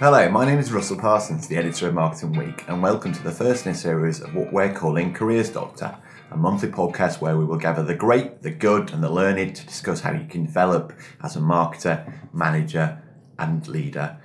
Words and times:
Hello, 0.00 0.28
my 0.28 0.44
name 0.44 0.58
is 0.58 0.72
Russell 0.72 0.98
Parsons, 0.98 1.46
the 1.46 1.56
editor 1.56 1.86
of 1.86 1.94
Marketing 1.94 2.32
Week, 2.32 2.64
and 2.66 2.82
welcome 2.82 3.12
to 3.12 3.22
the 3.22 3.30
first 3.30 3.64
in 3.64 3.70
a 3.70 3.74
series 3.76 4.20
of 4.20 4.34
what 4.34 4.52
we're 4.52 4.74
calling 4.74 5.14
Careers 5.14 5.50
Doctor, 5.50 5.96
a 6.32 6.36
monthly 6.36 6.68
podcast 6.68 7.20
where 7.20 7.38
we 7.38 7.44
will 7.44 7.58
gather 7.58 7.84
the 7.84 7.94
great, 7.94 8.42
the 8.42 8.50
good, 8.50 8.92
and 8.92 9.04
the 9.04 9.08
learned 9.08 9.54
to 9.54 9.64
discuss 9.64 10.00
how 10.00 10.10
you 10.10 10.26
can 10.26 10.46
develop 10.46 10.92
as 11.22 11.36
a 11.36 11.38
marketer, 11.38 12.12
manager, 12.32 13.00
and 13.38 13.68
leader. 13.68 14.16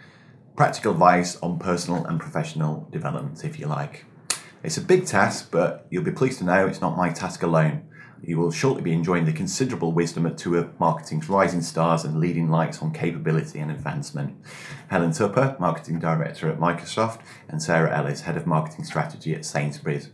Practical 0.56 0.94
advice 0.94 1.36
on 1.36 1.60
personal 1.60 2.04
and 2.04 2.20
professional 2.20 2.90
development, 2.92 3.46
if 3.46 3.60
you 3.60 3.68
like. 3.68 4.06
It's 4.64 4.78
a 4.78 4.82
big 4.82 5.06
task, 5.06 5.50
but 5.52 5.86
you'll 5.92 6.04
be 6.04 6.12
pleased 6.12 6.40
to 6.40 6.46
know 6.46 6.66
it's 6.66 6.82
not 6.82 6.98
my 6.98 7.10
task 7.10 7.44
alone. 7.44 7.89
You 8.24 8.38
will 8.38 8.52
shortly 8.52 8.82
be 8.82 8.92
enjoying 8.92 9.26
the 9.26 9.34
considerable 9.34 9.92
wisdom 9.92 10.26
of 10.26 10.36
two 10.36 10.58
of 10.58 10.80
marketing's 10.80 11.30
rising 11.30 11.62
stars 11.62 12.04
and 12.04 12.20
leading 12.20 12.50
lights 12.50 12.82
on 12.82 12.92
capability 12.92 13.60
and 13.60 13.72
advancement. 13.72 14.36
Helen 14.90 15.12
Tupper, 15.12 15.56
Marketing 15.60 16.00
Director 16.00 16.50
at 16.50 16.60
Microsoft, 16.60 17.22
and 17.48 17.62
Sarah 17.62 17.96
Ellis, 17.96 18.22
Head 18.22 18.38
of 18.38 18.46
Marketing 18.46 18.84
Strategy 18.84 19.34
at 19.34 19.46
Sainsbury's. 19.46 20.10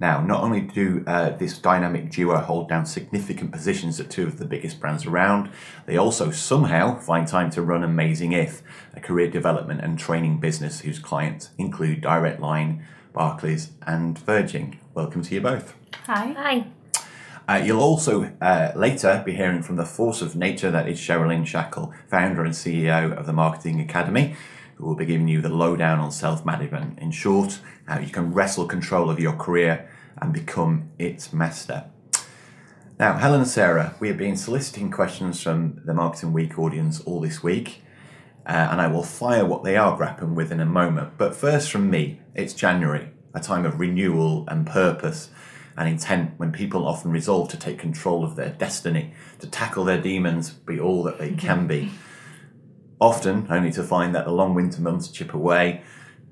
Now, 0.00 0.20
not 0.20 0.42
only 0.42 0.60
do 0.60 1.04
uh, 1.06 1.30
this 1.30 1.58
dynamic 1.58 2.10
duo 2.10 2.38
hold 2.38 2.68
down 2.68 2.86
significant 2.86 3.52
positions 3.52 4.00
at 4.00 4.10
two 4.10 4.26
of 4.26 4.38
the 4.38 4.44
biggest 4.44 4.80
brands 4.80 5.06
around, 5.06 5.50
they 5.86 5.96
also 5.96 6.30
somehow 6.30 6.98
find 6.98 7.28
time 7.28 7.50
to 7.50 7.62
run 7.62 7.84
Amazing 7.84 8.32
If, 8.32 8.62
a 8.94 9.00
career 9.00 9.30
development 9.30 9.80
and 9.82 9.98
training 9.98 10.38
business 10.38 10.80
whose 10.80 10.98
clients 10.98 11.50
include 11.58 12.00
Direct 12.00 12.40
Line, 12.40 12.86
Barclays, 13.12 13.72
and 13.86 14.18
Virgin. 14.18 14.78
Welcome 14.94 15.22
to 15.22 15.34
you 15.34 15.40
both. 15.40 15.74
Hi. 16.06 16.32
Hi. 16.32 16.66
Uh, 17.50 17.56
you'll 17.56 17.80
also 17.80 18.30
uh, 18.40 18.70
later 18.76 19.24
be 19.26 19.34
hearing 19.34 19.60
from 19.60 19.74
the 19.74 19.84
force 19.84 20.22
of 20.22 20.36
nature 20.36 20.70
that 20.70 20.88
is 20.88 21.00
Sherilyn 21.00 21.42
Shackell, 21.42 21.92
founder 22.08 22.44
and 22.44 22.54
CEO 22.54 23.12
of 23.12 23.26
the 23.26 23.32
Marketing 23.32 23.80
Academy, 23.80 24.36
who 24.76 24.86
will 24.86 24.94
be 24.94 25.04
giving 25.04 25.26
you 25.26 25.40
the 25.40 25.48
lowdown 25.48 25.98
on 25.98 26.12
self 26.12 26.46
management. 26.46 27.00
In 27.00 27.10
short, 27.10 27.58
how 27.88 27.98
you 27.98 28.08
can 28.08 28.32
wrestle 28.32 28.66
control 28.68 29.10
of 29.10 29.18
your 29.18 29.32
career 29.32 29.90
and 30.18 30.32
become 30.32 30.90
its 30.96 31.32
master. 31.32 31.86
Now, 33.00 33.14
Helen 33.14 33.40
and 33.40 33.50
Sarah, 33.50 33.96
we 33.98 34.06
have 34.06 34.18
been 34.18 34.36
soliciting 34.36 34.92
questions 34.92 35.42
from 35.42 35.82
the 35.84 35.92
Marketing 35.92 36.32
Week 36.32 36.56
audience 36.56 37.00
all 37.00 37.20
this 37.20 37.42
week, 37.42 37.82
uh, 38.46 38.68
and 38.70 38.80
I 38.80 38.86
will 38.86 39.02
fire 39.02 39.44
what 39.44 39.64
they 39.64 39.76
are 39.76 39.96
grappling 39.96 40.36
with 40.36 40.52
in 40.52 40.60
a 40.60 40.66
moment. 40.66 41.14
But 41.18 41.34
first, 41.34 41.72
from 41.72 41.90
me, 41.90 42.20
it's 42.32 42.54
January, 42.54 43.08
a 43.34 43.40
time 43.40 43.66
of 43.66 43.80
renewal 43.80 44.44
and 44.46 44.68
purpose 44.68 45.30
and 45.80 45.88
intent 45.88 46.34
when 46.36 46.52
people 46.52 46.86
often 46.86 47.10
resolve 47.10 47.48
to 47.48 47.56
take 47.56 47.78
control 47.78 48.22
of 48.22 48.36
their 48.36 48.50
destiny, 48.50 49.14
to 49.38 49.46
tackle 49.46 49.82
their 49.82 49.98
demons, 49.98 50.50
be 50.50 50.78
all 50.78 51.02
that 51.02 51.18
they 51.18 51.32
can 51.32 51.66
be. 51.66 51.90
Often 53.00 53.46
only 53.48 53.72
to 53.72 53.82
find 53.82 54.14
that 54.14 54.26
the 54.26 54.30
long 54.30 54.52
winter 54.52 54.82
months 54.82 55.08
chip 55.08 55.32
away, 55.32 55.82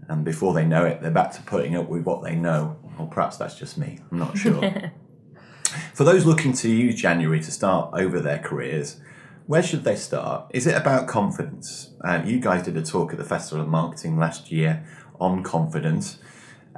and 0.06 0.22
before 0.22 0.52
they 0.52 0.66
know 0.66 0.84
it, 0.84 1.00
they're 1.00 1.10
back 1.10 1.32
to 1.32 1.42
putting 1.42 1.74
up 1.76 1.88
with 1.88 2.02
what 2.04 2.22
they 2.22 2.34
know. 2.34 2.76
Or 2.98 3.06
perhaps 3.06 3.38
that's 3.38 3.54
just 3.54 3.78
me, 3.78 3.98
I'm 4.12 4.19
not 4.19 4.36
sure. 4.36 4.92
For 5.94 6.04
those 6.04 6.26
looking 6.26 6.52
to 6.52 6.69
use 6.69 7.00
January 7.00 7.41
to 7.41 7.50
start 7.50 7.94
over 7.94 8.20
their 8.20 8.38
careers, 8.41 9.00
where 9.46 9.62
should 9.62 9.84
they 9.84 9.96
start? 9.96 10.50
Is 10.50 10.66
it 10.66 10.76
about 10.76 11.08
confidence? 11.08 11.94
Uh, 12.04 12.20
you 12.22 12.38
guys 12.38 12.64
did 12.64 12.76
a 12.76 12.82
talk 12.82 13.12
at 13.12 13.19
the 13.19 13.24
Festival 13.24 13.64
of 13.64 13.70
Marketing 13.70 14.19
last 14.19 14.52
year 14.52 14.86
on 15.19 15.42
confidence. 15.42 16.19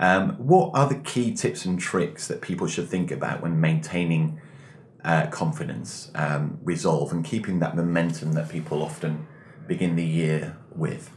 Um, 0.01 0.31
what 0.39 0.71
are 0.75 0.89
the 0.89 0.97
key 0.97 1.35
tips 1.35 1.67
and 1.67 1.79
tricks 1.79 2.27
that 2.29 2.41
people 2.41 2.67
should 2.67 2.89
think 2.89 3.11
about 3.11 3.43
when 3.43 3.61
maintaining 3.61 4.41
uh, 5.05 5.27
confidence, 5.27 6.11
um, 6.15 6.59
resolve, 6.65 7.13
and 7.13 7.23
keeping 7.23 7.59
that 7.61 7.77
momentum 7.77 8.33
that 8.33 8.49
people 8.49 8.83
often 8.83 9.27
begin 9.69 9.97
the 9.97 10.05
year 10.05 10.57
with? 10.75 11.11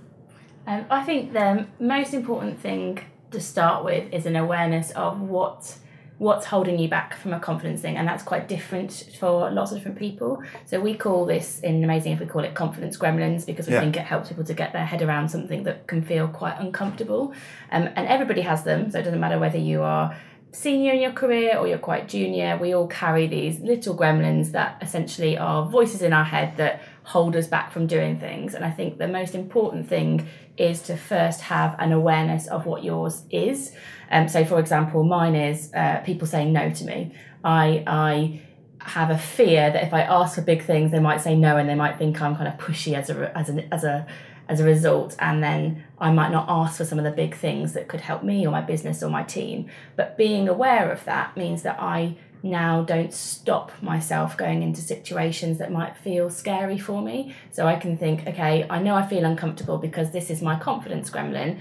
Um, 0.68 0.86
I 0.90 1.04
think 1.04 1.32
the 1.32 1.66
most 1.80 2.14
important 2.14 2.60
thing 2.60 3.00
to 3.32 3.40
start 3.40 3.86
with 3.86 4.14
is 4.14 4.26
an 4.26 4.36
awareness 4.36 4.92
of 4.92 5.22
what 5.22 5.78
what's 6.24 6.46
holding 6.46 6.78
you 6.80 6.88
back 6.88 7.10
from 7.22 7.32
a 7.34 7.40
confidence 7.50 7.82
thing 7.82 7.96
and 7.98 8.08
that's 8.08 8.24
quite 8.32 8.48
different 8.48 8.92
for 9.20 9.52
lots 9.52 9.72
of 9.72 9.78
different 9.78 9.98
people 10.06 10.42
so 10.66 10.80
we 10.80 10.94
call 11.06 11.26
this 11.26 11.60
in 11.60 11.84
amazing 11.84 12.12
if 12.14 12.20
we 12.20 12.26
call 12.26 12.44
it 12.50 12.54
confidence 12.64 12.96
gremlins 12.98 13.46
because 13.46 13.68
we 13.68 13.74
Yeah. 13.74 13.82
think 13.82 13.98
it 13.98 14.06
helps 14.14 14.30
people 14.30 14.46
to 14.46 14.54
get 14.54 14.72
their 14.74 14.86
head 14.92 15.02
around 15.02 15.28
something 15.30 15.64
that 15.68 15.78
can 15.92 16.02
feel 16.02 16.28
quite 16.42 16.58
uncomfortable 16.66 17.24
um, 17.72 17.84
and 17.98 18.08
everybody 18.08 18.42
has 18.42 18.64
them 18.64 18.90
so 18.90 19.00
it 19.00 19.04
doesn't 19.04 19.20
matter 19.20 19.38
whether 19.38 19.58
you 19.72 19.82
are 19.82 20.16
senior 20.54 20.94
in 20.94 21.02
your 21.02 21.12
career 21.12 21.58
or 21.58 21.68
you're 21.68 21.86
quite 21.92 22.08
junior 22.08 22.58
we 22.62 22.74
all 22.76 22.88
carry 22.88 23.26
these 23.28 23.60
little 23.72 23.96
gremlins 24.02 24.52
that 24.52 24.78
essentially 24.82 25.34
are 25.38 25.66
voices 25.78 26.02
in 26.04 26.14
our 26.14 26.24
head 26.36 26.56
that 26.58 26.80
hold 27.04 27.36
us 27.36 27.48
back 27.48 27.72
from 27.72 27.88
doing 27.88 28.20
things. 28.20 28.54
And 28.54 28.64
i 28.66 28.72
think 28.72 28.98
the 28.98 29.08
most 29.08 29.36
important 29.36 29.88
thing 29.88 30.28
is 30.58 30.82
to 30.84 30.96
first 30.96 31.42
have 31.42 31.76
an 31.80 31.92
awareness 31.92 32.48
of 32.48 32.66
what 32.66 32.84
yours 32.84 33.24
is. 33.30 33.72
Um, 34.12 34.28
so 34.30 34.46
for 34.46 34.60
example 34.60 35.04
mine 35.04 35.36
is 35.36 35.72
uh, 35.74 36.02
people 36.06 36.28
saying 36.28 36.54
no 36.54 36.72
to 36.72 36.86
me. 36.86 37.14
I 37.44 37.84
i 37.88 38.42
have 38.80 39.10
a 39.10 39.18
fear 39.18 39.72
that 39.72 39.82
if 39.86 39.94
i 39.94 40.02
ask 40.02 40.36
for 40.36 40.42
big 40.42 40.62
things 40.62 40.92
they 40.92 41.00
might 41.00 41.22
say 41.22 41.38
no 41.38 41.56
and 41.56 41.70
they 41.70 41.76
might 41.76 41.98
think 41.98 42.22
i'm 42.22 42.36
kind 42.36 42.50
of 42.50 42.56
pushy 42.56 42.94
as 42.94 43.10
a 43.10 43.38
as 43.38 43.50
a 43.50 43.74
as 43.74 43.86
a 43.86 44.06
as 44.50 44.60
a 44.60 44.66
result. 44.66 45.16
And 45.20 45.44
then 45.44 45.84
i 46.00 46.12
might 46.12 46.32
not 46.32 46.46
ask 46.48 46.78
for 46.78 46.86
some 46.86 47.00
of 47.00 47.06
the 47.06 47.12
big 47.12 47.36
things 47.36 47.74
that 47.74 47.88
could 47.88 48.02
help 48.02 48.24
me 48.24 48.46
or 48.46 48.52
my 48.52 48.62
business 48.62 49.04
or 49.04 49.10
my 49.10 49.24
team. 49.24 49.70
But 49.96 50.18
being 50.18 50.48
aware 50.48 50.92
of 50.92 51.04
that 51.06 51.36
means 51.36 51.64
that 51.64 51.78
i 51.80 52.18
now 52.44 52.84
don't 52.84 53.14
stop 53.14 53.72
myself 53.82 54.36
going 54.36 54.62
into 54.62 54.82
situations 54.82 55.58
that 55.58 55.72
might 55.72 55.96
feel 55.96 56.30
scary 56.30 56.78
for 56.78 57.02
me. 57.02 57.34
So 57.52 57.66
i 57.66 57.76
can 57.76 57.98
think 57.98 58.28
okay 58.28 58.68
i 58.70 58.80
know 58.80 58.96
i 58.96 59.08
feel 59.08 59.26
uncomfortable 59.26 59.78
because 59.78 60.12
this 60.12 60.30
is 60.30 60.42
my 60.42 60.60
confidence 60.60 61.10
gremlin 61.10 61.60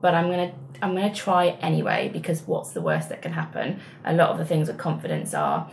but 0.00 0.14
i'm 0.14 0.26
going 0.26 0.50
to 0.50 0.56
i'm 0.82 0.96
to 0.96 1.14
try 1.14 1.48
anyway 1.60 2.10
because 2.12 2.42
what's 2.42 2.70
the 2.72 2.80
worst 2.80 3.08
that 3.08 3.22
can 3.22 3.32
happen? 3.32 3.80
A 4.04 4.14
lot 4.14 4.30
of 4.30 4.38
the 4.38 4.44
things 4.44 4.68
with 4.68 4.78
confidence 4.78 5.32
are 5.32 5.70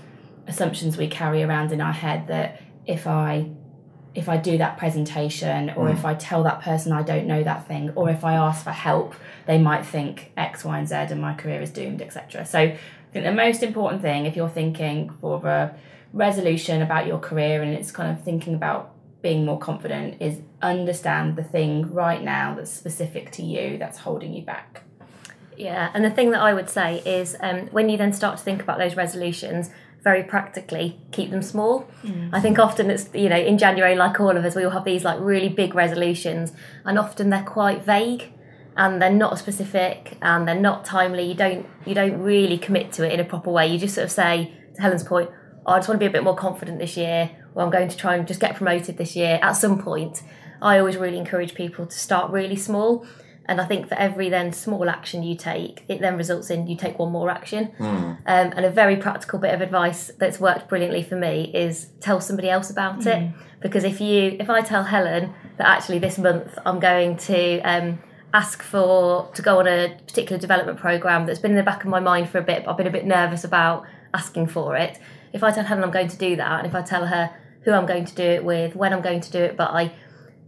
assumptions 0.48 0.98
we 0.98 1.08
carry 1.08 1.44
around 1.44 1.72
in 1.72 1.82
our 1.82 1.94
head 1.94 2.28
that 2.28 2.62
if 2.86 3.08
i 3.08 3.50
if 4.16 4.30
I 4.30 4.38
do 4.38 4.60
that 4.60 4.78
presentation 4.78 5.72
or 5.72 5.88
mm. 5.88 5.94
if 5.94 6.06
I 6.06 6.14
tell 6.14 6.44
that 6.44 6.62
person 6.62 6.92
I 6.92 7.02
don't 7.02 7.26
know 7.26 7.44
that 7.44 7.68
thing 7.68 7.92
or 7.96 8.12
if 8.12 8.24
I 8.24 8.36
ask 8.36 8.64
for 8.64 8.72
help, 8.72 9.16
they 9.48 9.58
might 9.58 9.86
think 9.86 10.32
X, 10.38 10.64
Y, 10.64 10.78
and 10.78 10.88
Z 10.88 10.96
and 10.96 11.20
my 11.20 11.34
career 11.34 11.62
is 11.62 11.72
doomed, 11.72 12.00
etc. 12.00 12.46
So 12.46 12.76
I 13.14 13.22
think 13.22 13.26
the 13.26 13.32
most 13.32 13.62
important 13.62 14.02
thing 14.02 14.26
if 14.26 14.36
you're 14.36 14.50
thinking 14.50 15.12
for 15.22 15.46
a 15.46 15.76
resolution 16.14 16.82
about 16.82 17.06
your 17.06 17.20
career 17.20 17.62
and 17.62 17.72
it's 17.72 17.92
kind 17.92 18.12
of 18.12 18.24
thinking 18.24 18.56
about 18.56 18.96
being 19.22 19.46
more 19.46 19.60
confident 19.60 20.20
is 20.20 20.42
understand 20.64 21.36
the 21.36 21.44
thing 21.44 21.94
right 21.94 22.24
now 22.24 22.56
that's 22.56 22.72
specific 22.72 23.30
to 23.34 23.44
you 23.44 23.78
that's 23.78 24.00
holding 24.00 24.34
you 24.34 24.42
back. 24.42 24.82
Yeah, 25.56 25.92
and 25.94 26.04
the 26.04 26.10
thing 26.10 26.32
that 26.32 26.42
I 26.42 26.56
would 26.56 26.72
say 26.72 27.04
is 27.06 27.36
um, 27.40 27.68
when 27.68 27.88
you 27.88 27.98
then 27.98 28.14
start 28.14 28.40
to 28.40 28.44
think 28.44 28.64
about 28.64 28.80
those 28.80 28.96
resolutions, 28.96 29.70
very 30.02 30.24
practically 30.24 31.00
keep 31.12 31.30
them 31.30 31.44
small. 31.44 31.88
I 32.34 32.42
think 32.42 32.58
often 32.58 32.90
it's 32.90 33.10
you 33.14 33.30
know 33.30 33.38
in 33.38 33.60
January, 33.60 33.96
like 33.96 34.20
all 34.20 34.36
of 34.36 34.44
us, 34.44 34.56
we 34.56 34.64
all 34.64 34.72
have 34.72 34.86
these 34.86 35.04
like 35.04 35.20
really 35.22 35.50
big 35.50 35.76
resolutions, 35.76 36.52
and 36.84 36.98
often 36.98 37.30
they're 37.30 37.44
quite 37.44 37.86
vague, 37.86 38.34
and 38.76 39.02
they're 39.02 39.12
not 39.12 39.38
specific, 39.40 40.18
and 40.22 40.48
they're 40.48 40.60
not 40.60 40.86
timely. 40.86 41.24
You 41.24 41.36
don't 41.36 41.66
you 41.86 41.94
don't 41.94 42.20
really 42.20 42.58
commit 42.58 42.92
to 42.94 43.06
it 43.06 43.14
in 43.14 43.20
a 43.20 43.26
proper 43.26 43.52
way. 43.52 43.68
You 43.68 43.78
just 43.78 43.96
sort 43.96 44.06
of 44.06 44.12
say 44.12 44.54
to 44.76 44.82
Helen's 44.82 45.04
point, 45.04 45.30
oh, 45.66 45.74
I 45.74 45.78
just 45.80 45.88
want 45.88 46.00
to 46.00 46.04
be 46.04 46.10
a 46.10 46.12
bit 46.12 46.24
more 46.24 46.36
confident 46.36 46.80
this 46.80 46.98
year, 46.98 47.32
or 47.56 47.64
I'm 47.64 47.70
going 47.70 47.90
to 47.90 47.98
try 47.98 48.16
and 48.16 48.28
just 48.28 48.40
get 48.40 48.56
promoted 48.56 48.98
this 48.98 49.16
year 49.16 49.40
at 49.42 49.54
some 49.54 49.82
point. 49.82 50.24
I 50.62 50.80
always 50.80 50.98
really 50.98 51.18
encourage 51.18 51.56
people 51.56 51.86
to 51.86 51.98
start 51.98 52.32
really 52.32 52.56
small. 52.56 53.06
And 53.46 53.60
I 53.60 53.66
think 53.66 53.90
for 53.90 53.96
every 53.96 54.30
then 54.30 54.54
small 54.54 54.90
action 54.90 55.22
you 55.22 55.36
take, 55.36 55.84
it 55.90 56.00
then 56.00 56.16
results 56.16 56.50
in 56.50 56.66
you 56.66 56.78
take 56.78 56.98
one 56.98 57.12
more 57.12 57.30
action. 57.30 57.74
Um, 58.26 58.54
and 58.56 58.64
a 58.64 58.70
very 58.70 58.96
practical 58.96 59.38
bit 59.38 59.54
of 59.54 59.60
advice 59.60 60.12
that's 60.18 60.40
worked 60.40 60.70
brilliantly 60.70 61.04
for 61.04 61.18
me 61.18 61.52
is 61.54 61.90
tell 62.00 62.22
somebody 62.22 62.50
else 62.50 62.70
about 62.70 63.06
it. 63.06 63.34
Because 63.60 63.84
if 63.84 64.00
you, 64.00 64.38
if 64.40 64.50
I 64.50 64.62
tell 64.62 64.86
Helen 64.86 65.34
that 65.58 65.68
actually 65.68 66.00
this 66.00 66.18
month 66.18 66.58
I'm 66.66 66.80
going 66.80 67.18
to 67.18 67.60
um, 67.62 68.00
ask 68.34 68.64
for 68.64 69.30
to 69.36 69.42
go 69.42 69.60
on 69.60 69.68
a 69.68 69.96
particular 70.08 70.40
development 70.40 70.80
program 70.80 71.26
that's 71.26 71.40
been 71.40 71.52
in 71.52 71.58
the 71.58 71.64
back 71.64 71.84
of 71.84 71.90
my 71.90 72.00
mind 72.00 72.30
for 72.30 72.40
a 72.40 72.44
bit, 72.44 72.66
but 72.66 72.72
I've 72.72 72.78
been 72.78 72.88
a 72.88 72.92
bit 72.92 73.06
nervous 73.06 73.44
about 73.44 73.86
asking 74.14 74.48
for 74.48 74.76
it. 74.76 75.00
If 75.34 75.44
I 75.44 75.52
tell 75.52 75.64
Helen 75.64 75.84
I'm 75.84 75.92
going 75.92 76.08
to 76.08 76.18
do 76.18 76.36
that, 76.36 76.60
and 76.60 76.68
if 76.68 76.76
I 76.76 76.82
tell 76.82 77.06
her 77.06 77.32
who 77.62 77.72
I'm 77.72 77.86
going 77.86 78.06
to 78.06 78.16
do 78.16 78.24
it 78.24 78.44
with, 78.44 78.76
when 78.76 78.92
I'm 78.92 79.02
going 79.02 79.22
to 79.22 79.32
do 79.32 79.40
it 79.40 79.56
by, 79.56 79.92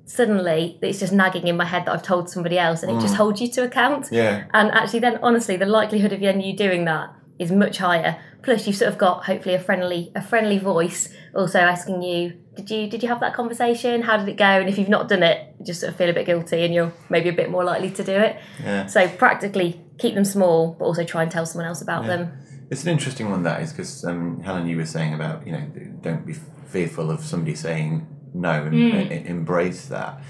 suddenly 0.06 0.80
it's 0.82 1.00
just 1.00 1.14
nagging 1.14 1.48
in 1.48 1.58
my 1.58 1.66
head 1.66 1.86
that 1.86 1.94
I've 1.94 2.04
told 2.04 2.30
somebody 2.30 2.58
else, 2.58 2.82
and 2.82 2.92
it 2.92 3.00
just 3.02 3.14
mm. 3.14 3.18
holds 3.18 3.40
you 3.40 3.50
to 3.52 3.64
account. 3.64 4.10
Yeah. 4.12 4.46
And 4.54 4.72
actually, 4.72 5.00
then 5.00 5.20
honestly, 5.22 5.56
the 5.56 5.66
likelihood 5.66 6.12
of 6.12 6.22
you 6.22 6.56
doing 6.56 6.86
that 6.86 7.14
is 7.40 7.52
much 7.52 7.78
higher. 7.78 8.20
Plus, 8.42 8.68
you've 8.68 8.76
sort 8.76 8.92
of 8.92 8.98
got 8.98 9.26
hopefully 9.26 9.56
a 9.56 9.60
friendly 9.60 10.12
a 10.16 10.22
friendly 10.22 10.58
voice 10.58 11.14
also 11.36 11.60
asking 11.60 12.02
you, 12.02 12.40
did 12.56 12.70
you 12.70 12.88
did 12.88 13.04
you 13.04 13.10
have 13.10 13.20
that 13.20 13.34
conversation? 13.34 14.02
How 14.02 14.18
did 14.18 14.30
it 14.30 14.38
go? 14.38 14.46
And 14.46 14.70
if 14.70 14.78
you've 14.78 14.90
not 14.90 15.10
done 15.10 15.24
it, 15.24 15.56
you 15.60 15.66
just 15.66 15.82
sort 15.82 15.92
of 15.92 15.98
feel 15.98 16.10
a 16.10 16.14
bit 16.14 16.26
guilty, 16.26 16.64
and 16.64 16.74
you're 16.74 16.94
maybe 17.10 17.30
a 17.30 17.34
bit 17.34 17.50
more 17.50 17.64
likely 17.64 17.92
to 17.92 18.04
do 18.04 18.14
it. 18.14 18.38
Yeah. 18.64 18.86
So 18.86 19.08
practically 19.08 19.82
keep 19.98 20.16
them 20.16 20.26
small, 20.26 20.76
but 20.78 20.86
also 20.86 21.04
try 21.04 21.24
and 21.24 21.32
tell 21.32 21.46
someone 21.46 21.68
else 21.68 21.82
about 21.82 22.06
them. 22.06 22.32
It's 22.70 22.84
an 22.84 22.90
interesting 22.90 23.30
one 23.30 23.44
that 23.44 23.62
is 23.62 23.72
because 23.72 24.04
um, 24.06 24.42
Helen, 24.42 24.68
you 24.68 24.78
were 24.78 24.86
saying 24.86 25.14
about 25.14 25.46
you 25.46 25.54
know 25.54 25.68
don't 26.02 26.26
be 26.26 26.34
fearful 26.68 27.12
of 27.12 27.22
somebody 27.22 27.56
saying 27.56 28.08
no 28.34 28.52
and, 28.64 28.76
and 28.76 29.28
embrace 29.28 29.86
that. 29.88 30.22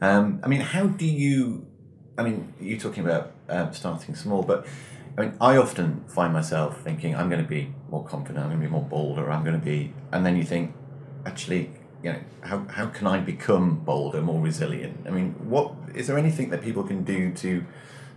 Um, 0.00 0.40
I 0.42 0.48
mean, 0.48 0.60
how 0.60 0.86
do 0.86 1.06
you? 1.06 1.66
I 2.18 2.22
mean, 2.22 2.52
you're 2.60 2.78
talking 2.78 3.04
about 3.04 3.32
um, 3.48 3.72
starting 3.72 4.14
small, 4.14 4.42
but 4.42 4.66
I 5.16 5.20
mean, 5.22 5.34
I 5.40 5.56
often 5.56 6.04
find 6.08 6.32
myself 6.32 6.80
thinking 6.82 7.14
I'm 7.14 7.28
going 7.28 7.42
to 7.42 7.48
be 7.48 7.74
more 7.90 8.04
confident, 8.04 8.44
I'm 8.44 8.50
going 8.50 8.60
to 8.62 8.66
be 8.66 8.72
more 8.72 8.82
bolder, 8.82 9.30
I'm 9.30 9.44
going 9.44 9.58
to 9.58 9.64
be, 9.64 9.92
and 10.10 10.24
then 10.24 10.36
you 10.36 10.44
think, 10.44 10.74
actually, 11.26 11.70
you 12.02 12.12
know, 12.12 12.20
how 12.40 12.66
how 12.68 12.86
can 12.86 13.06
I 13.06 13.18
become 13.18 13.80
bolder, 13.80 14.22
more 14.22 14.40
resilient? 14.40 15.06
I 15.06 15.10
mean, 15.10 15.34
what 15.48 15.74
is 15.94 16.06
there 16.06 16.18
anything 16.18 16.50
that 16.50 16.62
people 16.62 16.82
can 16.82 17.04
do 17.04 17.32
to 17.34 17.64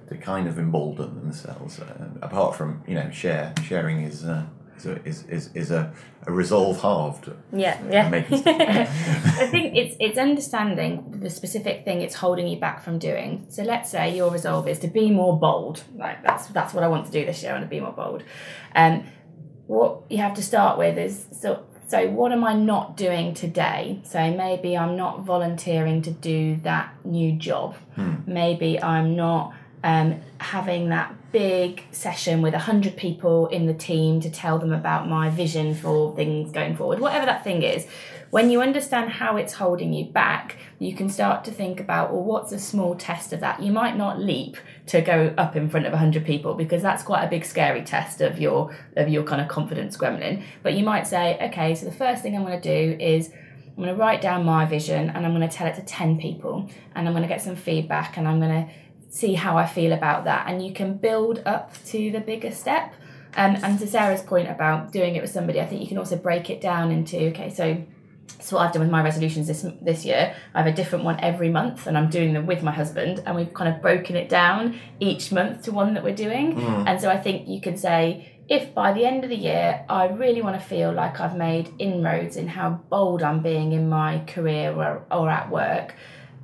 to 0.09 0.17
kind 0.17 0.47
of 0.47 0.59
embolden 0.59 1.15
themselves 1.15 1.79
uh, 1.79 2.09
apart 2.21 2.55
from 2.55 2.83
you 2.87 2.95
know 2.95 3.09
share 3.11 3.53
sharing 3.63 4.01
is. 4.01 4.23
Uh, 4.23 4.45
is 4.77 4.85
a, 4.85 5.03
is, 5.05 5.23
is, 5.23 5.49
is 5.53 5.71
a, 5.71 5.93
a 6.27 6.31
resolve 6.31 6.81
halved. 6.81 7.31
Yeah, 7.53 7.79
yeah. 7.89 8.09
I 8.11 9.47
think 9.47 9.75
it's 9.75 9.95
it's 9.99 10.17
understanding 10.17 11.19
the 11.19 11.29
specific 11.29 11.85
thing 11.85 12.01
it's 12.01 12.15
holding 12.15 12.47
you 12.47 12.59
back 12.59 12.83
from 12.83 12.99
doing. 12.99 13.45
So 13.49 13.63
let's 13.63 13.89
say 13.89 14.15
your 14.15 14.31
resolve 14.31 14.67
is 14.67 14.79
to 14.79 14.87
be 14.87 15.11
more 15.11 15.37
bold. 15.39 15.83
Like 15.95 16.23
that's 16.23 16.47
that's 16.47 16.73
what 16.73 16.83
I 16.83 16.87
want 16.87 17.05
to 17.05 17.11
do 17.11 17.25
this 17.25 17.41
year. 17.41 17.51
I 17.51 17.55
want 17.55 17.65
to 17.65 17.69
be 17.69 17.79
more 17.79 17.93
bold. 17.93 18.23
And 18.73 19.01
um, 19.01 19.07
what 19.67 20.01
you 20.09 20.17
have 20.17 20.35
to 20.35 20.43
start 20.43 20.77
with 20.77 20.97
is 20.97 21.25
so 21.31 21.65
so 21.87 22.09
what 22.09 22.31
am 22.31 22.43
I 22.43 22.53
not 22.53 22.97
doing 22.97 23.33
today? 23.33 24.01
So 24.03 24.19
maybe 24.31 24.77
I'm 24.77 24.95
not 24.95 25.21
volunteering 25.21 26.01
to 26.03 26.11
do 26.11 26.57
that 26.63 26.93
new 27.05 27.33
job. 27.33 27.75
Hmm. 27.95 28.15
Maybe 28.25 28.81
I'm 28.81 29.15
not 29.15 29.53
um, 29.83 30.21
having 30.39 30.89
that 30.89 31.13
big 31.35 31.83
session 31.91 32.41
with 32.41 32.53
100 32.53 32.95
people 32.95 33.47
in 33.47 33.65
the 33.65 33.73
team 33.73 34.21
to 34.21 34.29
tell 34.29 34.57
them 34.57 34.71
about 34.71 35.09
my 35.09 35.29
vision 35.29 35.75
for 35.75 36.15
things 36.15 36.49
going 36.49 36.77
forward, 36.77 36.97
whatever 36.97 37.25
that 37.25 37.43
thing 37.43 37.61
is. 37.61 37.85
When 38.29 38.49
you 38.49 38.61
understand 38.61 39.09
how 39.09 39.35
it's 39.35 39.51
holding 39.51 39.91
you 39.91 40.05
back, 40.05 40.55
you 40.79 40.95
can 40.95 41.09
start 41.09 41.43
to 41.43 41.51
think 41.51 41.81
about, 41.81 42.13
well, 42.13 42.23
what's 42.23 42.53
a 42.53 42.59
small 42.59 42.95
test 42.95 43.33
of 43.33 43.41
that? 43.41 43.61
You 43.61 43.73
might 43.73 43.97
not 43.97 44.17
leap 44.17 44.55
to 44.85 45.01
go 45.01 45.33
up 45.37 45.57
in 45.57 45.67
front 45.67 45.85
of 45.85 45.91
100 45.91 46.23
people 46.23 46.53
because 46.53 46.81
that's 46.81 47.03
quite 47.03 47.25
a 47.25 47.29
big 47.29 47.43
scary 47.43 47.83
test 47.83 48.21
of 48.21 48.39
your 48.39 48.73
of 48.95 49.09
your 49.09 49.23
kind 49.23 49.41
of 49.41 49.49
confidence 49.49 49.97
gremlin. 49.97 50.41
But 50.63 50.75
you 50.75 50.85
might 50.85 51.05
say, 51.05 51.37
okay, 51.49 51.75
so 51.75 51.85
the 51.85 51.91
first 51.91 52.23
thing 52.23 52.37
I'm 52.37 52.45
going 52.45 52.61
to 52.61 52.95
do 52.95 52.97
is 53.03 53.29
I'm 53.75 53.83
going 53.83 53.89
to 53.89 53.95
write 53.95 54.21
down 54.21 54.45
my 54.45 54.63
vision 54.63 55.09
and 55.09 55.25
I'm 55.25 55.35
going 55.35 55.47
to 55.47 55.53
tell 55.53 55.67
it 55.67 55.75
to 55.75 55.81
10 55.81 56.17
people 56.17 56.69
and 56.95 57.09
I'm 57.09 57.13
going 57.13 57.27
to 57.27 57.27
get 57.27 57.41
some 57.41 57.57
feedback 57.57 58.15
and 58.15 58.25
I'm 58.25 58.39
going 58.39 58.67
to 58.67 58.71
see 59.15 59.33
how 59.33 59.57
I 59.57 59.65
feel 59.65 59.93
about 59.93 60.25
that. 60.25 60.49
And 60.49 60.65
you 60.65 60.73
can 60.73 60.97
build 60.97 61.41
up 61.45 61.71
to 61.85 62.11
the 62.11 62.19
bigger 62.19 62.51
step. 62.51 62.93
Um, 63.37 63.55
and 63.63 63.79
to 63.79 63.87
Sarah's 63.87 64.21
point 64.21 64.49
about 64.49 64.91
doing 64.91 65.15
it 65.15 65.21
with 65.21 65.31
somebody, 65.31 65.61
I 65.61 65.65
think 65.65 65.81
you 65.81 65.87
can 65.87 65.97
also 65.97 66.17
break 66.17 66.49
it 66.49 66.59
down 66.59 66.91
into 66.91 67.17
okay, 67.29 67.49
so 67.49 67.81
so 68.39 68.55
what 68.55 68.65
I've 68.65 68.73
done 68.73 68.81
with 68.81 68.91
my 68.91 69.03
resolutions 69.03 69.47
this 69.47 69.65
this 69.81 70.05
year, 70.05 70.35
I 70.53 70.57
have 70.61 70.67
a 70.67 70.75
different 70.75 71.05
one 71.05 71.19
every 71.21 71.49
month, 71.49 71.87
and 71.87 71.97
I'm 71.97 72.09
doing 72.09 72.33
them 72.33 72.45
with 72.45 72.61
my 72.61 72.71
husband, 72.71 73.23
and 73.25 73.35
we've 73.35 73.53
kind 73.53 73.73
of 73.73 73.81
broken 73.81 74.15
it 74.15 74.29
down 74.29 74.79
each 74.99 75.31
month 75.31 75.63
to 75.63 75.71
one 75.71 75.93
that 75.93 76.03
we're 76.03 76.15
doing. 76.27 76.55
Mm. 76.55 76.87
And 76.87 77.01
so 77.01 77.09
I 77.09 77.17
think 77.17 77.47
you 77.47 77.61
can 77.61 77.77
say 77.77 78.31
if 78.47 78.73
by 78.73 78.93
the 78.93 79.05
end 79.05 79.23
of 79.23 79.29
the 79.29 79.35
year 79.35 79.85
I 79.89 80.07
really 80.07 80.41
want 80.41 80.55
to 80.59 80.65
feel 80.65 80.91
like 80.91 81.19
I've 81.19 81.37
made 81.37 81.73
inroads 81.79 82.35
in 82.37 82.47
how 82.47 82.69
bold 82.89 83.23
I'm 83.23 83.41
being 83.41 83.71
in 83.71 83.89
my 83.89 84.19
career 84.27 84.73
or, 84.73 85.05
or 85.09 85.29
at 85.29 85.49
work, 85.49 85.95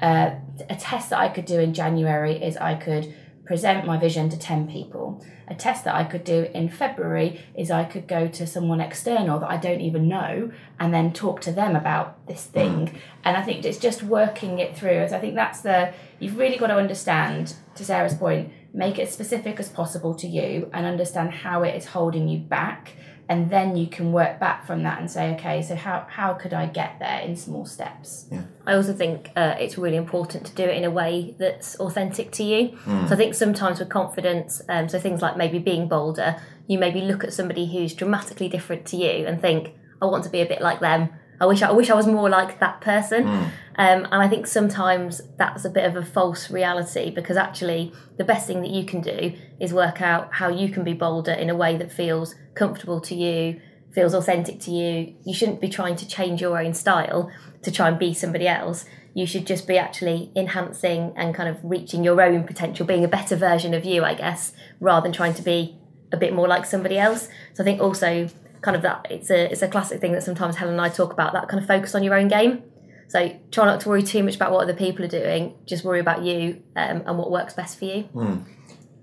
uh, 0.01 0.35
a 0.69 0.75
test 0.75 1.09
that 1.11 1.19
I 1.19 1.29
could 1.29 1.45
do 1.45 1.59
in 1.59 1.73
January 1.73 2.41
is 2.41 2.57
I 2.57 2.75
could 2.75 3.13
present 3.45 3.85
my 3.85 3.97
vision 3.97 4.29
to 4.29 4.39
10 4.39 4.67
people. 4.67 5.23
A 5.47 5.55
test 5.55 5.83
that 5.83 5.95
I 5.95 6.05
could 6.05 6.23
do 6.23 6.47
in 6.53 6.69
February 6.69 7.41
is 7.53 7.69
I 7.69 7.83
could 7.83 8.07
go 8.07 8.27
to 8.27 8.47
someone 8.47 8.79
external 8.79 9.39
that 9.39 9.49
I 9.49 9.57
don't 9.57 9.81
even 9.81 10.07
know 10.07 10.51
and 10.79 10.93
then 10.93 11.11
talk 11.11 11.41
to 11.41 11.51
them 11.51 11.75
about 11.75 12.25
this 12.27 12.45
thing. 12.45 12.97
And 13.25 13.35
I 13.35 13.41
think 13.41 13.65
it's 13.65 13.77
just 13.77 14.03
working 14.03 14.59
it 14.59 14.77
through. 14.77 15.09
So 15.09 15.17
I 15.17 15.19
think 15.19 15.35
that's 15.35 15.61
the, 15.61 15.93
you've 16.19 16.37
really 16.37 16.57
got 16.57 16.67
to 16.67 16.75
understand, 16.75 17.55
to 17.75 17.83
Sarah's 17.83 18.13
point, 18.13 18.53
make 18.73 18.97
it 18.97 19.11
specific 19.11 19.59
as 19.59 19.67
possible 19.67 20.15
to 20.15 20.27
you 20.27 20.69
and 20.73 20.85
understand 20.85 21.33
how 21.33 21.63
it 21.63 21.75
is 21.75 21.87
holding 21.87 22.29
you 22.29 22.39
back 22.39 22.93
and 23.31 23.49
then 23.49 23.77
you 23.77 23.87
can 23.87 24.11
work 24.11 24.41
back 24.41 24.67
from 24.67 24.83
that 24.83 24.99
and 24.99 25.09
say 25.09 25.33
okay 25.33 25.61
so 25.61 25.73
how, 25.73 26.05
how 26.09 26.33
could 26.33 26.53
i 26.53 26.65
get 26.65 26.99
there 26.99 27.21
in 27.21 27.33
small 27.35 27.65
steps 27.65 28.25
yeah. 28.29 28.41
i 28.67 28.73
also 28.73 28.93
think 28.93 29.31
uh, 29.37 29.55
it's 29.57 29.77
really 29.77 29.95
important 29.95 30.45
to 30.45 30.53
do 30.53 30.63
it 30.63 30.75
in 30.75 30.83
a 30.83 30.91
way 30.91 31.33
that's 31.39 31.79
authentic 31.79 32.29
to 32.31 32.43
you 32.43 32.77
mm. 32.83 33.07
so 33.07 33.13
i 33.13 33.17
think 33.17 33.33
sometimes 33.33 33.79
with 33.79 33.89
confidence 33.89 34.61
um, 34.67 34.89
so 34.89 34.99
things 34.99 35.21
like 35.21 35.37
maybe 35.37 35.59
being 35.59 35.87
bolder 35.87 36.35
you 36.67 36.77
maybe 36.77 36.99
look 36.99 37.23
at 37.23 37.31
somebody 37.31 37.65
who's 37.71 37.93
dramatically 37.93 38.49
different 38.49 38.85
to 38.85 38.97
you 38.97 39.25
and 39.25 39.41
think 39.41 39.73
i 40.01 40.05
want 40.05 40.25
to 40.25 40.29
be 40.29 40.41
a 40.41 40.45
bit 40.45 40.61
like 40.61 40.81
them 40.81 41.09
I 41.41 41.45
wish 41.45 41.63
I, 41.63 41.69
I 41.69 41.71
wish 41.71 41.89
I 41.89 41.95
was 41.95 42.05
more 42.05 42.29
like 42.29 42.59
that 42.59 42.81
person. 42.81 43.23
Mm. 43.23 43.43
Um, 43.75 44.05
and 44.11 44.15
I 44.15 44.29
think 44.29 44.45
sometimes 44.45 45.21
that's 45.37 45.65
a 45.65 45.69
bit 45.69 45.85
of 45.85 45.95
a 45.95 46.05
false 46.05 46.51
reality 46.51 47.09
because 47.09 47.35
actually 47.35 47.91
the 48.17 48.23
best 48.23 48.45
thing 48.45 48.61
that 48.61 48.69
you 48.69 48.85
can 48.85 49.01
do 49.01 49.33
is 49.59 49.73
work 49.73 50.01
out 50.01 50.35
how 50.35 50.49
you 50.49 50.69
can 50.69 50.83
be 50.83 50.93
bolder 50.93 51.31
in 51.31 51.49
a 51.49 51.55
way 51.55 51.75
that 51.77 51.91
feels 51.91 52.35
comfortable 52.53 53.01
to 53.01 53.15
you, 53.15 53.59
feels 53.91 54.13
authentic 54.13 54.59
to 54.61 54.71
you. 54.71 55.15
You 55.25 55.33
shouldn't 55.33 55.61
be 55.61 55.67
trying 55.67 55.95
to 55.95 56.07
change 56.07 56.41
your 56.41 56.61
own 56.61 56.75
style 56.75 57.31
to 57.63 57.71
try 57.71 57.87
and 57.87 57.97
be 57.97 58.13
somebody 58.13 58.47
else. 58.47 58.85
You 59.15 59.25
should 59.25 59.47
just 59.47 59.67
be 59.67 59.79
actually 59.79 60.31
enhancing 60.35 61.11
and 61.15 61.33
kind 61.33 61.49
of 61.49 61.57
reaching 61.63 62.03
your 62.03 62.21
own 62.21 62.43
potential, 62.43 62.85
being 62.85 63.03
a 63.03 63.09
better 63.09 63.35
version 63.35 63.73
of 63.73 63.83
you, 63.83 64.03
I 64.03 64.13
guess, 64.13 64.53
rather 64.79 65.05
than 65.05 65.11
trying 65.11 65.33
to 65.33 65.41
be 65.41 65.75
a 66.11 66.17
bit 66.17 66.33
more 66.33 66.47
like 66.47 66.65
somebody 66.65 66.99
else. 66.99 67.29
So 67.53 67.63
I 67.63 67.65
think 67.65 67.81
also 67.81 68.29
kind 68.61 68.75
of 68.75 68.83
that 68.83 69.07
it's 69.09 69.29
a 69.29 69.51
it's 69.51 69.61
a 69.61 69.67
classic 69.67 69.99
thing 69.99 70.11
that 70.13 70.23
sometimes 70.23 70.55
Helen 70.55 70.75
and 70.75 70.81
I 70.81 70.89
talk 70.89 71.13
about 71.13 71.33
that 71.33 71.47
kind 71.47 71.61
of 71.61 71.67
focus 71.67 71.95
on 71.95 72.03
your 72.03 72.15
own 72.15 72.27
game. 72.27 72.63
So 73.07 73.37
try 73.51 73.65
not 73.65 73.81
to 73.81 73.89
worry 73.89 74.03
too 74.03 74.23
much 74.23 74.35
about 74.37 74.53
what 74.53 74.63
other 74.63 74.73
people 74.73 75.03
are 75.03 75.09
doing. 75.09 75.55
Just 75.65 75.83
worry 75.83 75.99
about 75.99 76.23
you 76.23 76.63
um, 76.77 77.03
and 77.05 77.17
what 77.17 77.29
works 77.29 77.53
best 77.53 77.77
for 77.77 77.85
you. 77.85 78.03
Mm. 78.15 78.45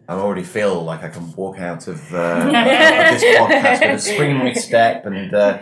I 0.09 0.15
already 0.15 0.43
feel 0.43 0.83
like 0.83 1.05
I 1.05 1.11
can 1.11 1.35
walk 1.35 1.59
out 1.59 1.87
of, 1.87 2.15
uh, 2.15 2.47
this 2.51 3.23
podcast 3.23 3.81
with 3.81 3.99
a 3.99 3.99
spring 3.99 4.31
in 4.31 4.39
my 4.39 4.55
step, 4.55 5.05
and 5.05 5.35
uh, 5.35 5.59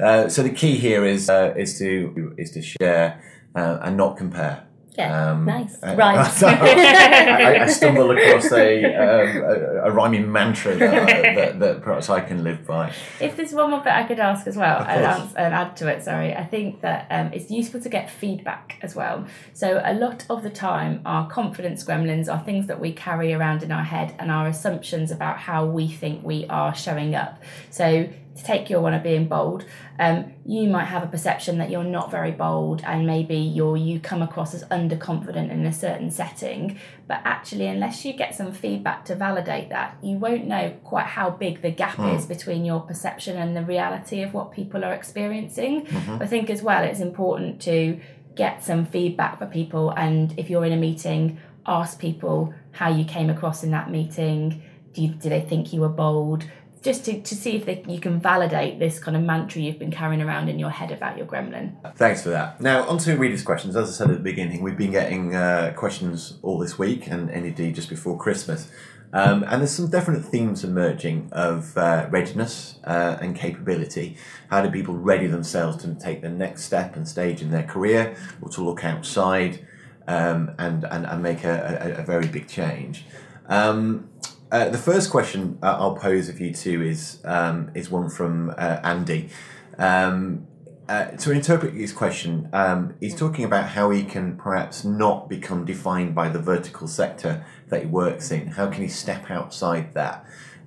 uh, 0.00 0.28
so 0.30 0.42
the 0.42 0.48
key 0.48 0.78
here 0.78 1.04
is 1.04 1.28
uh, 1.28 1.52
is 1.54 1.78
to 1.78 2.34
is 2.38 2.52
to 2.52 2.62
share 2.62 3.22
uh, 3.54 3.80
and 3.82 3.98
not 3.98 4.16
compare. 4.16 4.66
Yeah, 4.96 5.30
um, 5.30 5.46
nice. 5.46 5.82
Uh, 5.82 5.94
right. 5.96 6.42
I, 6.42 7.62
I, 7.62 7.66
stumbled 7.66 8.10
across 8.10 8.52
a, 8.52 8.84
um, 8.84 9.36
a, 9.42 9.88
a, 9.88 9.90
rhyming 9.90 10.30
mantra 10.30 10.76
that, 10.76 11.06
that, 11.34 11.60
that, 11.60 11.82
perhaps 11.82 12.10
I 12.10 12.20
can 12.20 12.44
live 12.44 12.66
by. 12.66 12.92
If 13.18 13.36
there's 13.36 13.54
one 13.54 13.70
more 13.70 13.80
bit 13.80 13.94
I 13.94 14.02
could 14.02 14.20
ask 14.20 14.46
as 14.46 14.54
well 14.54 14.80
and, 14.80 15.04
answer, 15.04 15.38
and, 15.38 15.54
add 15.54 15.76
to 15.78 15.88
it, 15.88 16.02
sorry, 16.02 16.34
I 16.34 16.44
think 16.44 16.82
that 16.82 17.06
um, 17.10 17.32
it's 17.32 17.50
useful 17.50 17.80
to 17.80 17.88
get 17.88 18.10
feedback 18.10 18.78
as 18.82 18.94
well. 18.94 19.26
So, 19.54 19.80
a 19.82 19.94
lot 19.94 20.26
of 20.28 20.42
the 20.42 20.50
time, 20.50 21.00
our 21.06 21.28
confidence 21.30 21.84
gremlins 21.84 22.30
are 22.30 22.44
things 22.44 22.66
that 22.66 22.78
we 22.78 22.92
carry 22.92 23.32
around 23.32 23.62
in 23.62 23.72
our 23.72 23.84
head 23.84 24.14
and 24.18 24.30
our 24.30 24.46
assumptions 24.46 25.10
about 25.10 25.38
how 25.38 25.64
we 25.64 25.88
think 25.88 26.22
we 26.22 26.44
are 26.48 26.74
showing 26.74 27.14
up. 27.14 27.42
So, 27.70 28.08
to 28.34 28.44
take 28.44 28.70
your 28.70 28.80
one 28.80 28.94
of 28.94 29.02
being 29.02 29.28
bold, 29.28 29.64
um, 29.98 30.32
you 30.46 30.68
might 30.68 30.86
have 30.86 31.02
a 31.02 31.06
perception 31.06 31.58
that 31.58 31.70
you're 31.70 31.84
not 31.84 32.10
very 32.10 32.30
bold 32.30 32.82
and 32.84 33.06
maybe 33.06 33.36
you're 33.36 33.76
you 33.76 34.00
come 34.00 34.22
across 34.22 34.54
as 34.54 34.64
underconfident 34.64 35.50
in 35.50 35.66
a 35.66 35.72
certain 35.72 36.10
setting. 36.10 36.78
But 37.06 37.20
actually, 37.24 37.66
unless 37.66 38.04
you 38.04 38.12
get 38.12 38.34
some 38.34 38.52
feedback 38.52 39.04
to 39.06 39.14
validate 39.14 39.68
that, 39.68 39.98
you 40.02 40.16
won't 40.16 40.46
know 40.46 40.74
quite 40.84 41.06
how 41.06 41.30
big 41.30 41.62
the 41.62 41.70
gap 41.70 41.96
mm. 41.96 42.16
is 42.16 42.26
between 42.26 42.64
your 42.64 42.80
perception 42.80 43.36
and 43.36 43.56
the 43.56 43.62
reality 43.62 44.22
of 44.22 44.32
what 44.32 44.52
people 44.52 44.84
are 44.84 44.94
experiencing. 44.94 45.86
Mm-hmm. 45.86 46.22
I 46.22 46.26
think 46.26 46.48
as 46.48 46.62
well, 46.62 46.82
it's 46.84 47.00
important 47.00 47.60
to 47.62 48.00
get 48.34 48.64
some 48.64 48.86
feedback 48.86 49.38
for 49.38 49.46
people, 49.46 49.90
and 49.90 50.32
if 50.38 50.48
you're 50.48 50.64
in 50.64 50.72
a 50.72 50.76
meeting, 50.76 51.38
ask 51.66 51.98
people 51.98 52.54
how 52.72 52.88
you 52.88 53.04
came 53.04 53.28
across 53.28 53.62
in 53.62 53.70
that 53.72 53.90
meeting. 53.90 54.62
Do, 54.94 55.02
you, 55.02 55.08
do 55.08 55.28
they 55.28 55.40
think 55.40 55.72
you 55.72 55.80
were 55.80 55.88
bold? 55.88 56.44
Just 56.82 57.04
to, 57.04 57.20
to 57.20 57.34
see 57.34 57.56
if 57.56 57.64
they, 57.64 57.82
you 57.86 58.00
can 58.00 58.20
validate 58.20 58.78
this 58.78 58.98
kind 58.98 59.16
of 59.16 59.22
mantra 59.22 59.62
you've 59.62 59.78
been 59.78 59.90
carrying 59.90 60.20
around 60.20 60.48
in 60.48 60.58
your 60.58 60.70
head 60.70 60.90
about 60.90 61.16
your 61.16 61.26
gremlin. 61.26 61.72
Thanks 61.96 62.22
for 62.22 62.30
that. 62.30 62.60
Now, 62.60 62.86
on 62.88 62.98
to 62.98 63.16
readers' 63.16 63.42
questions. 63.42 63.76
As 63.76 63.88
I 63.88 63.92
said 63.92 64.10
at 64.10 64.16
the 64.16 64.22
beginning, 64.22 64.62
we've 64.62 64.76
been 64.76 64.90
getting 64.90 65.34
uh, 65.34 65.72
questions 65.76 66.38
all 66.42 66.58
this 66.58 66.78
week 66.78 67.06
and, 67.06 67.30
and 67.30 67.46
indeed 67.46 67.76
just 67.76 67.88
before 67.88 68.18
Christmas. 68.18 68.68
Um, 69.14 69.44
and 69.44 69.60
there's 69.60 69.72
some 69.72 69.90
definite 69.90 70.24
themes 70.24 70.64
emerging 70.64 71.28
of 71.32 71.76
uh, 71.76 72.06
readiness 72.10 72.78
uh, 72.84 73.18
and 73.20 73.36
capability. 73.36 74.16
How 74.50 74.62
do 74.62 74.70
people 74.70 74.94
ready 74.94 75.26
themselves 75.26 75.76
to 75.84 75.94
take 75.94 76.22
the 76.22 76.30
next 76.30 76.64
step 76.64 76.96
and 76.96 77.06
stage 77.06 77.42
in 77.42 77.50
their 77.50 77.64
career 77.64 78.16
or 78.40 78.48
to 78.50 78.64
look 78.64 78.84
outside 78.84 79.66
um, 80.08 80.52
and, 80.58 80.84
and, 80.84 81.06
and 81.06 81.22
make 81.22 81.44
a, 81.44 81.94
a, 81.98 82.00
a 82.00 82.04
very 82.04 82.26
big 82.26 82.48
change? 82.48 83.04
Um, 83.48 84.08
uh, 84.52 84.68
the 84.68 84.78
first 84.78 85.10
question 85.10 85.58
uh, 85.62 85.76
I'll 85.78 85.96
pose 85.96 86.28
of 86.28 86.38
you 86.38 86.52
two 86.52 86.82
is 86.82 87.20
um, 87.24 87.70
is 87.74 87.90
one 87.90 88.10
from 88.10 88.50
uh, 88.50 88.80
Andy. 88.84 89.30
Um, 89.78 90.46
uh, 90.88 91.06
to 91.12 91.30
interpret 91.30 91.72
his 91.72 91.90
question, 91.90 92.50
um, 92.52 92.94
he's 93.00 93.14
talking 93.14 93.46
about 93.46 93.70
how 93.70 93.88
he 93.88 94.04
can 94.04 94.36
perhaps 94.36 94.84
not 94.84 95.26
become 95.26 95.64
defined 95.64 96.14
by 96.14 96.28
the 96.28 96.38
vertical 96.38 96.86
sector 96.86 97.46
that 97.68 97.82
he 97.82 97.86
works 97.86 98.30
in. 98.30 98.48
How 98.48 98.68
can 98.68 98.82
he 98.82 98.88
step 98.88 99.30
outside 99.30 99.94
that, 99.94 100.26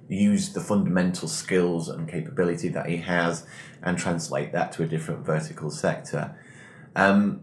use 0.09 0.51
the 0.53 0.61
fundamental 0.61 1.27
skills 1.27 1.87
and 1.87 2.09
capability 2.09 2.69
that 2.69 2.89
he 2.89 2.97
has, 2.97 3.45
and 3.83 3.99
translate 3.99 4.51
that 4.53 4.71
to 4.71 4.83
a 4.83 4.87
different 4.87 5.23
vertical 5.23 5.69
sector? 5.69 6.35
Um, 6.95 7.41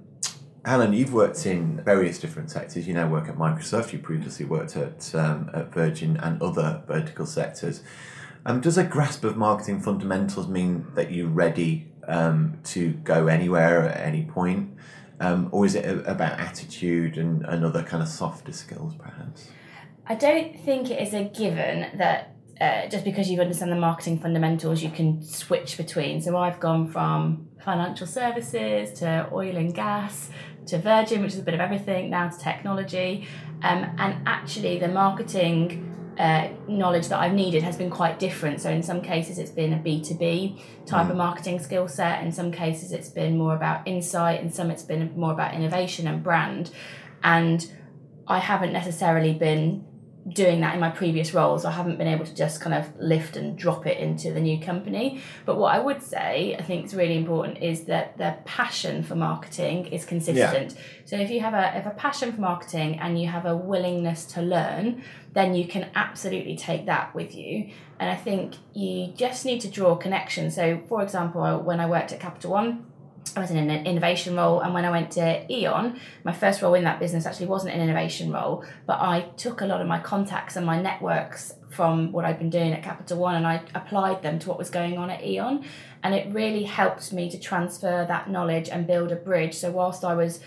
Helen, 0.64 0.92
you've 0.92 1.12
worked 1.12 1.44
in 1.44 1.82
various 1.82 2.20
different 2.20 2.50
sectors. 2.50 2.86
You 2.86 2.94
now 2.94 3.08
work 3.08 3.28
at 3.28 3.36
Microsoft. 3.36 3.92
You 3.92 3.98
previously 3.98 4.46
worked 4.46 4.76
at, 4.76 5.12
um, 5.14 5.50
at 5.52 5.72
Virgin 5.72 6.16
and 6.18 6.40
other 6.40 6.82
vertical 6.86 7.26
sectors. 7.26 7.82
Um, 8.46 8.60
does 8.60 8.78
a 8.78 8.84
grasp 8.84 9.24
of 9.24 9.36
marketing 9.36 9.80
fundamentals 9.80 10.46
mean 10.46 10.86
that 10.94 11.10
you're 11.10 11.28
ready 11.28 11.88
um, 12.06 12.58
to 12.64 12.92
go 12.92 13.26
anywhere 13.26 13.88
at 13.88 14.00
any 14.06 14.24
point? 14.24 14.76
Um, 15.18 15.48
or 15.50 15.66
is 15.66 15.74
it 15.74 15.84
a, 15.84 16.08
about 16.08 16.38
attitude 16.38 17.18
and, 17.18 17.44
and 17.44 17.64
other 17.64 17.82
kind 17.82 18.02
of 18.02 18.08
softer 18.08 18.52
skills, 18.52 18.94
perhaps? 18.94 19.48
I 20.06 20.14
don't 20.14 20.58
think 20.60 20.90
it 20.90 21.00
is 21.00 21.12
a 21.12 21.24
given 21.24 21.96
that 21.98 22.36
uh, 22.60 22.86
just 22.88 23.04
because 23.04 23.28
you 23.28 23.40
understand 23.40 23.72
the 23.72 23.76
marketing 23.76 24.18
fundamentals, 24.20 24.82
you 24.82 24.90
can 24.90 25.22
switch 25.22 25.76
between. 25.76 26.20
So 26.20 26.36
I've 26.36 26.60
gone 26.60 26.86
from 26.86 27.48
financial 27.64 28.06
services 28.06 28.98
to 29.00 29.28
oil 29.32 29.56
and 29.56 29.74
gas 29.74 30.30
to 30.66 30.78
Virgin, 30.78 31.22
which 31.22 31.32
is 31.32 31.38
a 31.38 31.42
bit 31.42 31.54
of 31.54 31.60
everything, 31.60 32.10
now 32.10 32.28
to 32.28 32.38
technology. 32.38 33.26
Um, 33.62 33.84
and 33.98 34.26
actually, 34.26 34.78
the 34.78 34.88
marketing 34.88 35.88
uh, 36.18 36.48
knowledge 36.68 37.08
that 37.08 37.18
I've 37.18 37.32
needed 37.32 37.62
has 37.62 37.76
been 37.76 37.90
quite 37.90 38.18
different. 38.18 38.60
So, 38.60 38.70
in 38.70 38.82
some 38.82 39.00
cases, 39.00 39.38
it's 39.38 39.50
been 39.50 39.72
a 39.72 39.78
B2B 39.78 40.60
type 40.86 41.06
mm. 41.06 41.10
of 41.10 41.16
marketing 41.16 41.58
skill 41.58 41.88
set. 41.88 42.22
In 42.22 42.32
some 42.32 42.52
cases, 42.52 42.92
it's 42.92 43.08
been 43.08 43.36
more 43.36 43.54
about 43.54 43.86
insight. 43.86 44.40
In 44.40 44.50
some, 44.50 44.70
it's 44.70 44.82
been 44.82 45.12
more 45.18 45.32
about 45.32 45.54
innovation 45.54 46.06
and 46.06 46.22
brand. 46.22 46.70
And 47.22 47.70
I 48.26 48.38
haven't 48.38 48.72
necessarily 48.72 49.34
been 49.34 49.84
doing 50.28 50.60
that 50.60 50.74
in 50.74 50.80
my 50.80 50.90
previous 50.90 51.34
roles. 51.34 51.64
I 51.64 51.72
haven't 51.72 51.98
been 51.98 52.06
able 52.06 52.24
to 52.24 52.34
just 52.34 52.60
kind 52.60 52.74
of 52.74 52.92
lift 53.00 53.36
and 53.36 53.58
drop 53.58 53.86
it 53.86 53.98
into 53.98 54.32
the 54.32 54.40
new 54.40 54.60
company. 54.60 55.20
But 55.44 55.58
what 55.58 55.74
I 55.74 55.80
would 55.80 56.02
say, 56.02 56.54
I 56.58 56.62
think 56.62 56.86
is 56.86 56.94
really 56.94 57.16
important, 57.16 57.58
is 57.58 57.84
that 57.84 58.18
the 58.18 58.36
passion 58.44 59.02
for 59.02 59.16
marketing 59.16 59.86
is 59.86 60.04
consistent. 60.04 60.72
Yeah. 60.72 60.82
So 61.04 61.16
if 61.16 61.30
you 61.30 61.40
have 61.40 61.54
a 61.54 61.76
if 61.76 61.86
a 61.86 61.90
passion 61.90 62.32
for 62.32 62.40
marketing 62.40 62.98
and 63.00 63.20
you 63.20 63.28
have 63.28 63.46
a 63.46 63.56
willingness 63.56 64.24
to 64.26 64.42
learn, 64.42 65.02
then 65.32 65.54
you 65.54 65.66
can 65.66 65.90
absolutely 65.94 66.56
take 66.56 66.86
that 66.86 67.14
with 67.14 67.34
you. 67.34 67.70
And 67.98 68.10
I 68.10 68.16
think 68.16 68.54
you 68.74 69.12
just 69.16 69.44
need 69.44 69.60
to 69.62 69.68
draw 69.68 69.92
a 69.92 69.96
connection. 69.96 70.50
So 70.50 70.82
for 70.88 71.02
example, 71.02 71.42
when 71.60 71.80
I 71.80 71.86
worked 71.86 72.12
at 72.12 72.20
Capital 72.20 72.52
One, 72.52 72.86
I 73.34 73.40
was 73.40 73.50
in 73.50 73.56
an 73.56 73.86
innovation 73.86 74.36
role, 74.36 74.60
and 74.60 74.74
when 74.74 74.84
I 74.84 74.90
went 74.90 75.12
to 75.12 75.50
Eon, 75.50 75.98
my 76.24 76.32
first 76.32 76.60
role 76.60 76.74
in 76.74 76.84
that 76.84 77.00
business 77.00 77.24
actually 77.24 77.46
wasn't 77.46 77.74
an 77.74 77.80
innovation 77.80 78.30
role, 78.30 78.64
but 78.86 79.00
I 79.00 79.22
took 79.36 79.60
a 79.62 79.66
lot 79.66 79.80
of 79.80 79.86
my 79.86 80.00
contacts 80.00 80.56
and 80.56 80.66
my 80.66 80.80
networks 80.80 81.54
from 81.70 82.12
what 82.12 82.24
I'd 82.26 82.38
been 82.38 82.50
doing 82.50 82.72
at 82.72 82.82
Capital 82.82 83.18
One 83.18 83.34
and 83.34 83.46
I 83.46 83.62
applied 83.74 84.22
them 84.22 84.38
to 84.40 84.48
what 84.48 84.58
was 84.58 84.68
going 84.68 84.98
on 84.98 85.08
at 85.08 85.24
Eon. 85.24 85.64
And 86.02 86.14
it 86.14 86.32
really 86.34 86.64
helped 86.64 87.12
me 87.12 87.30
to 87.30 87.38
transfer 87.38 88.04
that 88.06 88.28
knowledge 88.28 88.68
and 88.68 88.86
build 88.86 89.10
a 89.10 89.16
bridge. 89.16 89.54
So, 89.54 89.70
whilst 89.70 90.04
I 90.04 90.14
was 90.14 90.40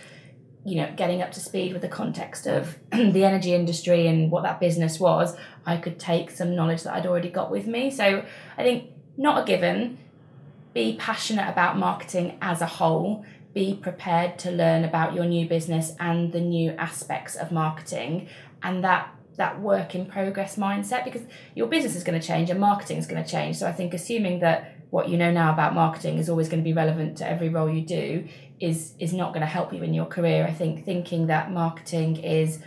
you 0.66 0.78
know, 0.78 0.92
getting 0.98 1.22
up 1.22 1.32
to 1.32 1.40
speed 1.40 1.74
with 1.74 1.84
the 1.84 1.88
context 1.88 2.48
of 2.48 2.78
the 2.92 3.24
energy 3.24 3.54
industry 3.54 4.08
and 4.08 4.32
what 4.32 4.44
that 4.44 4.60
business 4.60 5.00
was, 5.00 5.38
I 5.66 5.78
could 5.78 6.00
take 6.00 6.32
some 6.32 6.56
knowledge 6.56 6.84
that 6.84 6.94
I'd 6.94 7.06
already 7.06 7.30
got 7.30 7.52
with 7.52 7.68
me. 7.68 7.92
So 7.92 8.26
I 8.58 8.64
think 8.64 8.90
not 9.16 9.44
a 9.44 9.46
given, 9.46 10.00
be 10.76 10.98
passionate 11.00 11.50
about 11.50 11.78
marketing 11.78 12.38
as 12.42 12.62
a 12.62 12.66
whole. 12.66 13.26
Be 13.54 13.80
prepared 13.82 14.38
to 14.40 14.52
learn 14.52 14.84
about 14.84 15.14
your 15.16 15.24
new 15.24 15.48
business 15.48 15.94
and 16.02 16.34
the 16.34 16.42
new 16.42 16.72
aspects 16.72 17.36
of 17.36 17.52
marketing 17.52 18.28
and 18.62 18.84
that 18.84 19.10
that 19.38 19.60
work 19.60 19.96
in 19.96 20.06
progress 20.06 20.56
mindset 20.56 21.04
because 21.04 21.22
your 21.56 21.68
business 21.68 21.94
is 21.94 22.04
going 22.04 22.20
to 22.20 22.26
change 22.26 22.50
and 22.50 22.60
marketing 22.60 22.98
is 22.98 23.08
going 23.08 23.22
to 23.22 23.30
change. 23.30 23.56
So 23.58 23.68
i 23.68 23.72
think 23.72 23.94
assuming 23.94 24.40
that 24.42 24.76
what 24.92 25.10
you 25.10 25.18
know 25.18 25.32
now 25.32 25.52
about 25.52 25.74
marketing 25.74 26.18
is 26.20 26.30
always 26.30 26.48
going 26.50 26.62
to 26.62 26.64
be 26.64 26.74
relevant 26.74 27.18
to 27.18 27.28
every 27.28 27.50
role 27.50 27.70
you 27.70 27.82
do 27.82 28.28
is 28.60 28.94
is 29.00 29.14
not 29.14 29.30
going 29.34 29.42
to 29.42 29.54
help 29.58 29.74
you 29.74 29.82
in 29.82 29.94
your 29.94 30.06
career. 30.06 30.46
I 30.46 30.52
think 30.52 30.84
thinking 30.84 31.28
that 31.28 31.52
marketing 31.52 32.18
is 32.18 32.60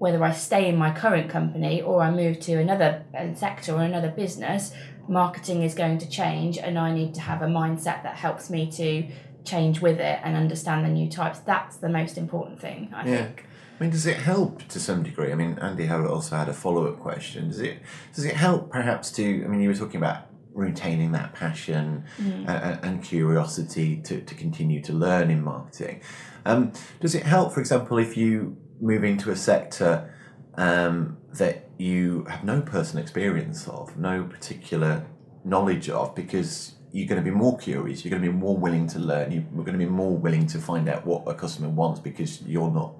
whether 0.00 0.22
i 0.24 0.32
stay 0.32 0.68
in 0.68 0.76
my 0.76 0.90
current 0.90 1.30
company 1.30 1.80
or 1.80 2.02
i 2.02 2.10
move 2.10 2.40
to 2.40 2.54
another 2.54 3.04
uh, 3.16 3.32
sector 3.34 3.72
or 3.74 3.82
another 3.82 4.10
business 4.10 4.72
marketing 5.10 5.62
is 5.62 5.74
going 5.74 5.98
to 5.98 6.08
change 6.08 6.56
and 6.56 6.78
I 6.78 6.94
need 6.94 7.14
to 7.14 7.20
have 7.20 7.42
a 7.42 7.46
mindset 7.46 8.04
that 8.04 8.14
helps 8.14 8.48
me 8.48 8.70
to 8.72 9.08
change 9.44 9.80
with 9.80 9.98
it 9.98 10.20
and 10.22 10.36
understand 10.36 10.84
the 10.84 10.88
new 10.88 11.10
types. 11.10 11.40
That's 11.40 11.76
the 11.76 11.88
most 11.88 12.16
important 12.16 12.60
thing, 12.60 12.90
I 12.94 13.08
yeah. 13.08 13.24
think. 13.24 13.46
I 13.78 13.82
mean, 13.82 13.90
does 13.90 14.06
it 14.06 14.18
help 14.18 14.62
to 14.68 14.78
some 14.78 15.02
degree? 15.02 15.32
I 15.32 15.34
mean, 15.34 15.58
Andy 15.60 15.86
Howard 15.86 16.06
also 16.06 16.36
had 16.36 16.48
a 16.48 16.52
follow 16.52 16.86
up 16.86 17.00
question. 17.00 17.48
Does 17.48 17.60
it 17.60 17.78
does 18.14 18.24
it 18.24 18.36
help 18.36 18.70
perhaps 18.70 19.10
to? 19.12 19.44
I 19.44 19.48
mean, 19.48 19.60
you 19.60 19.68
were 19.68 19.74
talking 19.74 19.96
about 19.96 20.26
retaining 20.52 21.12
that 21.12 21.32
passion 21.32 22.04
mm. 22.18 22.46
and, 22.46 22.84
and, 22.84 23.04
curiosity 23.04 23.96
to, 24.02 24.20
to 24.20 24.34
continue 24.34 24.82
to 24.82 24.92
learn 24.92 25.30
in 25.30 25.42
marketing. 25.42 26.02
Um, 26.44 26.72
does 27.00 27.14
it 27.14 27.22
help, 27.22 27.52
for 27.54 27.60
example, 27.60 27.98
if 27.98 28.16
you 28.16 28.56
move 28.80 29.18
to 29.18 29.30
a 29.30 29.36
sector 29.36 30.12
um, 30.54 31.18
that 31.34 31.68
you 31.78 32.24
have 32.24 32.44
no 32.44 32.60
personal 32.60 33.02
experience 33.02 33.68
of, 33.68 33.96
no 33.96 34.24
particular 34.24 35.06
knowledge 35.44 35.88
of, 35.88 36.14
because 36.14 36.74
you're 36.92 37.06
going 37.06 37.22
to 37.22 37.24
be 37.24 37.34
more 37.34 37.56
curious, 37.58 38.04
you're 38.04 38.10
going 38.10 38.22
to 38.22 38.28
be 38.30 38.36
more 38.36 38.56
willing 38.56 38.86
to 38.88 38.98
learn, 38.98 39.30
you're 39.30 39.42
going 39.64 39.78
to 39.78 39.78
be 39.78 39.86
more 39.86 40.16
willing 40.16 40.46
to 40.48 40.58
find 40.58 40.88
out 40.88 41.06
what 41.06 41.22
a 41.26 41.34
customer 41.34 41.68
wants 41.68 42.00
because 42.00 42.42
you're 42.42 42.70
not 42.70 42.94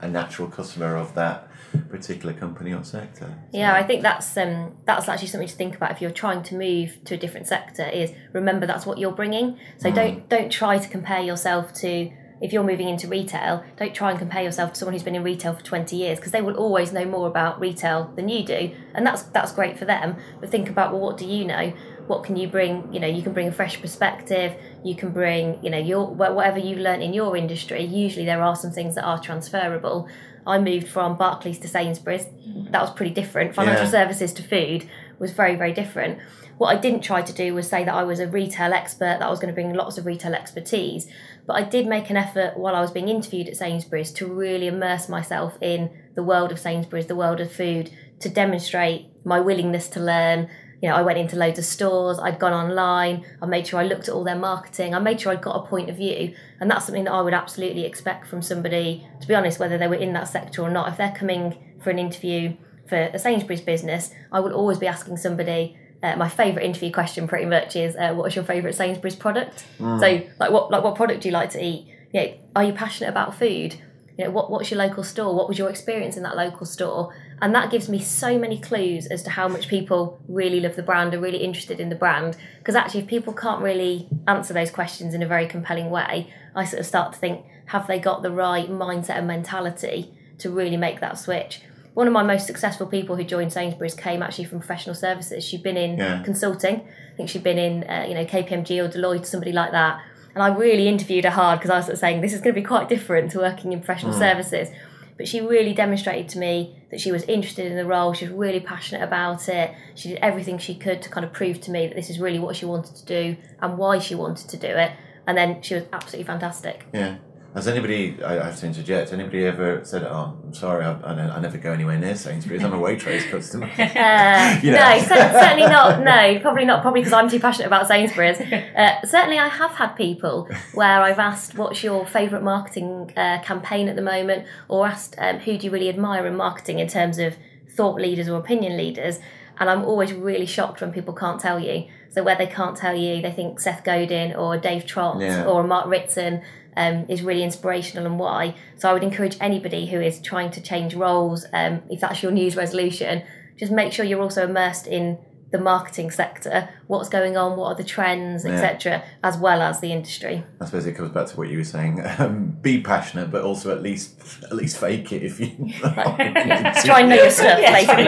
a 0.00 0.08
natural 0.08 0.48
customer 0.48 0.96
of 0.96 1.14
that 1.14 1.48
particular 1.88 2.32
company 2.32 2.72
or 2.72 2.84
sector. 2.84 3.26
So. 3.50 3.58
Yeah, 3.58 3.74
I 3.74 3.82
think 3.82 4.02
that's 4.02 4.36
um, 4.36 4.76
that's 4.84 5.08
actually 5.08 5.28
something 5.28 5.48
to 5.48 5.54
think 5.54 5.74
about 5.74 5.90
if 5.90 6.00
you're 6.00 6.10
trying 6.10 6.42
to 6.44 6.54
move 6.54 7.02
to 7.04 7.14
a 7.14 7.16
different 7.16 7.46
sector. 7.46 7.84
Is 7.84 8.12
remember 8.32 8.66
that's 8.66 8.86
what 8.86 8.98
you're 8.98 9.12
bringing. 9.12 9.58
So 9.78 9.90
mm. 9.90 9.94
don't 9.94 10.28
don't 10.28 10.50
try 10.50 10.78
to 10.78 10.88
compare 10.88 11.20
yourself 11.20 11.72
to 11.74 12.10
if 12.40 12.52
you're 12.52 12.64
moving 12.64 12.88
into 12.88 13.08
retail, 13.08 13.64
don't 13.76 13.94
try 13.94 14.10
and 14.10 14.18
compare 14.18 14.42
yourself 14.42 14.72
to 14.72 14.78
someone 14.78 14.94
who's 14.94 15.02
been 15.02 15.14
in 15.14 15.22
retail 15.22 15.54
for 15.54 15.62
20 15.62 15.96
years 15.96 16.18
because 16.18 16.32
they 16.32 16.42
will 16.42 16.56
always 16.56 16.92
know 16.92 17.04
more 17.04 17.26
about 17.26 17.60
retail 17.60 18.12
than 18.16 18.28
you 18.28 18.44
do. 18.44 18.74
And 18.94 19.06
that's 19.06 19.22
that's 19.22 19.52
great 19.52 19.78
for 19.78 19.84
them. 19.84 20.16
But 20.40 20.50
think 20.50 20.68
about 20.68 20.92
well 20.92 21.00
what 21.00 21.16
do 21.16 21.26
you 21.26 21.44
know? 21.44 21.72
What 22.06 22.24
can 22.24 22.36
you 22.36 22.48
bring? 22.48 22.92
You 22.92 23.00
know, 23.00 23.06
you 23.06 23.22
can 23.22 23.32
bring 23.32 23.48
a 23.48 23.52
fresh 23.52 23.80
perspective. 23.80 24.54
You 24.84 24.94
can 24.94 25.10
bring, 25.10 25.62
you 25.62 25.70
know, 25.70 25.78
your 25.78 26.06
whatever 26.06 26.58
you've 26.58 26.78
learned 26.78 27.02
in 27.02 27.12
your 27.12 27.36
industry. 27.36 27.82
Usually 27.84 28.24
there 28.24 28.42
are 28.42 28.56
some 28.56 28.70
things 28.70 28.94
that 28.94 29.04
are 29.04 29.20
transferable. 29.20 30.08
I 30.46 30.58
moved 30.58 30.88
from 30.88 31.16
Barclays 31.16 31.58
to 31.58 31.68
Sainsbury's. 31.68 32.24
Mm-hmm. 32.24 32.70
That 32.70 32.80
was 32.80 32.90
pretty 32.92 33.12
different. 33.12 33.54
Financial 33.54 33.84
yeah. 33.84 33.90
services 33.90 34.32
to 34.34 34.42
food 34.42 34.88
was 35.18 35.32
very 35.32 35.56
very 35.56 35.72
different. 35.72 36.20
What 36.58 36.76
I 36.76 36.80
didn't 36.80 37.02
try 37.02 37.22
to 37.22 37.32
do 37.32 37.54
was 37.54 37.68
say 37.68 37.84
that 37.84 37.94
I 37.94 38.02
was 38.02 38.18
a 38.18 38.26
retail 38.26 38.72
expert, 38.72 39.18
that 39.20 39.22
I 39.22 39.30
was 39.30 39.38
going 39.38 39.54
to 39.54 39.54
bring 39.54 39.72
lots 39.74 39.96
of 39.96 40.06
retail 40.06 40.34
expertise. 40.34 41.08
But 41.46 41.54
I 41.54 41.62
did 41.62 41.86
make 41.86 42.10
an 42.10 42.16
effort 42.16 42.58
while 42.58 42.74
I 42.74 42.80
was 42.80 42.90
being 42.90 43.08
interviewed 43.08 43.48
at 43.48 43.56
Sainsbury's 43.56 44.10
to 44.12 44.26
really 44.26 44.66
immerse 44.66 45.08
myself 45.08 45.56
in 45.62 45.90
the 46.16 46.22
world 46.22 46.50
of 46.50 46.58
Sainsbury's, 46.58 47.06
the 47.06 47.14
world 47.14 47.40
of 47.40 47.52
food, 47.52 47.90
to 48.20 48.28
demonstrate 48.28 49.06
my 49.24 49.38
willingness 49.38 49.88
to 49.90 50.00
learn. 50.00 50.48
You 50.82 50.88
know, 50.88 50.96
I 50.96 51.02
went 51.02 51.18
into 51.18 51.36
loads 51.36 51.58
of 51.58 51.64
stores, 51.64 52.18
I'd 52.18 52.38
gone 52.40 52.52
online, 52.52 53.24
I 53.40 53.46
made 53.46 53.66
sure 53.66 53.80
I 53.80 53.84
looked 53.84 54.08
at 54.08 54.14
all 54.14 54.24
their 54.24 54.36
marketing, 54.36 54.94
I 54.94 54.98
made 54.98 55.20
sure 55.20 55.32
I'd 55.32 55.42
got 55.42 55.56
a 55.56 55.66
point 55.66 55.90
of 55.90 55.96
view. 55.96 56.34
And 56.60 56.70
that's 56.70 56.86
something 56.86 57.04
that 57.04 57.12
I 57.12 57.20
would 57.20 57.34
absolutely 57.34 57.84
expect 57.84 58.26
from 58.26 58.42
somebody, 58.42 59.06
to 59.20 59.28
be 59.28 59.34
honest, 59.34 59.60
whether 59.60 59.78
they 59.78 59.88
were 59.88 59.94
in 59.94 60.12
that 60.14 60.28
sector 60.28 60.62
or 60.62 60.70
not. 60.70 60.88
If 60.88 60.96
they're 60.96 61.14
coming 61.16 61.76
for 61.80 61.90
an 61.90 61.98
interview 62.00 62.56
for 62.88 62.96
a 62.96 63.18
Sainsbury's 63.18 63.60
business, 63.60 64.10
I 64.32 64.40
would 64.40 64.52
always 64.52 64.78
be 64.78 64.86
asking 64.86 65.18
somebody, 65.18 65.76
uh, 66.02 66.16
my 66.16 66.28
favourite 66.28 66.64
interview 66.64 66.92
question 66.92 67.26
pretty 67.26 67.46
much 67.46 67.76
is 67.76 67.96
uh, 67.96 68.12
what 68.14 68.26
is 68.26 68.36
your 68.36 68.44
favourite 68.44 68.74
Sainsbury's 68.74 69.16
product? 69.16 69.64
Mm. 69.78 70.00
So 70.00 70.30
like 70.38 70.50
what 70.50 70.70
like 70.70 70.84
what 70.84 70.94
product 70.94 71.22
do 71.22 71.28
you 71.28 71.32
like 71.32 71.50
to 71.50 71.64
eat? 71.64 71.88
You 72.12 72.20
know, 72.20 72.34
are 72.56 72.64
you 72.64 72.72
passionate 72.72 73.10
about 73.10 73.34
food? 73.34 73.76
You 74.16 74.24
know, 74.24 74.30
what, 74.30 74.50
what's 74.50 74.70
your 74.70 74.78
local 74.78 75.04
store? 75.04 75.32
What 75.32 75.48
was 75.48 75.58
your 75.58 75.70
experience 75.70 76.16
in 76.16 76.24
that 76.24 76.36
local 76.36 76.66
store? 76.66 77.14
And 77.40 77.54
that 77.54 77.70
gives 77.70 77.88
me 77.88 78.00
so 78.00 78.36
many 78.36 78.58
clues 78.58 79.06
as 79.06 79.22
to 79.22 79.30
how 79.30 79.46
much 79.46 79.68
people 79.68 80.20
really 80.26 80.58
love 80.58 80.74
the 80.74 80.82
brand, 80.82 81.14
are 81.14 81.20
really 81.20 81.38
interested 81.38 81.78
in 81.78 81.88
the 81.88 81.94
brand. 81.94 82.36
Because 82.58 82.74
actually, 82.74 83.02
if 83.02 83.06
people 83.06 83.32
can't 83.32 83.62
really 83.62 84.08
answer 84.26 84.52
those 84.52 84.72
questions 84.72 85.14
in 85.14 85.22
a 85.22 85.26
very 85.26 85.46
compelling 85.46 85.88
way, 85.88 86.32
I 86.56 86.64
sort 86.64 86.80
of 86.80 86.86
start 86.86 87.12
to 87.12 87.18
think, 87.20 87.44
have 87.66 87.86
they 87.86 88.00
got 88.00 88.22
the 88.22 88.32
right 88.32 88.68
mindset 88.68 89.18
and 89.18 89.28
mentality 89.28 90.12
to 90.38 90.50
really 90.50 90.76
make 90.76 90.98
that 90.98 91.16
switch? 91.16 91.60
One 91.98 92.06
of 92.06 92.12
my 92.12 92.22
most 92.22 92.46
successful 92.46 92.86
people 92.86 93.16
who 93.16 93.24
joined 93.24 93.52
Sainsbury's 93.52 93.92
came 93.92 94.22
actually 94.22 94.44
from 94.44 94.60
professional 94.60 94.94
services. 94.94 95.42
She'd 95.42 95.64
been 95.64 95.76
in 95.76 95.98
yeah. 95.98 96.22
consulting. 96.22 96.76
I 96.76 97.16
think 97.16 97.28
she'd 97.28 97.42
been 97.42 97.58
in, 97.58 97.82
uh, 97.90 98.06
you 98.08 98.14
know, 98.14 98.24
KPMG 98.24 98.80
or 98.80 98.88
Deloitte, 98.88 99.26
somebody 99.26 99.50
like 99.50 99.72
that. 99.72 100.00
And 100.32 100.40
I 100.40 100.46
really 100.56 100.86
interviewed 100.86 101.24
her 101.24 101.32
hard 101.32 101.58
because 101.58 101.72
I 101.72 101.78
was 101.78 101.86
sort 101.86 101.94
of 101.94 101.98
saying 101.98 102.20
this 102.20 102.32
is 102.32 102.40
going 102.40 102.54
to 102.54 102.60
be 102.60 102.64
quite 102.64 102.88
different 102.88 103.32
to 103.32 103.38
working 103.38 103.72
in 103.72 103.80
professional 103.80 104.12
mm. 104.12 104.18
services. 104.20 104.68
But 105.16 105.26
she 105.26 105.40
really 105.40 105.74
demonstrated 105.74 106.28
to 106.28 106.38
me 106.38 106.78
that 106.92 107.00
she 107.00 107.10
was 107.10 107.24
interested 107.24 107.66
in 107.66 107.76
the 107.76 107.84
role. 107.84 108.12
She 108.12 108.26
was 108.26 108.32
really 108.32 108.60
passionate 108.60 109.02
about 109.02 109.48
it. 109.48 109.74
She 109.96 110.10
did 110.10 110.18
everything 110.18 110.58
she 110.58 110.76
could 110.76 111.02
to 111.02 111.08
kind 111.08 111.26
of 111.26 111.32
prove 111.32 111.60
to 111.62 111.72
me 111.72 111.88
that 111.88 111.96
this 111.96 112.10
is 112.10 112.20
really 112.20 112.38
what 112.38 112.54
she 112.54 112.64
wanted 112.64 112.94
to 112.94 113.04
do 113.06 113.36
and 113.60 113.76
why 113.76 113.98
she 113.98 114.14
wanted 114.14 114.48
to 114.50 114.56
do 114.56 114.68
it. 114.68 114.92
And 115.26 115.36
then 115.36 115.62
she 115.62 115.74
was 115.74 115.82
absolutely 115.92 116.28
fantastic. 116.28 116.86
Yeah. 116.94 117.16
Has 117.54 117.66
anybody, 117.66 118.22
I 118.22 118.34
have 118.44 118.58
to 118.60 118.66
interject, 118.66 119.12
anybody 119.12 119.44
ever 119.46 119.82
said, 119.84 120.02
oh, 120.04 120.38
I'm 120.44 120.52
sorry, 120.54 120.84
I, 120.84 120.92
I, 121.00 121.36
I 121.36 121.40
never 121.40 121.56
go 121.56 121.72
anywhere 121.72 121.98
near 121.98 122.14
Sainsbury's, 122.14 122.62
I'm 122.62 122.74
a 122.74 122.78
Waitrose 122.86 123.28
customer? 123.30 123.66
Uh, 123.66 124.60
You 124.62 124.72
know. 124.72 124.78
No, 124.78 124.98
certainly 125.08 125.62
not. 125.66 126.04
No, 126.04 126.38
probably 126.40 126.66
not. 126.66 126.82
Probably 126.82 127.00
because 127.00 127.14
I'm 127.14 127.28
too 127.28 127.40
passionate 127.40 127.66
about 127.66 127.88
Sainsbury's. 127.88 128.38
Uh, 128.78 129.04
certainly, 129.04 129.38
I 129.38 129.48
have 129.48 129.72
had 129.72 129.88
people 129.94 130.48
where 130.72 131.00
I've 131.02 131.18
asked, 131.18 131.56
"What's 131.56 131.82
your 131.82 132.06
favourite 132.06 132.44
marketing 132.44 133.12
uh, 133.16 133.40
campaign 133.42 133.88
at 133.88 133.96
the 133.96 134.02
moment?" 134.02 134.46
or 134.68 134.86
asked, 134.86 135.16
um, 135.18 135.38
"Who 135.40 135.58
do 135.58 135.66
you 135.66 135.72
really 135.72 135.88
admire 135.88 136.26
in 136.26 136.36
marketing 136.36 136.78
in 136.78 136.86
terms 136.86 137.18
of 137.18 137.36
thought 137.68 138.00
leaders 138.00 138.28
or 138.28 138.38
opinion 138.38 138.76
leaders?" 138.76 139.18
And 139.58 139.68
I'm 139.68 139.84
always 139.84 140.12
really 140.12 140.46
shocked 140.46 140.80
when 140.80 140.92
people 140.92 141.12
can't 141.12 141.40
tell 141.40 141.58
you. 141.58 141.88
So 142.10 142.22
where 142.22 142.36
they 142.36 142.46
can't 142.46 142.76
tell 142.76 142.94
you, 142.96 143.20
they 143.20 143.32
think 143.32 143.58
Seth 143.58 143.82
Godin 143.82 144.34
or 144.36 144.56
Dave 144.56 144.86
Trott 144.86 145.18
Yeah. 145.20 145.44
or 145.44 145.64
Mark 145.64 145.86
Ritson 145.88 146.42
um, 146.78 147.04
is 147.08 147.22
really 147.22 147.42
inspirational 147.42 148.06
and 148.06 148.18
why. 148.18 148.54
So 148.76 148.88
I 148.88 148.92
would 148.92 149.02
encourage 149.02 149.36
anybody 149.40 149.86
who 149.86 150.00
is 150.00 150.20
trying 150.20 150.52
to 150.52 150.60
change 150.62 150.94
roles, 150.94 151.44
um, 151.52 151.82
if 151.90 152.00
that's 152.00 152.22
your 152.22 152.32
news 152.32 152.56
resolution, 152.56 153.24
just 153.58 153.72
make 153.72 153.92
sure 153.92 154.04
you're 154.04 154.22
also 154.22 154.44
immersed 154.44 154.86
in 154.86 155.18
the 155.50 155.58
marketing 155.58 156.10
sector, 156.10 156.68
what's 156.88 157.08
going 157.08 157.36
on, 157.36 157.56
what 157.56 157.66
are 157.68 157.74
the 157.74 157.84
trends, 157.84 158.44
Yeah. 158.44 158.52
etc., 158.52 159.02
as 159.24 159.38
well 159.38 159.62
as 159.62 159.80
the 159.80 159.92
industry. 159.92 160.44
I 160.60 160.66
suppose 160.66 160.86
it 160.86 160.92
comes 160.92 161.10
back 161.10 161.26
to 161.28 161.36
what 161.36 161.48
you 161.48 161.58
were 161.58 161.64
saying. 161.64 162.04
Um, 162.18 162.56
be 162.60 162.80
passionate, 162.82 163.30
but 163.30 163.42
also 163.42 163.70
at 163.70 163.80
least 163.80 164.20
at 164.42 164.52
least 164.52 164.76
fake 164.78 165.12
it 165.12 165.22
if 165.22 165.38
you. 165.38 165.48
Try 165.80 167.00
and 167.00 167.08
know 167.10 167.14
your 167.16 167.30
stuff, 167.30 167.58
basically. 167.60 168.04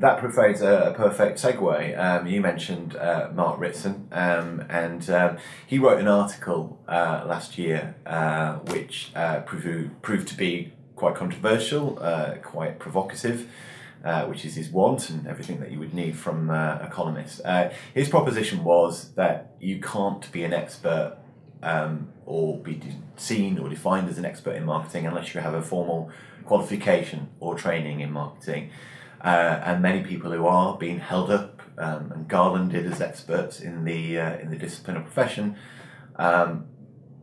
that 0.00 0.16
provides 0.18 0.62
a, 0.62 0.90
a 0.90 0.94
perfect 0.94 1.42
segue. 1.42 1.98
Um, 1.98 2.26
you 2.26 2.40
mentioned 2.40 2.94
uh, 2.96 3.30
Mark 3.34 3.58
Ritson, 3.58 4.08
um, 4.12 4.64
and 4.68 5.08
um, 5.10 5.38
he 5.66 5.78
wrote 5.78 5.98
an 5.98 6.08
article 6.08 6.80
uh, 6.88 7.24
last 7.26 7.58
year 7.58 7.96
uh, 8.06 8.54
which 8.72 9.10
uh, 9.16 9.40
proved, 9.40 10.00
proved 10.02 10.28
to 10.28 10.36
be 10.36 10.72
quite 10.96 11.14
controversial, 11.16 11.98
uh, 12.00 12.34
quite 12.42 12.78
provocative. 12.78 13.48
Uh, 14.04 14.26
which 14.26 14.44
is 14.44 14.54
his 14.54 14.68
want 14.68 15.08
and 15.08 15.26
everything 15.26 15.60
that 15.60 15.70
you 15.72 15.78
would 15.78 15.94
need 15.94 16.14
from 16.14 16.50
uh, 16.50 16.76
a 16.82 16.88
columnist. 16.92 17.40
Uh, 17.42 17.70
his 17.94 18.06
proposition 18.06 18.62
was 18.62 19.14
that 19.14 19.56
you 19.60 19.80
can't 19.80 20.30
be 20.30 20.44
an 20.44 20.52
expert 20.52 21.16
um, 21.62 22.12
or 22.26 22.58
be 22.58 22.74
de- 22.74 22.94
seen 23.16 23.58
or 23.58 23.70
defined 23.70 24.06
as 24.10 24.18
an 24.18 24.26
expert 24.26 24.56
in 24.56 24.64
marketing 24.66 25.06
unless 25.06 25.34
you 25.34 25.40
have 25.40 25.54
a 25.54 25.62
formal 25.62 26.10
qualification 26.44 27.30
or 27.40 27.54
training 27.54 28.00
in 28.00 28.12
marketing. 28.12 28.70
Uh, 29.22 29.62
and 29.64 29.80
many 29.80 30.02
people 30.02 30.30
who 30.30 30.46
are 30.46 30.76
being 30.76 31.00
held 31.00 31.30
up 31.30 31.62
um, 31.78 32.12
and 32.12 32.28
garlanded 32.28 32.84
as 32.84 33.00
experts 33.00 33.58
in 33.58 33.84
the 33.84 34.18
uh, 34.18 34.36
in 34.36 34.50
the 34.50 34.56
discipline 34.56 34.98
or 34.98 35.00
profession 35.00 35.56
um, 36.16 36.66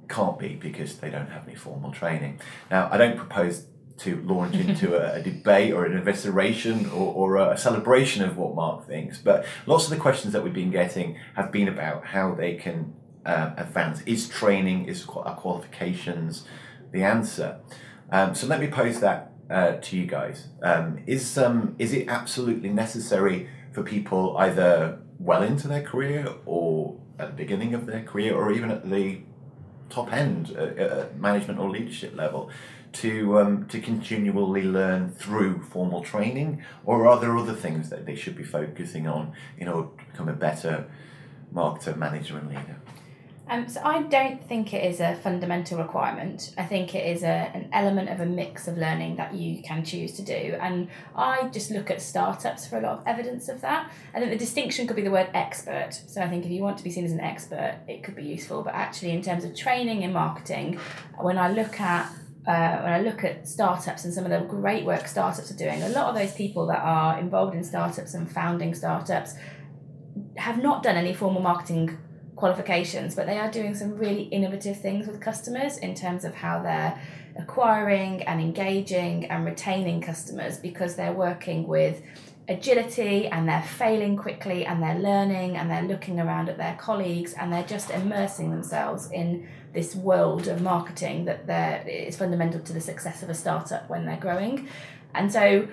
can't 0.10 0.40
be 0.40 0.56
because 0.56 0.96
they 0.98 1.12
don't 1.12 1.30
have 1.30 1.48
any 1.48 1.56
formal 1.56 1.92
training. 1.92 2.40
Now, 2.72 2.90
I 2.92 2.98
don't 2.98 3.18
propose 3.18 3.68
to 4.02 4.22
launch 4.24 4.56
into 4.56 4.96
a, 4.96 5.20
a 5.20 5.22
debate 5.22 5.74
or 5.74 5.86
an 5.86 6.00
evisceration 6.02 6.86
or, 6.92 7.14
or 7.14 7.38
a 7.38 7.58
celebration 7.58 8.24
of 8.24 8.38
what 8.38 8.56
Mark 8.56 8.88
thinks, 8.88 9.18
but 9.18 9.46
lots 9.66 9.86
of 9.86 9.92
the 9.92 9.98
questions 9.98 10.34
that 10.34 10.44
we've 10.44 10.54
been 10.54 10.72
getting 10.72 11.18
have 11.36 11.52
been 11.52 11.68
about 11.68 12.06
how 12.06 12.34
they 12.34 12.56
can 12.56 12.94
uh, 13.26 13.52
advance. 13.58 14.02
Is 14.06 14.28
training, 14.28 14.86
is 14.86 15.04
qua- 15.04 15.36
qualifications 15.36 16.46
the 16.92 17.04
answer? 17.04 17.60
Um, 18.12 18.36
so 18.36 18.48
let 18.48 18.60
me 18.60 18.68
pose 18.68 19.00
that 19.02 19.32
uh, 19.50 19.74
to 19.74 19.98
you 19.98 20.06
guys. 20.06 20.48
Um, 20.64 21.00
is 21.06 21.38
um, 21.38 21.76
is 21.78 21.94
it 21.94 22.08
absolutely 22.08 22.70
necessary 22.70 23.50
for 23.72 23.84
people 23.84 24.36
either 24.38 25.00
well 25.20 25.44
into 25.44 25.68
their 25.68 25.84
career 25.84 26.34
or 26.46 27.00
at 27.20 27.28
the 27.28 27.34
beginning 27.34 27.74
of 27.74 27.86
their 27.86 28.04
career 28.04 28.34
or 28.34 28.52
even 28.52 28.72
at 28.72 28.90
the 28.90 29.22
top 29.90 30.12
end 30.12 30.56
uh, 30.58 30.62
at 30.62 31.18
management 31.20 31.60
or 31.60 31.70
leadership 31.70 32.16
level 32.16 32.50
to 32.94 33.40
um, 33.40 33.66
to 33.68 33.80
continually 33.80 34.64
learn 34.64 35.12
through 35.12 35.62
formal 35.64 36.04
training 36.04 36.64
or 36.86 37.08
are 37.08 37.20
there 37.20 37.38
other 37.38 37.54
things 37.54 37.90
that 37.90 38.06
they 38.06 38.16
should 38.16 38.36
be 38.36 38.44
focusing 38.44 39.08
on 39.08 39.34
in 39.58 39.68
order 39.68 39.88
to 39.88 40.12
become 40.12 40.30
a 40.30 40.34
better 40.34 40.90
marketer 41.54 41.96
manager 41.96 42.38
and 42.38 42.50
leader 42.50 42.78
Um, 43.52 43.68
so 43.68 43.82
I 43.84 44.04
don't 44.04 44.42
think 44.48 44.74
it 44.74 44.86
is 44.86 45.02
a 45.02 45.16
fundamental 45.16 45.78
requirement. 45.78 46.54
I 46.58 46.64
think 46.64 46.96
it 46.96 47.06
is 47.06 47.22
a, 47.24 47.52
an 47.54 47.68
element 47.74 48.08
of 48.10 48.22
a 48.22 48.26
mix 48.26 48.70
of 48.70 48.78
learning 48.78 49.18
that 49.18 49.34
you 49.34 49.62
can 49.62 49.84
choose 49.84 50.14
to 50.14 50.22
do. 50.22 50.56
And 50.62 50.88
I 51.18 51.50
just 51.50 51.70
look 51.70 51.92
at 51.92 52.02
startups 52.02 52.66
for 52.66 52.78
a 52.78 52.82
lot 52.82 53.00
of 53.00 53.04
evidence 53.06 53.50
of 53.50 53.60
that. 53.60 53.92
I 54.14 54.20
think 54.20 54.32
the 54.32 54.38
distinction 54.38 54.88
could 54.88 54.96
be 54.96 55.02
the 55.02 55.12
word 55.12 55.30
expert. 55.34 55.90
So 56.08 56.22
I 56.22 56.30
think 56.30 56.46
if 56.46 56.52
you 56.52 56.62
want 56.62 56.78
to 56.78 56.84
be 56.84 56.92
seen 56.92 57.04
as 57.04 57.12
an 57.12 57.20
expert, 57.20 57.80
it 57.90 58.04
could 58.04 58.16
be 58.16 58.24
useful. 58.24 58.62
But 58.64 58.74
actually, 58.74 59.12
in 59.12 59.22
terms 59.22 59.44
of 59.44 59.54
training 59.54 60.04
in 60.04 60.14
marketing, 60.14 60.80
when 61.20 61.38
I 61.38 61.52
look 61.52 61.82
at 61.82 62.10
uh, 62.48 62.80
when 62.80 62.94
I 62.94 63.02
look 63.02 63.24
at 63.24 63.48
startups 63.48 64.04
and 64.04 64.14
some 64.14 64.26
of 64.26 64.32
the 64.32 64.40
great 64.40 64.84
work 64.84 65.08
startups 65.08 65.52
are 65.52 65.58
doing, 65.58 65.84
a 65.84 65.90
lot 65.90 66.10
of 66.10 66.16
those 66.16 66.34
people 66.34 66.66
that 66.68 66.80
are 66.80 67.20
involved 67.20 67.56
in 67.56 67.64
startups 67.64 68.14
and 68.14 68.30
founding 68.32 68.74
startups 68.74 69.36
have 70.38 70.62
not 70.62 70.82
done 70.82 70.96
any 70.96 71.14
formal 71.14 71.42
marketing 71.42 71.98
qualifications, 72.36 73.14
but 73.14 73.28
they 73.28 73.38
are 73.38 73.52
doing 73.52 73.76
some 73.76 73.96
really 73.96 74.24
innovative 74.24 74.80
things 74.80 75.06
with 75.06 75.22
customers 75.22 75.78
in 75.78 75.94
terms 75.94 76.26
of 76.26 76.34
how 76.34 76.62
they're 76.62 77.00
acquiring 77.38 78.24
and 78.24 78.42
engaging 78.42 79.26
and 79.26 79.46
retaining 79.46 80.02
customers 80.02 80.58
because 80.58 80.96
they're 80.96 81.14
working 81.14 81.68
with 81.68 82.02
agility 82.50 83.28
and 83.28 83.48
they're 83.48 83.62
failing 83.62 84.18
quickly 84.18 84.66
and 84.66 84.82
they're 84.82 84.98
learning 85.00 85.56
and 85.56 85.70
they're 85.70 85.84
looking 85.84 86.20
around 86.20 86.50
at 86.50 86.58
their 86.58 86.76
colleagues 86.80 87.34
and 87.34 87.54
they're 87.54 87.64
just 87.64 87.92
immersing 87.92 88.50
themselves 88.50 89.10
in 89.12 89.48
this 89.74 89.96
world 89.96 90.48
of 90.48 90.62
marketing 90.62 91.26
that 91.26 91.48
they're, 91.48 91.84
is 91.88 92.18
fundamental 92.18 92.60
to 92.60 92.74
the 92.74 92.82
success 92.82 93.24
of 93.24 93.30
a 93.30 93.34
startup 93.34 93.90
when 93.90 94.06
they're 94.06 94.18
growing. 94.18 94.68
And 95.14 95.32
so 95.32 95.68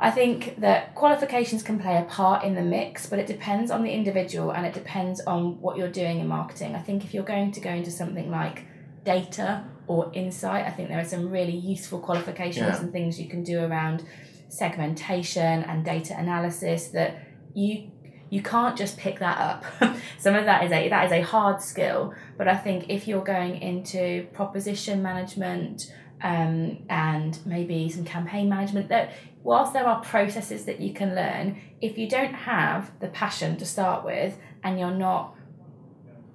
I 0.00 0.10
think 0.10 0.60
that 0.60 0.94
qualifications 0.94 1.62
can 1.62 1.78
play 1.78 1.96
a 1.98 2.02
part 2.04 2.44
in 2.44 2.54
the 2.54 2.62
mix, 2.62 3.06
but 3.06 3.18
it 3.18 3.26
depends 3.26 3.70
on 3.70 3.82
the 3.82 3.90
individual 3.90 4.50
and 4.52 4.64
it 4.66 4.72
depends 4.72 5.20
on 5.22 5.60
what 5.60 5.76
you're 5.76 5.90
doing 5.90 6.20
in 6.20 6.28
marketing. 6.28 6.74
I 6.74 6.80
think 6.80 7.04
if 7.04 7.14
you're 7.14 7.24
going 7.24 7.52
to 7.52 7.60
go 7.60 7.70
into 7.70 7.90
something 7.90 8.30
like 8.30 8.64
data 9.04 9.64
or 9.86 10.10
insight, 10.14 10.66
I 10.66 10.70
think 10.70 10.88
there 10.88 11.00
are 11.00 11.04
some 11.04 11.30
really 11.30 11.56
useful 11.56 11.98
qualifications 11.98 12.66
Yeah. 12.66 12.80
and 12.80 12.92
things 12.92 13.20
you 13.20 13.28
can 13.28 13.42
do 13.42 13.60
around 13.60 14.04
segmentation 14.48 15.62
and 15.64 15.84
data 15.84 16.14
analysis 16.18 16.88
that 16.88 17.18
you 17.54 17.90
you 18.30 18.42
can't 18.42 18.76
just 18.76 18.98
pick 18.98 19.18
that 19.20 19.38
up. 19.38 19.64
some 20.18 20.34
of 20.34 20.44
that 20.44 20.64
is 20.64 20.72
a 20.72 20.88
that 20.88 21.06
is 21.06 21.12
a 21.12 21.22
hard 21.22 21.62
skill, 21.62 22.14
but 22.36 22.48
I 22.48 22.56
think 22.56 22.86
if 22.88 23.08
you're 23.08 23.24
going 23.24 23.60
into 23.60 24.26
proposition 24.32 25.02
management 25.02 25.92
um, 26.22 26.78
and 26.88 27.38
maybe 27.46 27.88
some 27.88 28.04
campaign 28.04 28.48
management, 28.48 28.88
that 28.88 29.12
whilst 29.42 29.72
there 29.72 29.86
are 29.86 30.00
processes 30.02 30.64
that 30.66 30.80
you 30.80 30.92
can 30.92 31.14
learn, 31.14 31.60
if 31.80 31.96
you 31.96 32.08
don't 32.08 32.34
have 32.34 32.90
the 33.00 33.08
passion 33.08 33.56
to 33.56 33.64
start 33.64 34.04
with 34.04 34.36
and 34.62 34.78
you're 34.78 34.90
not 34.90 35.34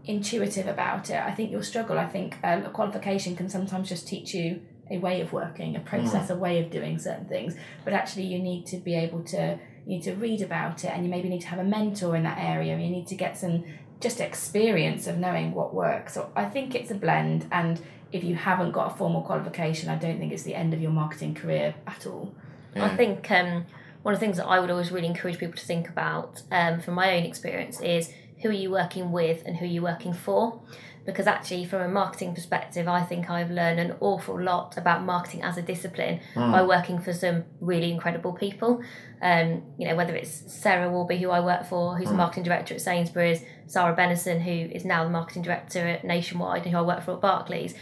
intuitive 0.06 0.68
about 0.68 1.10
it, 1.10 1.20
I 1.20 1.32
think 1.32 1.52
you'll 1.52 1.64
struggle. 1.64 2.00
I 2.00 2.08
think 2.08 2.38
um, 2.44 2.66
a 2.66 2.70
qualification 2.70 3.36
can 3.36 3.50
sometimes 3.50 3.90
just 3.90 4.08
teach 4.08 4.34
you 4.34 4.62
a 4.90 4.98
way 4.98 5.22
of 5.22 5.32
working, 5.32 5.76
a 5.76 5.80
process, 5.80 6.30
a 6.30 6.36
way 6.36 6.62
of 6.62 6.70
doing 6.70 7.00
certain 7.00 7.26
things, 7.26 7.56
but 7.84 7.94
actually 7.94 8.26
you 8.26 8.40
need 8.40 8.66
to 8.68 8.78
be 8.78 8.96
able 8.96 9.24
to 9.24 9.58
you 9.86 9.98
need 9.98 10.04
to 10.04 10.14
read 10.14 10.42
about 10.42 10.84
it 10.84 10.92
and 10.94 11.04
you 11.04 11.10
maybe 11.10 11.30
need 11.30 11.42
to 11.42 11.48
have 11.48 11.60
a 11.60 11.64
mentor 11.64 12.16
in 12.16 12.24
that 12.24 12.38
area 12.38 12.78
you 12.78 12.90
need 12.90 13.08
to 13.08 13.16
get 13.16 13.38
some 13.38 13.64
just 14.00 14.20
experience 14.20 15.08
of 15.08 15.18
knowing 15.18 15.54
what 15.54 15.74
works. 15.74 16.14
So 16.14 16.32
i 16.36 16.46
think 16.46 16.76
it's 16.76 16.92
a 16.92 16.96
blend 16.96 17.48
and 17.52 17.82
if 18.12 18.24
you 18.24 18.36
haven't 18.36 18.72
got 18.72 18.94
a 18.94 18.96
formal 18.96 19.22
qualification 19.22 19.90
i 19.90 19.96
don't 19.96 20.20
think 20.20 20.32
it's 20.32 20.44
the 20.44 20.56
end 20.56 20.74
of 20.74 20.82
your 20.82 20.92
marketing 20.92 21.34
career 21.34 21.76
at 21.88 22.06
all. 22.06 22.34
I 22.76 22.96
think 22.96 23.30
um, 23.30 23.66
one 24.04 24.14
of 24.14 24.20
the 24.20 24.26
things 24.26 24.38
that 24.38 24.48
I 24.48 24.60
would 24.60 24.70
always 24.70 24.92
really 24.92 25.08
encourage 25.08 25.38
people 25.38 25.56
to 25.56 25.66
think 25.66 25.90
about 25.90 26.42
um, 26.52 26.82
from 26.82 26.96
my 26.96 27.16
own 27.18 27.24
experience 27.24 27.80
is 27.82 28.12
who 28.44 28.50
are 28.50 28.52
you 28.52 28.70
working 28.70 29.12
with 29.12 29.42
and 29.46 29.58
who 29.58 29.66
are 29.66 29.70
you 29.70 29.82
working 29.82 30.14
for? 30.14 30.62
Because 31.06 31.28
actually, 31.28 31.66
from 31.66 31.82
a 31.82 31.88
marketing 31.88 32.34
perspective, 32.34 32.88
I 32.88 33.04
think 33.04 33.30
I've 33.30 33.52
learned 33.52 33.80
an 33.80 33.96
awful 34.00 34.40
lot 34.40 34.78
about 34.78 35.04
marketing 35.04 35.42
as 35.44 35.58
a 35.58 35.62
discipline 35.62 36.22
by 36.52 36.64
working 36.64 37.00
for 37.00 37.12
some 37.12 37.44
really 37.60 37.92
incredible 37.92 38.34
people. 38.34 38.82
Um, 39.22 39.64
you 39.78 39.88
know, 39.88 39.96
whether 39.96 40.16
it's 40.16 40.54
Sarah 40.54 40.90
Warby, 40.90 41.18
who 41.18 41.30
I 41.30 41.42
work 41.42 41.66
for, 41.66 41.98
who's 41.98 42.08
the 42.08 42.16
marketing 42.16 42.44
director 42.44 42.74
at 42.74 42.82
Sainsbury's, 42.82 43.42
Sarah 43.68 43.96
Bennison, 43.96 44.42
who 44.42 44.52
is 44.52 44.86
now 44.86 45.04
the 45.04 45.10
marketing 45.10 45.42
director 45.42 45.86
at 45.86 46.06
Nationwide, 46.06 46.64
and 46.64 46.72
who 46.72 46.78
I 46.78 46.82
work 46.82 47.04
for 47.04 47.14
at 47.14 47.22
Barclays 47.22 47.76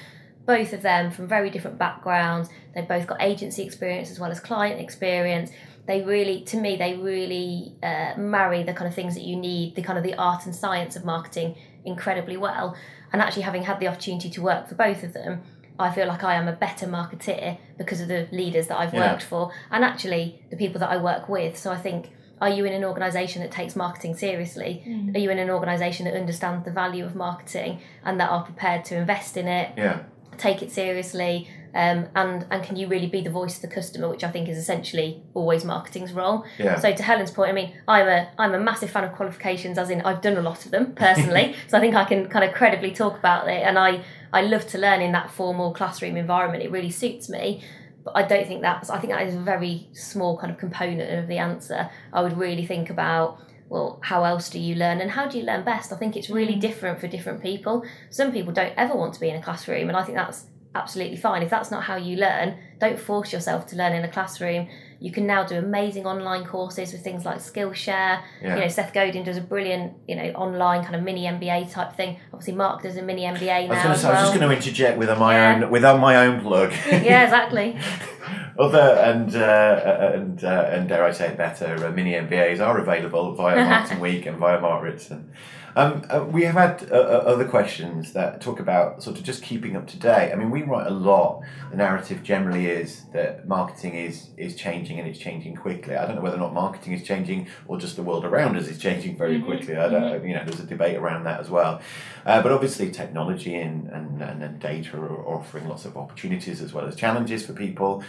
both 0.45 0.73
of 0.73 0.81
them 0.81 1.11
from 1.11 1.27
very 1.27 1.49
different 1.49 1.77
backgrounds. 1.77 2.49
They've 2.73 2.87
both 2.87 3.07
got 3.07 3.21
agency 3.21 3.63
experience 3.63 4.09
as 4.09 4.19
well 4.19 4.31
as 4.31 4.39
client 4.39 4.81
experience. 4.81 5.51
They 5.87 6.01
really, 6.03 6.41
to 6.41 6.57
me, 6.57 6.75
they 6.75 6.95
really 6.95 7.73
uh, 7.81 8.13
marry 8.17 8.63
the 8.63 8.73
kind 8.73 8.87
of 8.87 8.93
things 8.93 9.15
that 9.15 9.23
you 9.23 9.35
need, 9.35 9.75
the 9.75 9.81
kind 9.81 9.97
of 9.97 10.03
the 10.03 10.13
art 10.15 10.45
and 10.45 10.55
science 10.55 10.95
of 10.95 11.05
marketing 11.05 11.55
incredibly 11.83 12.37
well. 12.37 12.75
And 13.11 13.21
actually, 13.21 13.43
having 13.43 13.63
had 13.63 13.79
the 13.79 13.87
opportunity 13.87 14.29
to 14.29 14.41
work 14.41 14.67
for 14.69 14.75
both 14.75 15.03
of 15.03 15.13
them, 15.13 15.41
I 15.79 15.91
feel 15.91 16.07
like 16.07 16.23
I 16.23 16.35
am 16.35 16.47
a 16.47 16.53
better 16.53 16.85
marketeer 16.85 17.57
because 17.77 17.99
of 17.99 18.07
the 18.07 18.27
leaders 18.31 18.67
that 18.67 18.77
I've 18.77 18.93
Yeah. 18.93 19.11
worked 19.11 19.23
for 19.23 19.51
and 19.71 19.83
actually 19.83 20.43
the 20.51 20.55
people 20.55 20.79
that 20.79 20.89
I 20.89 20.97
work 20.97 21.27
with. 21.29 21.57
So 21.57 21.71
I 21.71 21.77
think. 21.77 22.11
Are 22.39 22.49
you 22.49 22.65
in 22.65 22.73
an 22.73 22.83
organisation 22.83 23.43
that 23.43 23.51
takes 23.51 23.75
marketing 23.75 24.15
seriously? 24.15 24.81
Are 25.13 25.19
you 25.19 25.29
in 25.29 25.37
an 25.37 25.51
organisation 25.51 26.05
that 26.05 26.15
understands 26.15 26.65
the 26.65 26.71
value 26.71 27.05
of 27.05 27.13
marketing 27.13 27.81
and 28.03 28.19
that 28.19 28.31
are 28.31 28.43
prepared 28.43 28.83
to 28.85 28.95
invest 28.97 29.37
in 29.37 29.47
it, 29.47 29.69
yeah 29.77 29.99
take 30.41 30.61
it 30.63 30.71
seriously, 30.71 31.47
um, 31.73 32.07
and 32.15 32.45
and 32.51 32.63
can 32.63 32.75
you 32.75 32.87
really 32.87 33.07
be 33.07 33.21
the 33.21 33.29
voice 33.29 33.55
of 33.55 33.61
the 33.61 33.67
customer, 33.67 34.09
which 34.09 34.23
I 34.23 34.31
think 34.31 34.49
is 34.49 34.57
essentially 34.57 35.23
always 35.33 35.63
marketing's 35.63 36.11
role. 36.13 36.45
Yeah. 36.57 36.79
So 36.79 36.93
to 36.93 37.03
Helen's 37.03 37.31
point, 37.31 37.49
I 37.49 37.53
mean, 37.53 37.73
I'm 37.87 38.07
a 38.07 38.29
I'm 38.37 38.53
a 38.53 38.59
massive 38.59 38.89
fan 38.89 39.03
of 39.03 39.13
qualifications, 39.13 39.77
as 39.77 39.89
in 39.89 40.01
I've 40.01 40.21
done 40.21 40.37
a 40.37 40.41
lot 40.41 40.65
of 40.65 40.71
them 40.71 40.93
personally, 40.93 41.55
so 41.67 41.77
I 41.77 41.81
think 41.81 41.95
I 41.95 42.03
can 42.03 42.27
kind 42.27 42.43
of 42.43 42.53
credibly 42.53 42.91
talk 42.91 43.17
about 43.17 43.47
it, 43.47 43.63
and 43.63 43.77
I 43.79 44.03
I 44.33 44.41
love 44.41 44.67
to 44.67 44.77
learn 44.77 45.01
in 45.01 45.11
that 45.13 45.31
formal 45.31 45.73
classroom 45.73 46.17
environment. 46.17 46.63
It 46.63 46.71
really 46.71 46.91
suits 46.91 47.29
me. 47.29 47.63
But 48.03 48.15
I 48.15 48.23
don't 48.23 48.47
think 48.47 48.63
that's. 48.63 48.89
I 48.89 48.97
think 48.99 49.13
that 49.13 49.27
is 49.27 49.35
a 49.35 49.39
very 49.39 49.87
small 49.93 50.35
kind 50.35 50.51
of 50.51 50.57
component 50.57 51.19
of 51.19 51.27
the 51.27 51.37
answer. 51.37 51.87
I 52.11 52.23
would 52.23 52.35
really 52.35 52.65
think 52.65 52.89
about 52.89 53.39
well, 53.71 53.99
how 54.03 54.25
else 54.25 54.49
do 54.49 54.59
you 54.59 54.75
learn 54.75 54.99
and 54.99 55.11
how 55.11 55.27
do 55.27 55.37
you 55.37 55.45
learn 55.45 55.63
best? 55.63 55.93
I 55.93 55.95
think 55.95 56.17
it's 56.17 56.29
really 56.29 56.55
different 56.55 56.99
for 56.99 57.07
different 57.07 57.41
people. 57.41 57.85
Some 58.09 58.33
people 58.33 58.51
don't 58.51 58.73
ever 58.75 58.93
want 58.93 59.13
to 59.13 59.19
be 59.21 59.29
in 59.29 59.37
a 59.37 59.41
classroom, 59.41 59.87
and 59.87 59.95
I 59.95 60.03
think 60.03 60.17
that's 60.17 60.47
absolutely 60.75 61.17
fine. 61.17 61.41
If 61.43 61.49
that's 61.49 61.71
not 61.71 61.83
how 61.83 61.95
you 61.95 62.17
learn, 62.17 62.57
don't 62.79 62.97
force 62.99 63.31
yourself 63.33 63.67
to 63.67 63.75
learn 63.75 63.93
in 63.93 64.03
a 64.03 64.07
classroom. 64.07 64.67
You 64.99 65.11
can 65.11 65.25
now 65.25 65.43
do 65.43 65.55
amazing 65.55 66.05
online 66.05 66.45
courses 66.45 66.93
with 66.93 67.03
things 67.03 67.25
like 67.25 67.37
Skillshare. 67.39 68.21
Yeah. 68.41 68.55
You 68.55 68.61
know, 68.61 68.67
Seth 68.67 68.93
Godin 68.93 69.23
does 69.23 69.37
a 69.37 69.41
brilliant, 69.41 69.93
you 70.07 70.15
know, 70.15 70.23
online 70.33 70.83
kind 70.83 70.95
of 70.95 71.03
mini 71.03 71.23
MBA 71.25 71.71
type 71.71 71.93
thing. 71.95 72.19
Obviously, 72.33 72.53
Mark 72.53 72.83
does 72.83 72.97
a 72.97 73.01
mini 73.01 73.23
MBA 73.23 73.49
I 73.49 73.61
was 73.61 73.69
now 73.69 73.75
going 73.75 73.83
to 73.83 73.89
as 73.91 74.01
say, 74.01 74.07
I 74.07 74.11
was 74.11 74.21
just 74.29 74.35
going 74.39 74.49
to 74.49 74.55
interject 74.55 74.97
with 74.99 75.09
my 75.17 75.33
Yeah. 75.35 75.55
own, 75.63 75.71
without 75.71 75.99
my 75.99 76.15
own 76.17 76.41
plug. 76.41 76.71
yeah, 76.91 77.23
exactly. 77.23 77.77
Other 78.59 78.79
and 78.79 79.35
uh, 79.35 80.11
and 80.13 80.43
uh, 80.43 80.69
and 80.69 80.87
dare 80.87 81.03
I 81.03 81.11
say 81.11 81.29
it 81.29 81.37
better, 81.37 81.83
uh, 81.87 81.91
mini 81.91 82.11
MBAs 82.11 82.59
are 82.59 82.77
available 82.77 83.33
via 83.33 83.55
Marketing 83.65 83.99
Week 83.99 84.25
and 84.25 84.37
via 84.37 84.59
Mark 84.59 84.83
Ritson. 84.83 85.31
Um, 85.75 86.03
uh, 86.09 86.23
we 86.23 86.43
have 86.43 86.55
had 86.55 86.91
uh, 86.91 86.95
uh, 86.95 87.23
other 87.25 87.47
questions 87.47 88.13
that 88.13 88.41
talk 88.41 88.59
about 88.59 89.01
sort 89.01 89.17
of 89.17 89.23
just 89.23 89.41
keeping 89.41 89.75
up 89.75 89.87
to 89.87 89.97
date. 89.97 90.31
I 90.31 90.35
mean, 90.35 90.51
we 90.51 90.63
write 90.63 90.87
a 90.87 90.91
lot. 90.91 91.41
The 91.69 91.77
narrative 91.77 92.23
generally 92.23 92.67
is 92.67 93.05
that 93.13 93.47
marketing 93.47 93.95
is 93.95 94.29
is 94.37 94.55
changing 94.55 94.99
and 94.99 95.07
it's 95.07 95.19
changing 95.19 95.55
quickly. 95.55 95.95
I 95.95 96.05
don't 96.05 96.15
know 96.15 96.21
whether 96.21 96.35
or 96.35 96.39
not 96.39 96.53
marketing 96.53 96.93
is 96.93 97.03
changing 97.03 97.47
or 97.67 97.77
just 97.77 97.95
the 97.95 98.03
world 98.03 98.25
around 98.25 98.57
us 98.57 98.67
is 98.67 98.77
changing 98.77 99.17
very 99.17 99.41
quickly. 99.41 99.77
I 99.77 99.89
don't, 99.89 100.27
you 100.27 100.33
know, 100.33 100.43
there's 100.45 100.59
a 100.59 100.65
debate 100.65 100.97
around 100.97 101.23
that 101.23 101.39
as 101.39 101.49
well. 101.49 101.81
Uh, 102.25 102.41
but 102.41 102.51
obviously, 102.51 102.91
technology 102.91 103.55
and, 103.55 103.87
and, 103.87 104.21
and 104.21 104.59
data 104.59 104.97
are 104.97 105.25
offering 105.25 105.67
lots 105.67 105.85
of 105.85 105.97
opportunities 105.97 106.61
as 106.61 106.73
well 106.73 106.85
as 106.85 106.95
challenges 106.95 107.45
for 107.45 107.53
people. 107.53 108.03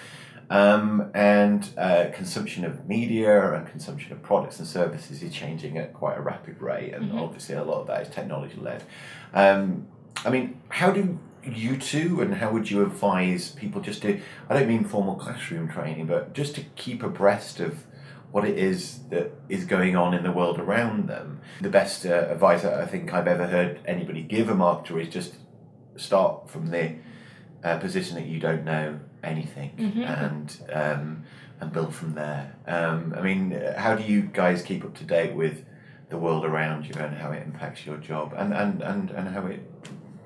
Um, 0.50 1.10
and 1.14 1.68
uh, 1.78 2.06
consumption 2.12 2.64
of 2.64 2.86
media 2.86 3.54
and 3.54 3.66
consumption 3.66 4.12
of 4.12 4.22
products 4.22 4.58
and 4.58 4.68
services 4.68 5.22
is 5.22 5.32
changing 5.32 5.78
at 5.78 5.94
quite 5.94 6.18
a 6.18 6.20
rapid 6.20 6.60
rate, 6.60 6.92
and 6.92 7.18
obviously 7.18 7.54
a 7.54 7.64
lot 7.64 7.80
of 7.80 7.86
that 7.86 8.02
is 8.02 8.08
technology 8.08 8.56
led. 8.60 8.84
Um, 9.32 9.86
I 10.24 10.30
mean, 10.30 10.60
how 10.68 10.90
do 10.90 11.18
you 11.44 11.76
two 11.76 12.20
and 12.20 12.34
how 12.34 12.52
would 12.52 12.70
you 12.70 12.82
advise 12.82 13.50
people 13.50 13.80
just 13.80 14.02
to? 14.02 14.20
I 14.48 14.58
don't 14.58 14.68
mean 14.68 14.84
formal 14.84 15.14
classroom 15.14 15.68
training, 15.68 16.06
but 16.06 16.34
just 16.34 16.54
to 16.56 16.62
keep 16.76 17.02
abreast 17.02 17.60
of 17.60 17.84
what 18.30 18.44
it 18.46 18.58
is 18.58 19.00
that 19.10 19.30
is 19.48 19.64
going 19.64 19.94
on 19.94 20.14
in 20.14 20.22
the 20.22 20.32
world 20.32 20.58
around 20.58 21.08
them. 21.08 21.40
The 21.60 21.68
best 21.68 22.06
uh, 22.06 22.28
advice 22.30 22.64
I 22.64 22.86
think 22.86 23.12
I've 23.12 23.26
ever 23.26 23.46
heard 23.46 23.80
anybody 23.84 24.22
give 24.22 24.48
a 24.48 24.54
marketer 24.54 25.00
is 25.00 25.08
just 25.08 25.34
start 25.96 26.48
from 26.48 26.66
the 26.66 26.94
uh, 27.64 27.78
position 27.78 28.16
that 28.16 28.26
you 28.26 28.40
don't 28.40 28.64
know 28.64 28.98
anything 29.22 29.70
and 30.04 30.60
um, 30.72 31.24
and 31.60 31.72
build 31.72 31.94
from 31.94 32.14
there. 32.14 32.56
Um, 32.66 33.14
I 33.16 33.22
mean, 33.22 33.52
how 33.76 33.94
do 33.94 34.02
you 34.02 34.22
guys 34.22 34.62
keep 34.62 34.84
up 34.84 34.94
to 34.96 35.04
date 35.04 35.34
with 35.34 35.64
the 36.10 36.18
world 36.18 36.44
around 36.44 36.86
you 36.86 36.94
and 37.00 37.16
how 37.16 37.30
it 37.30 37.42
impacts 37.42 37.86
your 37.86 37.96
job 37.96 38.34
and, 38.36 38.52
and, 38.52 38.82
and, 38.82 39.10
and 39.10 39.28
how 39.28 39.46
it 39.46 39.60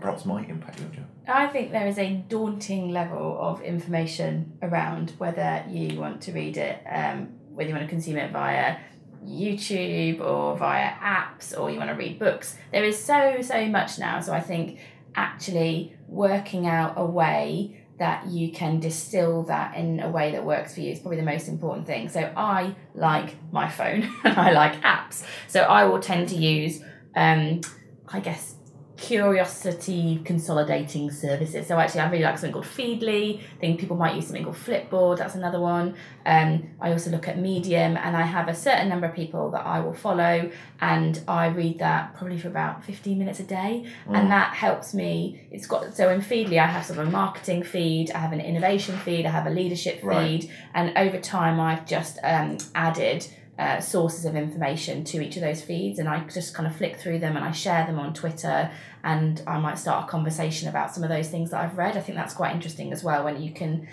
perhaps 0.01 0.25
might 0.25 0.49
impact 0.49 0.81
your 0.81 0.89
job? 0.89 1.05
I 1.29 1.47
think 1.49 1.73
there 1.73 1.87
is 1.87 1.99
a 1.99 2.15
daunting 2.29 2.91
level 2.91 3.37
of 3.41 3.61
information 3.61 4.59
around 4.63 5.13
whether 5.19 5.65
you 5.69 6.01
want 6.01 6.23
to 6.23 6.33
read 6.33 6.57
it, 6.57 6.83
um, 6.91 7.29
whether 7.55 7.69
you 7.69 7.75
want 7.75 7.87
to 7.87 7.91
consume 7.91 8.17
it 8.17 8.33
via 8.33 8.79
YouTube 9.25 10.21
or 10.21 10.57
via 10.57 10.91
apps 10.93 11.59
or 11.59 11.71
you 11.71 11.79
want 11.79 11.91
to 11.91 11.97
read 11.97 12.19
books. 12.19 12.57
There 12.73 12.85
is 12.85 13.03
so, 13.03 13.43
so 13.43 13.67
much 13.67 13.99
now. 13.99 14.21
So 14.21 14.33
I 14.33 14.41
think 14.41 14.79
actually 15.17 15.97
working 16.07 16.67
out 16.67 16.95
a 16.97 17.05
way 17.05 17.83
that 17.99 18.27
you 18.27 18.53
can 18.53 18.79
distill 18.79 19.43
that 19.45 19.75
in 19.75 20.01
a 20.01 20.11
way 20.11 20.33
that 20.33 20.45
works 20.45 20.75
for 20.75 20.81
you 20.81 20.93
is 20.93 20.99
probably 20.99 21.17
the 21.17 21.23
most 21.23 21.49
important 21.49 21.87
thing. 21.87 22.09
So 22.09 22.31
I 22.37 22.77
like 22.95 23.35
my 23.53 23.69
phone 23.71 24.03
and 24.25 24.39
I 24.39 24.53
like 24.53 24.83
apps. 24.83 25.25
So 25.49 25.63
I 25.63 25.85
will 25.85 26.01
tend 26.01 26.29
to 26.29 26.37
use, 26.37 26.83
um, 27.15 27.63
I 28.09 28.21
guess, 28.21 28.56
curiosity 28.97 30.21
consolidating 30.25 31.11
services. 31.11 31.67
So 31.67 31.79
actually, 31.79 32.01
I 32.01 32.11
really 32.11 32.25
like 32.25 32.39
something 32.39 32.53
called 32.53 32.65
Feedly. 32.67 33.41
I 33.41 33.61
think 33.61 33.81
people 33.81 33.97
might 33.97 34.15
use 34.15 34.27
something 34.27 34.45
called 34.45 34.57
Flipboard. 34.57 35.19
That's 35.19 35.35
another 35.35 35.61
one. 35.61 35.95
Um, 36.25 36.71
I 36.81 36.93
also 36.93 37.11
look 37.11 37.29
at 37.29 37.39
Medium, 37.39 37.97
and 37.97 38.17
I 38.17 38.23
have 38.23 38.49
a 38.49 38.55
certain 38.55 38.89
number 38.89 39.07
of 39.07 39.15
people 39.15 39.51
that 39.53 39.65
I 39.67 39.81
will 39.81 39.95
follow, 39.95 40.51
and 40.81 41.21
I 41.29 41.47
read 41.49 41.79
that 41.79 42.17
probably 42.17 42.39
for 42.39 42.49
about 42.49 42.85
fifteen 42.85 43.19
minutes 43.19 43.41
a 43.41 43.45
day, 43.45 43.87
and 44.09 44.31
that 44.31 44.55
helps 44.55 44.95
me. 44.95 45.47
It's 45.51 45.67
got 45.67 45.95
so 45.95 46.09
in 46.11 46.21
Feedly, 46.21 46.59
I 46.59 46.67
have 46.67 46.85
sort 46.85 46.99
of 46.99 47.09
a 47.09 47.11
marketing 47.11 47.63
feed, 47.63 48.11
I 48.11 48.19
have 48.19 48.33
an 48.33 48.41
innovation 48.41 48.97
feed, 48.99 49.27
I 49.27 49.31
have 49.31 49.47
a 49.47 49.51
leadership 49.51 49.97
feed, 50.01 50.07
Right. 50.07 50.51
and 50.75 50.97
over 50.97 51.19
time, 51.21 51.61
I've 51.61 51.87
just 51.87 52.19
um, 52.23 52.59
added 52.75 53.27
uh, 53.59 53.81
sources 53.81 54.25
of 54.25 54.37
information 54.37 55.03
to 55.03 55.21
each 55.23 55.37
of 55.37 55.43
those 55.43 55.63
feeds 55.63 55.99
and 55.99 56.09
I 56.09 56.21
just 56.25 56.55
kind 56.55 56.67
of 56.67 56.77
flick 56.77 56.97
through 56.97 57.21
them 57.21 57.37
and 57.37 57.45
I 57.45 57.53
share 57.53 57.87
them 57.87 57.99
on 57.99 58.13
Twitter 58.13 58.71
and 59.03 59.43
I 59.47 59.59
might 59.59 59.79
start 59.79 60.05
a 60.05 60.11
conversation 60.11 60.69
about 60.69 60.95
some 60.95 61.03
of 61.03 61.09
those 61.09 61.29
things 61.29 61.51
that 61.51 61.65
I've 61.65 61.79
read. 61.79 61.97
I 61.97 62.01
think 62.01 62.17
that's 62.17 62.35
quite 62.35 62.55
interesting 62.55 62.93
as 62.93 63.03
well 63.03 63.25
when 63.25 63.41
you 63.43 63.53
can 63.53 63.89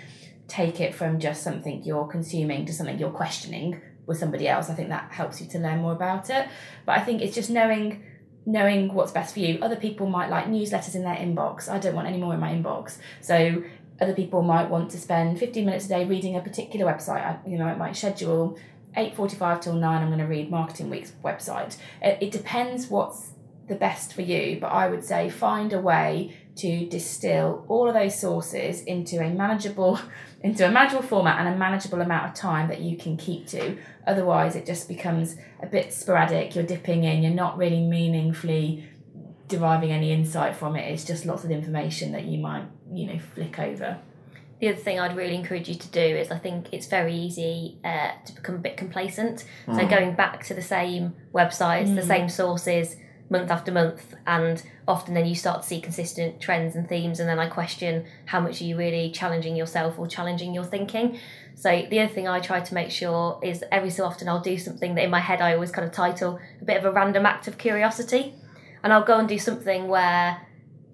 take 0.48 0.80
it 0.80 0.94
from 0.94 1.18
just 1.18 1.42
something 1.42 1.82
you're 1.82 2.06
consuming 2.06 2.66
to 2.66 2.72
something 2.72 2.98
you're 2.98 3.10
questioning 3.10 3.80
with 4.06 4.18
somebody 4.18 4.46
else. 4.46 4.68
I 4.68 4.74
think 4.74 4.90
that 4.90 5.10
helps 5.12 5.40
you 5.40 5.46
to 5.48 5.58
learn 5.58 5.78
more 5.78 5.92
about 5.92 6.28
it. 6.28 6.48
But 6.84 6.98
I 6.98 7.00
think 7.00 7.22
it's 7.22 7.34
just 7.34 7.50
knowing 7.50 8.04
knowing 8.46 8.92
what's 8.92 9.12
best 9.12 9.32
for 9.32 9.40
you. 9.40 9.58
Other 9.62 9.76
people 9.76 10.06
might 10.06 10.28
like 10.28 10.44
newsletters 10.44 10.94
in 10.94 11.02
their 11.02 11.16
inbox. 11.16 11.66
I 11.70 11.78
don't 11.78 11.94
want 11.94 12.08
any 12.08 12.18
more 12.18 12.34
in 12.34 12.40
my 12.40 12.52
inbox. 12.52 12.98
So 13.22 13.64
other 14.00 14.12
people 14.12 14.42
might 14.42 14.68
want 14.68 14.90
to 14.90 14.98
spend 14.98 15.38
15 15.38 15.64
minutes 15.64 15.86
a 15.86 15.88
day 15.88 16.04
reading 16.04 16.36
a 16.36 16.40
particular 16.40 16.84
website. 16.84 17.24
I, 17.24 17.38
you 17.46 17.56
know, 17.56 17.68
it 17.68 17.78
might 17.78 17.96
schedule 17.96 18.58
8.45 18.96 19.60
till 19.60 19.74
9 19.74 20.02
i'm 20.02 20.08
going 20.08 20.18
to 20.18 20.26
read 20.26 20.50
marketing 20.50 20.90
week's 20.90 21.12
website. 21.22 21.76
It, 22.02 22.18
it 22.20 22.30
depends 22.30 22.88
what's 22.88 23.30
the 23.66 23.74
best 23.74 24.12
for 24.12 24.22
you 24.22 24.58
but 24.60 24.68
i 24.68 24.88
would 24.88 25.04
say 25.04 25.30
find 25.30 25.72
a 25.72 25.80
way 25.80 26.36
to 26.56 26.86
distill 26.86 27.64
all 27.68 27.88
of 27.88 27.94
those 27.94 28.18
sources 28.18 28.82
into 28.82 29.20
a 29.20 29.30
manageable 29.30 29.98
into 30.42 30.66
a 30.66 30.70
manageable 30.70 31.02
format 31.02 31.38
and 31.38 31.54
a 31.54 31.58
manageable 31.58 32.00
amount 32.00 32.28
of 32.28 32.34
time 32.34 32.68
that 32.68 32.80
you 32.80 32.96
can 32.96 33.16
keep 33.16 33.46
to. 33.46 33.76
Otherwise 34.06 34.54
it 34.54 34.66
just 34.66 34.86
becomes 34.86 35.36
a 35.62 35.66
bit 35.66 35.92
sporadic 35.92 36.54
you're 36.54 36.64
dipping 36.64 37.04
in 37.04 37.22
you're 37.22 37.32
not 37.32 37.56
really 37.56 37.80
meaningfully 37.80 38.88
deriving 39.48 39.90
any 39.90 40.12
insight 40.12 40.54
from 40.54 40.76
it. 40.76 40.90
It's 40.92 41.04
just 41.04 41.26
lots 41.26 41.44
of 41.44 41.50
information 41.50 42.12
that 42.12 42.24
you 42.24 42.38
might 42.38 42.66
you 42.92 43.06
know 43.06 43.18
flick 43.18 43.58
over 43.58 43.98
the 44.64 44.70
other 44.70 44.80
thing 44.80 44.98
I'd 44.98 45.14
really 45.14 45.34
encourage 45.34 45.68
you 45.68 45.74
to 45.74 45.88
do 45.88 46.00
is 46.00 46.30
I 46.30 46.38
think 46.38 46.72
it's 46.72 46.86
very 46.86 47.14
easy 47.14 47.76
uh, 47.84 48.12
to 48.24 48.32
become 48.32 48.54
a 48.54 48.58
bit 48.58 48.78
complacent. 48.78 49.44
So 49.66 49.86
going 49.86 50.14
back 50.14 50.42
to 50.46 50.54
the 50.54 50.62
same 50.62 51.14
websites, 51.34 51.94
the 51.94 52.02
same 52.02 52.30
sources 52.30 52.96
month 53.28 53.50
after 53.50 53.70
month, 53.70 54.14
and 54.26 54.62
often 54.88 55.12
then 55.12 55.26
you 55.26 55.34
start 55.34 55.60
to 55.62 55.68
see 55.68 55.82
consistent 55.82 56.40
trends 56.40 56.76
and 56.76 56.88
themes, 56.88 57.20
and 57.20 57.28
then 57.28 57.38
I 57.38 57.46
question 57.46 58.06
how 58.24 58.40
much 58.40 58.62
are 58.62 58.64
you 58.64 58.78
really 58.78 59.10
challenging 59.10 59.54
yourself 59.54 59.98
or 59.98 60.06
challenging 60.06 60.54
your 60.54 60.64
thinking. 60.64 61.18
So 61.54 61.86
the 61.90 62.00
other 62.00 62.12
thing 62.14 62.26
I 62.26 62.40
try 62.40 62.60
to 62.60 62.74
make 62.74 62.90
sure 62.90 63.38
is 63.42 63.62
every 63.70 63.90
so 63.90 64.06
often 64.06 64.30
I'll 64.30 64.40
do 64.40 64.56
something 64.56 64.94
that 64.94 65.04
in 65.04 65.10
my 65.10 65.20
head 65.20 65.42
I 65.42 65.52
always 65.52 65.72
kind 65.72 65.86
of 65.86 65.92
title 65.92 66.40
a 66.62 66.64
bit 66.64 66.78
of 66.78 66.86
a 66.86 66.90
random 66.90 67.26
act 67.26 67.48
of 67.48 67.58
curiosity, 67.58 68.34
and 68.82 68.94
I'll 68.94 69.04
go 69.04 69.18
and 69.18 69.28
do 69.28 69.38
something 69.38 69.88
where 69.88 70.40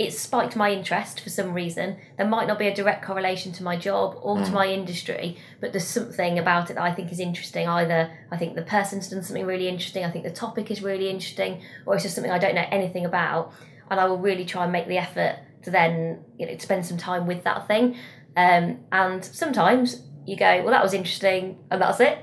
it's 0.00 0.18
spiked 0.18 0.56
my 0.56 0.72
interest 0.72 1.20
for 1.20 1.28
some 1.28 1.52
reason. 1.52 1.98
There 2.16 2.26
might 2.26 2.48
not 2.48 2.58
be 2.58 2.66
a 2.66 2.74
direct 2.74 3.04
correlation 3.04 3.52
to 3.52 3.62
my 3.62 3.76
job 3.76 4.18
or 4.22 4.42
to 4.42 4.50
my 4.50 4.66
industry, 4.66 5.36
but 5.60 5.74
there's 5.74 5.86
something 5.86 6.38
about 6.38 6.70
it 6.70 6.74
that 6.74 6.82
I 6.82 6.90
think 6.90 7.12
is 7.12 7.20
interesting. 7.20 7.68
Either 7.68 8.10
I 8.32 8.38
think 8.38 8.56
the 8.56 8.62
person's 8.62 9.10
done 9.10 9.22
something 9.22 9.44
really 9.44 9.68
interesting, 9.68 10.02
I 10.02 10.10
think 10.10 10.24
the 10.24 10.30
topic 10.30 10.70
is 10.70 10.82
really 10.82 11.10
interesting, 11.10 11.60
or 11.84 11.94
it's 11.94 12.02
just 12.02 12.14
something 12.14 12.32
I 12.32 12.38
don't 12.38 12.54
know 12.54 12.64
anything 12.70 13.04
about, 13.04 13.52
and 13.90 14.00
I 14.00 14.06
will 14.06 14.16
really 14.16 14.46
try 14.46 14.62
and 14.62 14.72
make 14.72 14.88
the 14.88 14.96
effort 14.96 15.36
to 15.64 15.70
then 15.70 16.24
you 16.38 16.46
know 16.46 16.56
spend 16.56 16.86
some 16.86 16.96
time 16.96 17.26
with 17.26 17.44
that 17.44 17.66
thing. 17.66 17.98
Um, 18.38 18.78
and 18.90 19.22
sometimes 19.22 20.02
you 20.24 20.34
go, 20.34 20.62
well, 20.62 20.70
that 20.70 20.82
was 20.82 20.94
interesting, 20.94 21.58
and 21.70 21.82
that's 21.82 22.00
it. 22.00 22.18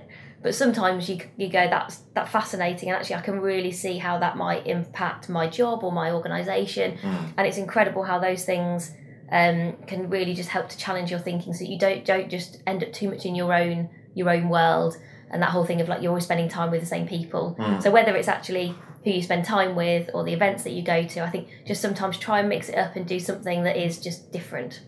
But 0.48 0.56
sometimes 0.56 1.10
you 1.10 1.20
you 1.36 1.50
go, 1.50 1.68
that's 1.70 1.98
that 2.14 2.30
fascinating, 2.30 2.88
and 2.88 2.98
actually 2.98 3.18
I 3.18 3.22
can 3.22 3.42
really 3.42 3.74
see 3.74 3.98
how 3.98 4.18
that 4.20 4.38
might 4.38 4.66
impact 4.66 5.28
my 5.28 5.46
job 5.50 5.84
or 5.84 5.92
my 5.92 6.10
organisation, 6.14 6.98
and 7.36 7.46
it's 7.46 7.58
incredible 7.58 8.04
how 8.04 8.18
those 8.18 8.46
things 8.46 8.94
um, 9.30 9.76
can 9.88 10.10
really 10.10 10.34
just 10.34 10.48
help 10.48 10.70
to 10.70 10.78
challenge 10.78 11.12
your 11.12 11.20
thinking, 11.20 11.54
so 11.54 11.66
you 11.66 11.78
don't 11.78 12.06
don't 12.06 12.30
just 12.30 12.64
end 12.66 12.82
up 12.82 12.94
too 12.94 13.10
much 13.10 13.26
in 13.26 13.36
your 13.36 13.54
own 13.54 13.90
your 14.16 14.30
own 14.30 14.48
world. 14.48 14.96
and 15.32 15.42
that 15.42 15.50
whole 15.50 15.66
thing 15.66 15.82
of 15.82 15.90
like 15.90 16.02
you're 16.02 16.12
always 16.12 16.24
spending 16.24 16.50
time 16.50 16.72
with 16.72 16.80
the 16.80 16.88
same 16.88 17.08
people. 17.08 17.56
Mm. 17.60 17.84
So 17.84 17.92
whether 17.92 18.16
it's 18.16 18.30
actually 18.30 18.76
who 19.04 19.12
you 19.12 19.22
spend 19.22 19.46
time 19.46 19.76
with 19.76 20.10
or 20.14 20.24
the 20.24 20.34
events 20.34 20.64
that 20.64 20.72
you 20.72 20.82
go 20.82 21.06
to, 21.06 21.20
I 21.22 21.30
think 21.30 21.50
just 21.66 21.82
sometimes 21.82 22.18
try 22.18 22.40
and 22.40 22.50
mix 22.50 22.70
it 22.70 22.76
up 22.76 22.96
and 22.96 23.06
do 23.06 23.20
something 23.20 23.64
that 23.64 23.76
is 23.76 24.00
just 24.00 24.32
different. 24.32 24.82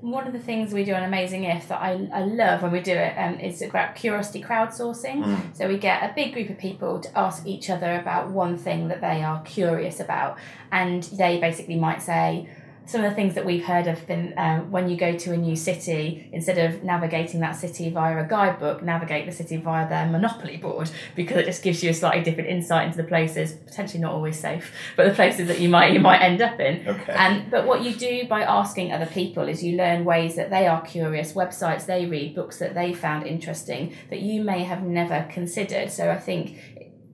One 0.00 0.26
of 0.26 0.32
the 0.32 0.38
things 0.38 0.72
we 0.72 0.84
do 0.84 0.94
on 0.94 1.02
Amazing 1.02 1.44
If 1.44 1.68
that 1.68 1.80
I, 1.80 2.08
I 2.12 2.22
love 2.24 2.62
when 2.62 2.72
we 2.72 2.80
do 2.80 2.92
it 2.92 3.14
um, 3.18 3.38
is 3.38 3.60
about 3.60 3.94
curiosity 3.94 4.42
crowdsourcing. 4.42 5.24
Mm. 5.24 5.56
So 5.56 5.68
we 5.68 5.76
get 5.76 6.02
a 6.02 6.14
big 6.14 6.32
group 6.32 6.48
of 6.48 6.58
people 6.58 7.00
to 7.00 7.18
ask 7.18 7.46
each 7.46 7.68
other 7.68 7.96
about 7.96 8.30
one 8.30 8.56
thing 8.56 8.88
that 8.88 9.00
they 9.00 9.22
are 9.22 9.42
curious 9.42 10.00
about, 10.00 10.38
and 10.72 11.02
they 11.04 11.38
basically 11.38 11.76
might 11.76 12.00
say, 12.00 12.48
some 12.86 13.04
of 13.04 13.10
the 13.10 13.14
things 13.14 13.34
that 13.34 13.44
we've 13.46 13.64
heard 13.64 13.86
have 13.86 14.06
been 14.06 14.34
um, 14.36 14.70
when 14.70 14.88
you 14.88 14.96
go 14.96 15.16
to 15.16 15.32
a 15.32 15.36
new 15.36 15.54
city, 15.54 16.28
instead 16.32 16.58
of 16.58 16.82
navigating 16.82 17.40
that 17.40 17.52
city 17.52 17.88
via 17.88 18.22
a 18.22 18.26
guidebook, 18.26 18.82
navigate 18.82 19.26
the 19.26 19.32
city 19.32 19.56
via 19.58 19.88
their 19.88 20.06
Monopoly 20.06 20.56
board 20.56 20.90
because 21.16 21.36
it 21.36 21.46
just 21.46 21.62
gives 21.62 21.82
you 21.82 21.90
a 21.90 21.94
slightly 21.94 22.22
different 22.22 22.48
insight 22.48 22.86
into 22.86 22.96
the 22.96 23.04
places, 23.04 23.52
potentially 23.52 24.00
not 24.00 24.12
always 24.12 24.38
safe, 24.38 24.72
but 24.96 25.06
the 25.06 25.14
places 25.14 25.46
that 25.48 25.60
you 25.60 25.68
might 25.68 25.92
you 25.92 26.00
might 26.00 26.20
end 26.20 26.40
up 26.42 26.58
in. 26.58 26.86
Okay. 26.86 27.12
And 27.12 27.50
but 27.50 27.66
what 27.66 27.82
you 27.82 27.94
do 27.94 28.26
by 28.26 28.42
asking 28.42 28.92
other 28.92 29.06
people 29.06 29.48
is 29.48 29.62
you 29.62 29.76
learn 29.76 30.04
ways 30.04 30.34
that 30.36 30.50
they 30.50 30.66
are 30.66 30.80
curious, 30.82 31.32
websites 31.32 31.86
they 31.86 32.06
read, 32.06 32.34
books 32.34 32.58
that 32.58 32.74
they 32.74 32.92
found 32.92 33.26
interesting 33.26 33.94
that 34.10 34.20
you 34.20 34.42
may 34.42 34.64
have 34.64 34.82
never 34.82 35.26
considered. 35.30 35.90
So 35.90 36.10
I 36.10 36.18
think 36.18 36.58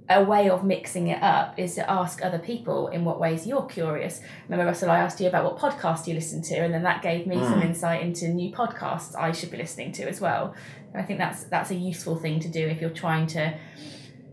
a 0.08 0.22
way 0.22 0.48
of 0.48 0.62
mixing 0.64 1.08
it 1.08 1.20
up 1.22 1.58
is 1.58 1.74
to 1.74 1.90
ask 1.90 2.24
other 2.24 2.38
people 2.38 2.88
in 2.88 3.04
what 3.04 3.18
ways 3.18 3.46
you're 3.46 3.66
curious. 3.66 4.20
Remember, 4.48 4.66
Russell, 4.66 4.90
I 4.90 4.98
asked 4.98 5.20
you 5.20 5.26
about 5.26 5.44
what 5.44 5.58
podcast 5.58 6.06
you 6.06 6.14
listen 6.14 6.42
to, 6.42 6.56
and 6.56 6.72
then 6.72 6.84
that 6.84 7.02
gave 7.02 7.26
me 7.26 7.36
some 7.40 7.60
insight 7.62 8.02
into 8.02 8.28
new 8.28 8.52
podcasts 8.52 9.16
I 9.18 9.32
should 9.32 9.50
be 9.50 9.56
listening 9.56 9.92
to 9.92 10.08
as 10.08 10.20
well. 10.20 10.54
And 10.92 11.02
I 11.02 11.04
think 11.04 11.18
that's 11.18 11.44
that's 11.44 11.70
a 11.70 11.74
useful 11.74 12.16
thing 12.16 12.38
to 12.40 12.48
do 12.48 12.60
if 12.66 12.80
you're 12.80 12.90
trying 12.90 13.26
to 13.28 13.58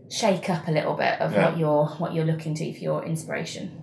shake 0.08 0.48
up 0.48 0.68
a 0.68 0.70
little 0.70 0.94
bit 0.94 1.20
of 1.20 1.32
Yeah. 1.32 1.48
what 1.50 1.58
you're 1.58 1.86
what 1.98 2.14
you're 2.14 2.24
looking 2.24 2.54
to 2.54 2.72
for 2.72 2.78
your 2.78 3.04
inspiration. 3.04 3.80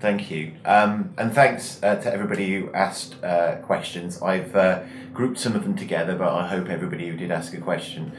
Thank 0.00 0.30
you. 0.30 0.52
Um, 0.64 1.14
and 1.16 1.32
thanks 1.32 1.82
uh, 1.82 1.96
to 1.96 2.12
everybody 2.12 2.54
who 2.54 2.72
asked 2.74 3.16
uh, 3.24 3.56
questions. 3.56 4.20
I've 4.20 4.54
uh, 4.54 4.82
grouped 5.14 5.38
some 5.38 5.56
of 5.56 5.62
them 5.62 5.74
together, 5.76 6.14
but 6.14 6.28
I 6.32 6.46
hope 6.46 6.68
everybody 6.68 7.08
who 7.08 7.16
did 7.16 7.30
ask 7.30 7.54
a 7.54 7.60
question 7.60 8.12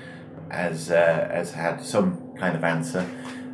has, 0.50 0.90
uh, 0.90 1.30
has 1.32 1.52
had 1.54 1.82
some 1.84 2.25
kind 2.38 2.56
of 2.56 2.64
answer. 2.64 3.08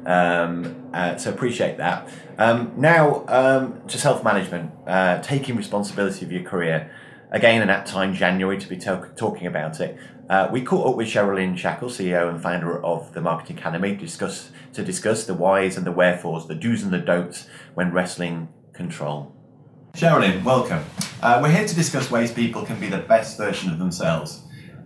Um, 0.06 0.90
uh, 0.94 1.18
so 1.18 1.32
appreciate 1.32 1.78
that. 1.78 2.10
Um, 2.38 2.74
now, 2.76 3.24
um, 3.28 3.82
to 3.88 3.98
self 3.98 4.24
management, 4.24 4.72
uh, 4.88 5.22
taking 5.22 5.56
responsibility 5.56 6.26
of 6.26 6.32
your 6.32 6.44
career. 6.44 6.92
Again, 7.32 7.62
in 7.62 7.68
that 7.70 7.86
time, 7.86 8.14
January, 8.14 8.58
to 8.58 8.68
be 8.68 8.78
talk 8.78 9.16
talking 9.16 9.48
about 9.48 9.80
it. 9.80 9.98
Uh, 10.30 10.50
we 10.52 10.62
caught 10.62 10.88
up 10.88 10.96
with 10.96 11.08
Sherilyn 11.08 11.58
Shackell, 11.58 11.90
CEO 11.90 12.30
and 12.30 12.42
founder 12.42 12.84
of 12.84 13.14
the 13.14 13.22
Marketing 13.22 13.58
Academy, 13.58 13.96
discuss, 13.96 14.52
to 14.74 14.84
discuss 14.84 15.26
the 15.26 15.34
whys 15.34 15.78
and 15.78 15.86
the 15.86 15.92
wherefores, 15.92 16.48
the 16.48 16.56
do's 16.56 16.84
and 16.84 16.92
the 16.92 17.00
don'ts 17.00 17.48
when 17.74 17.92
wrestling 17.92 18.48
control. 18.74 19.36
Sherilyn, 19.94 20.44
welcome. 20.44 20.84
Uh, 21.22 21.40
we're 21.42 21.52
here 21.52 21.68
to 21.68 21.76
discuss 21.76 22.10
ways 22.10 22.32
people 22.32 22.66
can 22.66 22.80
be 22.80 22.88
the 22.88 23.00
best 23.00 23.38
version 23.38 23.72
of 23.72 23.78
themselves. 23.78 24.44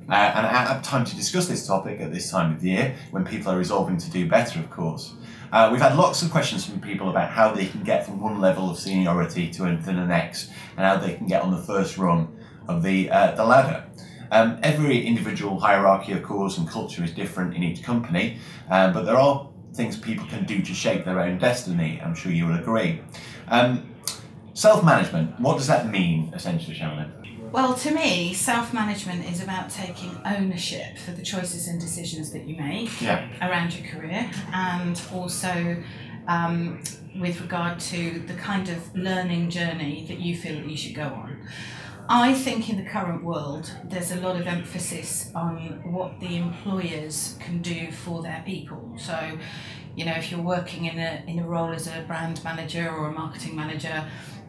Uh, 0.09 0.13
and 0.13 0.45
at 0.45 0.77
a 0.77 0.81
time 0.83 1.03
to 1.03 1.15
discuss 1.15 1.47
this 1.47 1.65
topic 1.65 1.99
at 1.99 2.13
this 2.13 2.29
time 2.29 2.53
of 2.53 2.61
the 2.61 2.69
year, 2.69 2.95
when 3.11 3.25
people 3.25 3.51
are 3.51 3.57
resolving 3.57 3.97
to 3.97 4.09
do 4.09 4.27
better, 4.27 4.59
of 4.59 4.69
course. 4.69 5.13
Uh, 5.51 5.69
we've 5.71 5.81
had 5.81 5.95
lots 5.95 6.21
of 6.21 6.31
questions 6.31 6.65
from 6.65 6.79
people 6.79 7.09
about 7.09 7.29
how 7.29 7.51
they 7.51 7.65
can 7.65 7.83
get 7.83 8.05
from 8.05 8.19
one 8.19 8.39
level 8.39 8.69
of 8.69 8.77
seniority 8.77 9.49
to, 9.49 9.63
the 9.63 9.93
next, 9.93 10.49
and 10.77 10.85
how 10.85 10.97
they 10.97 11.13
can 11.13 11.27
get 11.27 11.41
on 11.41 11.51
the 11.51 11.61
first 11.61 11.97
rung 11.97 12.37
of 12.67 12.83
the, 12.83 13.09
uh, 13.09 13.31
the 13.35 13.43
ladder. 13.43 13.85
Um, 14.31 14.59
every 14.63 15.05
individual 15.05 15.59
hierarchy, 15.59 16.11
of 16.11 16.23
course, 16.23 16.57
and 16.57 16.67
culture 16.67 17.03
is 17.03 17.11
different 17.11 17.55
in 17.55 17.63
each 17.63 17.83
company, 17.83 18.37
um, 18.69 18.91
but 18.93 19.05
there 19.05 19.17
are 19.17 19.47
things 19.73 19.97
people 19.97 20.25
can 20.27 20.45
do 20.45 20.61
to 20.61 20.73
shape 20.73 21.05
their 21.05 21.19
own 21.19 21.37
destiny. 21.37 22.01
I'm 22.03 22.15
sure 22.15 22.31
you 22.31 22.47
will 22.47 22.59
agree. 22.59 23.01
Um, 23.47 23.91
Self 24.55 24.85
management, 24.85 25.37
what 25.37 25.57
does 25.57 25.67
that 25.67 25.89
mean, 25.89 26.31
essentially, 26.33 26.73
Shannon? 26.73 27.11
Well, 27.55 27.73
to 27.73 27.91
me, 27.91 28.33
self 28.33 28.73
management 28.73 29.31
is 29.31 29.41
about 29.41 29.69
taking 29.69 30.11
ownership 30.25 30.97
for 30.97 31.11
the 31.11 31.21
choices 31.21 31.69
and 31.69 31.79
decisions 31.79 32.31
that 32.33 32.45
you 32.45 32.57
make 32.57 33.01
Yeah. 33.01 33.29
around 33.41 33.73
your 33.73 33.87
career 33.87 34.29
and 34.51 35.01
also 35.13 35.81
um, 36.27 36.83
with 37.17 37.39
regard 37.39 37.79
to 37.79 38.19
the 38.27 38.33
kind 38.33 38.67
of 38.67 38.93
learning 38.93 39.51
journey 39.51 40.03
that 40.09 40.19
you 40.19 40.35
feel 40.35 40.55
that 40.55 40.67
you 40.69 40.75
should 40.75 40.95
go 40.95 41.03
on. 41.03 41.47
I 42.09 42.33
think 42.33 42.69
in 42.69 42.75
the 42.75 42.89
current 42.89 43.23
world, 43.23 43.71
there's 43.85 44.11
a 44.11 44.17
lot 44.19 44.35
of 44.35 44.47
emphasis 44.47 45.31
on 45.33 45.81
what 45.93 46.19
the 46.19 46.35
employers 46.35 47.37
can 47.39 47.61
do 47.61 47.89
for 47.89 48.21
their 48.21 48.43
people. 48.45 48.95
So, 48.97 49.39
you 49.95 50.03
know, 50.03 50.11
if 50.15 50.29
you're 50.29 50.41
working 50.41 50.87
in 50.87 50.99
a, 50.99 51.23
in 51.25 51.39
a 51.39 51.47
role 51.47 51.71
as 51.71 51.87
a 51.87 52.03
brand 52.05 52.43
manager 52.43 52.89
or 52.89 53.07
a 53.07 53.13
marketing 53.13 53.55
manager, 53.55 54.05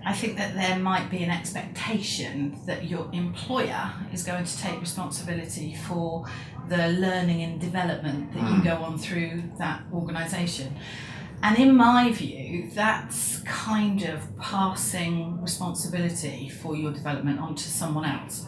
I 0.07 0.13
think 0.13 0.37
that 0.39 0.55
there 0.55 0.79
might 0.79 1.11
be 1.11 1.25
an 1.25 1.31
expectation 1.31 2.61
that 2.65 2.89
your 2.89 3.11
employer 3.13 3.93
is 4.13 4.23
going 4.23 4.45
to 4.45 4.59
take 4.59 4.81
responsibility 4.81 5.75
for 5.75 6.25
the 6.69 6.91
learning 6.91 7.43
and 7.43 7.61
development 7.61 8.33
that 8.33 8.39
you 8.39 8.57
hmm. 8.59 8.63
go 8.63 8.77
on 8.77 8.99
through 8.99 9.43
that 9.59 9.83
organisation. 9.93 10.77
And 11.43 11.59
in 11.59 11.75
my 11.77 12.13
view, 12.13 12.71
that's 12.73 13.39
kind 13.39 14.05
of 14.05 14.21
passing 14.39 15.43
responsibility 15.43 16.51
for 16.51 16.77
your 16.77 16.93
development 16.93 17.41
onto 17.41 17.65
someone 17.65 18.05
else. 18.05 18.47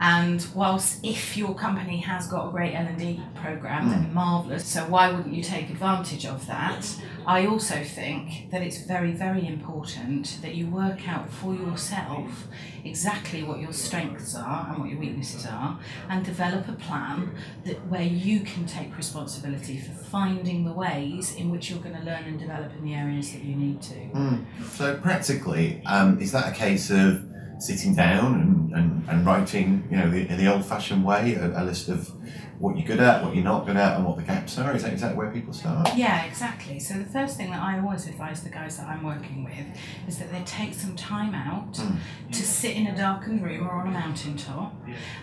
And 0.00 0.46
whilst 0.54 1.04
if 1.04 1.36
your 1.36 1.54
company 1.54 1.98
has 1.98 2.28
got 2.28 2.48
a 2.48 2.50
great 2.50 2.74
L 2.74 2.86
and 2.86 2.98
D 2.98 3.20
program, 3.34 3.90
then 3.90 4.14
marvelous. 4.14 4.64
So 4.64 4.84
why 4.84 5.10
wouldn't 5.10 5.34
you 5.34 5.42
take 5.42 5.70
advantage 5.70 6.24
of 6.24 6.46
that? 6.46 6.96
I 7.26 7.46
also 7.46 7.82
think 7.82 8.50
that 8.50 8.62
it's 8.62 8.82
very, 8.82 9.12
very 9.12 9.46
important 9.46 10.38
that 10.40 10.54
you 10.54 10.66
work 10.68 11.08
out 11.08 11.30
for 11.30 11.54
yourself 11.54 12.46
exactly 12.84 13.42
what 13.42 13.60
your 13.60 13.72
strengths 13.72 14.34
are 14.34 14.68
and 14.70 14.78
what 14.78 14.88
your 14.88 14.98
weaknesses 14.98 15.44
are, 15.46 15.78
and 16.08 16.24
develop 16.24 16.68
a 16.68 16.72
plan 16.72 17.34
that 17.64 17.76
where 17.88 18.02
you 18.02 18.40
can 18.40 18.64
take 18.66 18.96
responsibility 18.96 19.78
for 19.78 19.92
finding 19.92 20.64
the 20.64 20.72
ways 20.72 21.34
in 21.34 21.50
which 21.50 21.70
you're 21.70 21.80
going 21.80 21.96
to 21.96 22.02
learn 22.02 22.24
and 22.24 22.38
develop 22.38 22.72
in 22.78 22.84
the 22.84 22.94
areas 22.94 23.32
that 23.32 23.42
you 23.42 23.54
need 23.54 23.82
to. 23.82 24.38
So, 24.72 24.96
practically, 24.96 25.82
um, 25.84 26.18
is 26.20 26.32
that 26.32 26.50
a 26.52 26.56
case 26.56 26.90
of 26.90 27.24
sitting 27.58 27.94
down 27.94 28.34
and, 28.40 28.72
and, 28.72 29.08
and 29.08 29.26
writing, 29.26 29.86
you 29.90 29.96
know, 29.96 30.10
the, 30.10 30.28
in 30.28 30.36
the 30.36 30.52
old 30.52 30.64
fashioned 30.64 31.04
way, 31.04 31.34
a, 31.34 31.62
a 31.62 31.64
list 31.64 31.88
of 31.88 32.12
what 32.58 32.76
you're 32.76 32.86
good 32.86 33.00
at, 33.00 33.22
what 33.22 33.34
you're 33.34 33.44
not 33.44 33.66
good 33.66 33.76
at, 33.76 33.96
and 33.96 34.04
what 34.04 34.16
the 34.16 34.22
gaps 34.22 34.58
are? 34.58 34.74
Is 34.74 34.82
that, 34.82 34.92
is 34.92 35.00
that 35.00 35.14
where 35.14 35.30
people 35.30 35.52
start? 35.52 35.96
Yeah, 35.96 36.24
exactly. 36.24 36.80
So 36.80 36.94
the 36.94 37.04
first 37.04 37.36
thing 37.36 37.50
that 37.50 37.62
I 37.62 37.78
always 37.78 38.06
advise 38.08 38.42
the 38.42 38.50
guys 38.50 38.78
that 38.78 38.88
I'm 38.88 39.04
working 39.04 39.44
with 39.44 39.78
is 40.08 40.18
that 40.18 40.32
they 40.32 40.42
take 40.44 40.74
some 40.74 40.96
time 40.96 41.34
out 41.34 41.76
hmm. 41.76 41.96
to 42.30 42.42
sit 42.42 42.76
in 42.76 42.88
a 42.88 42.96
darkened 42.96 43.44
room 43.44 43.66
or 43.66 43.72
on 43.72 43.88
a 43.88 43.90
mountaintop 43.90 44.74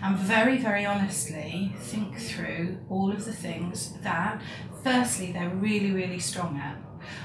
and 0.02 0.16
very, 0.16 0.56
very 0.56 0.86
honestly 0.86 1.74
think 1.78 2.18
through 2.18 2.78
all 2.88 3.12
of 3.12 3.24
the 3.24 3.32
things 3.32 3.92
that, 4.02 4.40
firstly, 4.82 5.32
they're 5.32 5.50
really, 5.50 5.90
really 5.90 6.18
strong 6.18 6.58
at. 6.58 6.76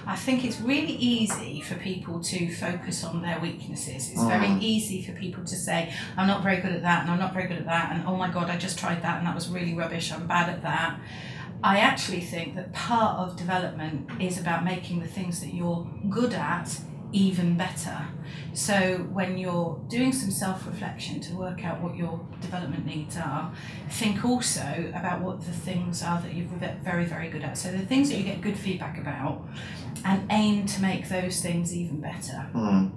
I 0.05 0.15
think 0.15 0.43
it's 0.43 0.59
really 0.59 0.93
easy 0.93 1.61
for 1.61 1.75
people 1.75 2.19
to 2.21 2.53
focus 2.53 3.03
on 3.03 3.21
their 3.21 3.39
weaknesses. 3.39 4.09
It's 4.11 4.23
very 4.23 4.47
mm. 4.47 4.61
easy 4.61 5.01
for 5.03 5.11
people 5.13 5.43
to 5.43 5.55
say, 5.55 5.93
I'm 6.17 6.27
not 6.27 6.43
very 6.43 6.57
good 6.57 6.73
at 6.73 6.81
that, 6.81 7.03
and 7.03 7.11
I'm 7.11 7.19
not 7.19 7.33
very 7.33 7.47
good 7.47 7.57
at 7.57 7.65
that, 7.65 7.91
and 7.91 8.05
oh 8.07 8.15
my 8.15 8.29
god, 8.29 8.49
I 8.49 8.57
just 8.57 8.79
tried 8.79 9.01
that, 9.03 9.17
and 9.19 9.27
that 9.27 9.35
was 9.35 9.49
really 9.49 9.73
rubbish, 9.73 10.11
I'm 10.11 10.27
bad 10.27 10.49
at 10.49 10.61
that. 10.63 10.99
I 11.63 11.79
actually 11.79 12.21
think 12.21 12.55
that 12.55 12.73
part 12.73 13.19
of 13.19 13.37
development 13.37 14.09
is 14.19 14.39
about 14.39 14.63
making 14.63 14.99
the 14.99 15.07
things 15.07 15.41
that 15.41 15.53
you're 15.53 15.87
good 16.09 16.33
at 16.33 16.79
even 17.11 17.57
better. 17.57 18.07
So 18.53 19.07
when 19.11 19.37
you're 19.37 19.79
doing 19.87 20.11
some 20.11 20.31
self 20.31 20.65
reflection 20.65 21.19
to 21.21 21.35
work 21.35 21.65
out 21.65 21.81
what 21.81 21.95
your 21.95 22.19
development 22.41 22.85
needs 22.85 23.17
are, 23.17 23.53
think 23.89 24.25
also 24.25 24.91
about 24.93 25.21
what 25.21 25.45
the 25.45 25.51
things 25.51 26.03
are 26.03 26.21
that 26.21 26.33
you're 26.33 26.47
very, 26.83 27.05
very 27.05 27.29
good 27.29 27.43
at. 27.43 27.57
So 27.57 27.71
the 27.71 27.85
things 27.85 28.09
that 28.09 28.17
you 28.17 28.23
get 28.23 28.41
good 28.41 28.57
feedback 28.57 28.97
about, 28.97 29.47
and 30.03 30.25
aim 30.31 30.65
to 30.65 30.81
make 30.81 31.09
those 31.09 31.41
things 31.41 31.75
even 31.75 32.01
better. 32.01 32.49
Hmm. 32.53 32.87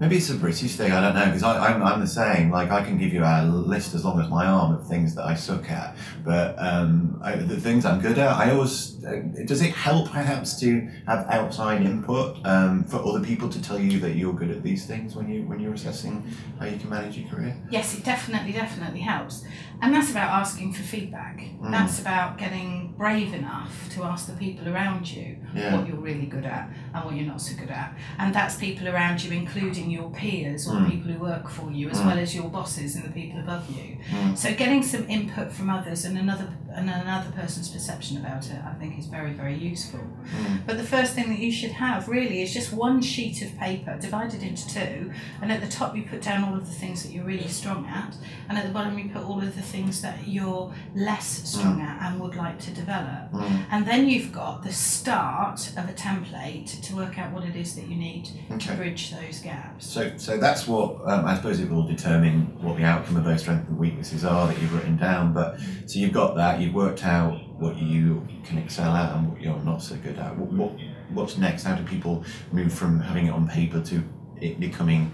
Maybe 0.00 0.16
it's 0.16 0.30
a 0.30 0.34
British 0.34 0.76
thing, 0.76 0.92
I 0.92 1.00
don't 1.02 1.14
know, 1.14 1.26
because 1.26 1.42
I'm, 1.42 1.82
I'm 1.82 2.00
the 2.00 2.06
same. 2.06 2.50
Like, 2.50 2.70
I 2.70 2.82
can 2.82 2.96
give 2.96 3.12
you 3.12 3.22
a 3.22 3.44
list 3.44 3.94
as 3.94 4.02
long 4.02 4.18
as 4.18 4.30
my 4.30 4.46
arm 4.46 4.72
of 4.74 4.88
things 4.88 5.14
that 5.14 5.26
I 5.26 5.34
suck 5.34 5.70
at, 5.70 5.94
but 6.24 6.54
um, 6.58 7.20
I, 7.22 7.36
the 7.36 7.60
things 7.60 7.84
I'm 7.84 8.00
good 8.00 8.18
at, 8.18 8.32
I 8.32 8.50
always. 8.50 8.96
Uh, 9.04 9.22
does 9.44 9.60
it 9.60 9.72
help 9.72 10.10
perhaps 10.10 10.58
to 10.60 10.88
have 11.06 11.26
outside 11.28 11.82
input 11.82 12.38
um, 12.46 12.84
for 12.84 12.96
other 12.96 13.20
people 13.20 13.48
to 13.50 13.60
tell 13.60 13.78
you 13.78 13.98
that 14.00 14.14
you're 14.16 14.32
good 14.32 14.50
at 14.50 14.62
these 14.62 14.86
things 14.86 15.14
when, 15.14 15.28
you, 15.28 15.42
when 15.42 15.60
you're 15.60 15.74
assessing 15.74 16.22
how 16.58 16.64
you 16.64 16.78
can 16.78 16.88
manage 16.88 17.18
your 17.18 17.28
career? 17.28 17.54
Yes, 17.70 17.96
it 17.96 18.02
definitely, 18.02 18.52
definitely 18.52 19.00
helps. 19.00 19.44
And 19.82 19.94
that's 19.94 20.10
about 20.10 20.30
asking 20.30 20.72
for 20.72 20.82
feedback. 20.82 21.38
Mm. 21.38 21.70
That's 21.70 22.00
about 22.00 22.38
getting 22.38 22.94
brave 22.98 23.32
enough 23.32 23.88
to 23.94 24.04
ask 24.04 24.26
the 24.26 24.34
people 24.34 24.68
around 24.68 25.10
you 25.10 25.38
Yeah. 25.54 25.74
what 25.76 25.86
you're 25.86 25.96
really 25.96 26.26
good 26.26 26.44
at 26.44 26.68
and 26.92 27.04
what 27.04 27.14
you're 27.16 27.26
not 27.26 27.40
so 27.40 27.56
good 27.56 27.70
at. 27.70 27.94
And 28.18 28.34
that's 28.34 28.56
people 28.56 28.88
around 28.88 29.24
you, 29.24 29.32
including 29.32 29.90
your 29.90 30.10
peers 30.10 30.68
or 30.68 30.74
mm. 30.74 30.90
people 30.90 31.12
who 31.12 31.18
work 31.18 31.48
for 31.48 31.70
you, 31.70 31.88
as 31.88 31.98
mm. 31.98 32.06
well 32.06 32.18
as 32.18 32.34
your 32.34 32.48
bosses 32.48 32.94
and 32.96 33.04
the 33.04 33.10
people 33.10 33.40
above 33.40 33.70
you. 33.70 33.96
So 34.34 34.54
getting 34.54 34.82
some 34.82 35.08
input 35.08 35.50
from 35.52 35.70
others 35.70 36.04
and 36.04 36.18
another 36.18 36.48
and 36.74 36.88
another 36.88 37.30
person's 37.32 37.68
perception 37.68 38.16
about 38.16 38.46
it, 38.46 38.58
I 38.64 38.74
think 38.74 38.98
is 38.98 39.06
very, 39.06 39.32
very 39.32 39.56
useful. 39.56 40.00
Mm. 40.00 40.66
But 40.66 40.78
the 40.78 40.84
first 40.84 41.14
thing 41.14 41.28
that 41.30 41.38
you 41.38 41.52
should 41.52 41.72
have 41.72 42.08
really 42.08 42.42
is 42.42 42.52
just 42.52 42.72
one 42.72 43.02
sheet 43.02 43.42
of 43.42 43.56
paper 43.58 43.98
divided 44.00 44.42
into 44.42 44.68
two, 44.68 45.12
and 45.42 45.50
at 45.50 45.60
the 45.60 45.68
top 45.68 45.96
you 45.96 46.02
put 46.02 46.22
down 46.22 46.44
all 46.44 46.54
of 46.56 46.66
the 46.66 46.74
things 46.74 47.02
that 47.02 47.12
you're 47.12 47.24
really 47.24 47.48
strong 47.48 47.86
at, 47.86 48.14
and 48.48 48.58
at 48.58 48.66
the 48.66 48.72
bottom 48.72 48.98
you 48.98 49.08
put 49.08 49.22
all 49.22 49.38
of 49.38 49.54
the 49.56 49.62
things 49.62 50.02
that 50.02 50.26
you're 50.26 50.72
less 50.94 51.48
strong 51.48 51.80
at 51.80 52.00
and 52.02 52.20
would 52.20 52.36
like 52.36 52.58
to 52.60 52.70
develop. 52.70 53.30
Mm. 53.32 53.66
And 53.70 53.86
then 53.86 54.08
you've 54.08 54.32
got 54.32 54.62
the 54.62 54.72
start 54.72 55.68
of 55.76 55.88
a 55.88 55.92
template 55.92 56.80
to 56.82 56.96
work 56.96 57.18
out 57.18 57.32
what 57.32 57.44
it 57.44 57.56
is 57.56 57.74
that 57.76 57.86
you 57.88 57.96
need 57.96 58.28
to 58.58 58.72
bridge 58.74 59.10
those 59.10 59.40
gaps. 59.40 59.86
So, 59.86 60.16
so 60.16 60.38
that's 60.38 60.66
what 60.66 61.00
um, 61.06 61.24
I 61.24 61.34
suppose 61.36 61.60
it 61.60 61.70
will 61.70 61.86
determine 61.86 62.62
what 62.62 62.76
the 62.76 62.84
outcome 62.84 63.16
of 63.16 63.24
those 63.24 63.40
strengths 63.40 63.68
and 63.68 63.78
weaknesses 63.78 64.24
are 64.24 64.46
that 64.46 64.60
you've 64.60 64.74
written 64.74 64.96
down. 64.96 65.32
But 65.32 65.58
so 65.86 65.98
you've 65.98 66.12
got 66.12 66.36
that, 66.36 66.59
you've 66.60 66.74
worked 66.74 67.04
out 67.04 67.40
what 67.58 67.76
you 67.76 68.26
can 68.44 68.58
excel 68.58 68.94
at 68.94 69.14
and 69.16 69.30
what 69.30 69.40
you're 69.40 69.58
not 69.60 69.82
so 69.82 69.96
good 69.96 70.18
at. 70.18 70.36
What, 70.36 70.52
what 70.52 70.72
what's 71.12 71.36
next? 71.36 71.64
How 71.64 71.74
do 71.74 71.82
people 71.84 72.24
move 72.52 72.72
from 72.72 73.00
having 73.00 73.26
it 73.26 73.30
on 73.30 73.48
paper 73.48 73.80
to 73.82 74.02
it 74.40 74.58
becoming 74.60 75.12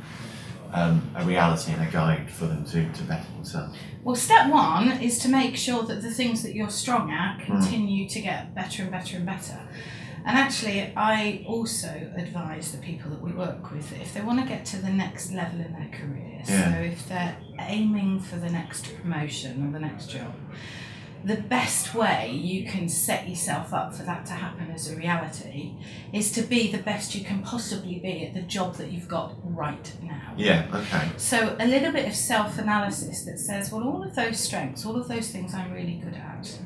um, 0.73 1.11
a 1.17 1.25
reality 1.25 1.73
and 1.73 1.83
a 1.89 1.91
guide 1.91 2.31
for 2.31 2.47
them 2.47 2.65
to, 2.67 2.91
to 2.93 3.03
better 3.05 3.27
themselves? 3.35 3.77
Well, 4.05 4.17
step 4.17 4.51
one 4.51 4.93
is 5.01 5.19
to 5.21 5.29
make 5.29 5.57
sure 5.57 5.83
that 5.85 6.03
the 6.03 6.11
things 6.11 6.43
that 6.43 6.55
you're 6.55 6.71
strong 6.71 7.11
at 7.11 7.41
continue 7.45 8.09
to 8.09 8.21
get 8.21 8.55
better 8.55 8.83
and 8.83 8.91
better 8.91 9.17
and 9.17 9.27
better. 9.27 9.59
And 10.25 10.37
actually, 10.37 10.93
I 10.97 11.45
also 11.47 12.11
advise 12.17 12.73
the 12.73 12.79
people 12.79 13.11
that 13.13 13.23
we 13.23 13.31
work 13.33 13.71
with 13.71 13.91
that 13.91 14.01
if 14.01 14.13
they 14.13 14.21
want 14.21 14.41
to 14.41 14.47
get 14.47 14.65
to 14.67 14.77
the 14.79 14.91
next 14.91 15.33
level 15.33 15.61
in 15.61 15.73
their 15.73 15.89
career, 15.93 16.43
Yeah. 16.49 16.73
so 16.73 16.79
if 16.81 17.09
they're 17.09 17.37
aiming 17.61 18.19
for 18.21 18.37
the 18.37 18.51
next 18.51 18.93
promotion 19.01 19.69
or 19.69 19.73
the 19.73 19.79
next 19.79 20.11
job, 20.11 20.35
the 21.25 21.37
best 21.37 21.95
way 21.95 22.31
you 22.31 22.65
can 22.71 22.89
set 22.89 23.29
yourself 23.29 23.73
up 23.75 23.95
for 23.95 24.05
that 24.05 24.25
to 24.27 24.33
happen 24.33 24.71
as 24.71 24.91
a 24.91 24.97
reality 24.97 25.73
is 26.13 26.31
to 26.33 26.43
be 26.43 26.71
the 26.71 26.79
best 26.79 27.15
you 27.15 27.25
can 27.25 27.43
possibly 27.43 27.99
be 27.99 28.25
at 28.27 28.35
the 28.35 28.43
job 28.43 28.77
that 28.77 28.93
you've 28.93 29.09
got 29.09 29.35
right 29.45 29.93
now. 30.03 30.33
Yeah. 30.37 30.67
Okay. 30.73 31.09
So 31.17 31.57
a 31.59 31.67
little 31.67 31.91
bit 31.93 32.07
of 32.07 32.15
self-analysis 32.15 33.25
that 33.25 33.39
says, 33.39 33.73
well, 33.73 33.83
all 33.85 34.05
of 34.05 34.15
those 34.15 34.39
strengths, 34.39 34.87
all 34.87 34.97
of 34.97 35.09
those 35.09 35.31
things 35.31 35.53
I'm 35.55 35.73
really 35.73 35.95
good 36.05 36.15
at, 36.15 36.59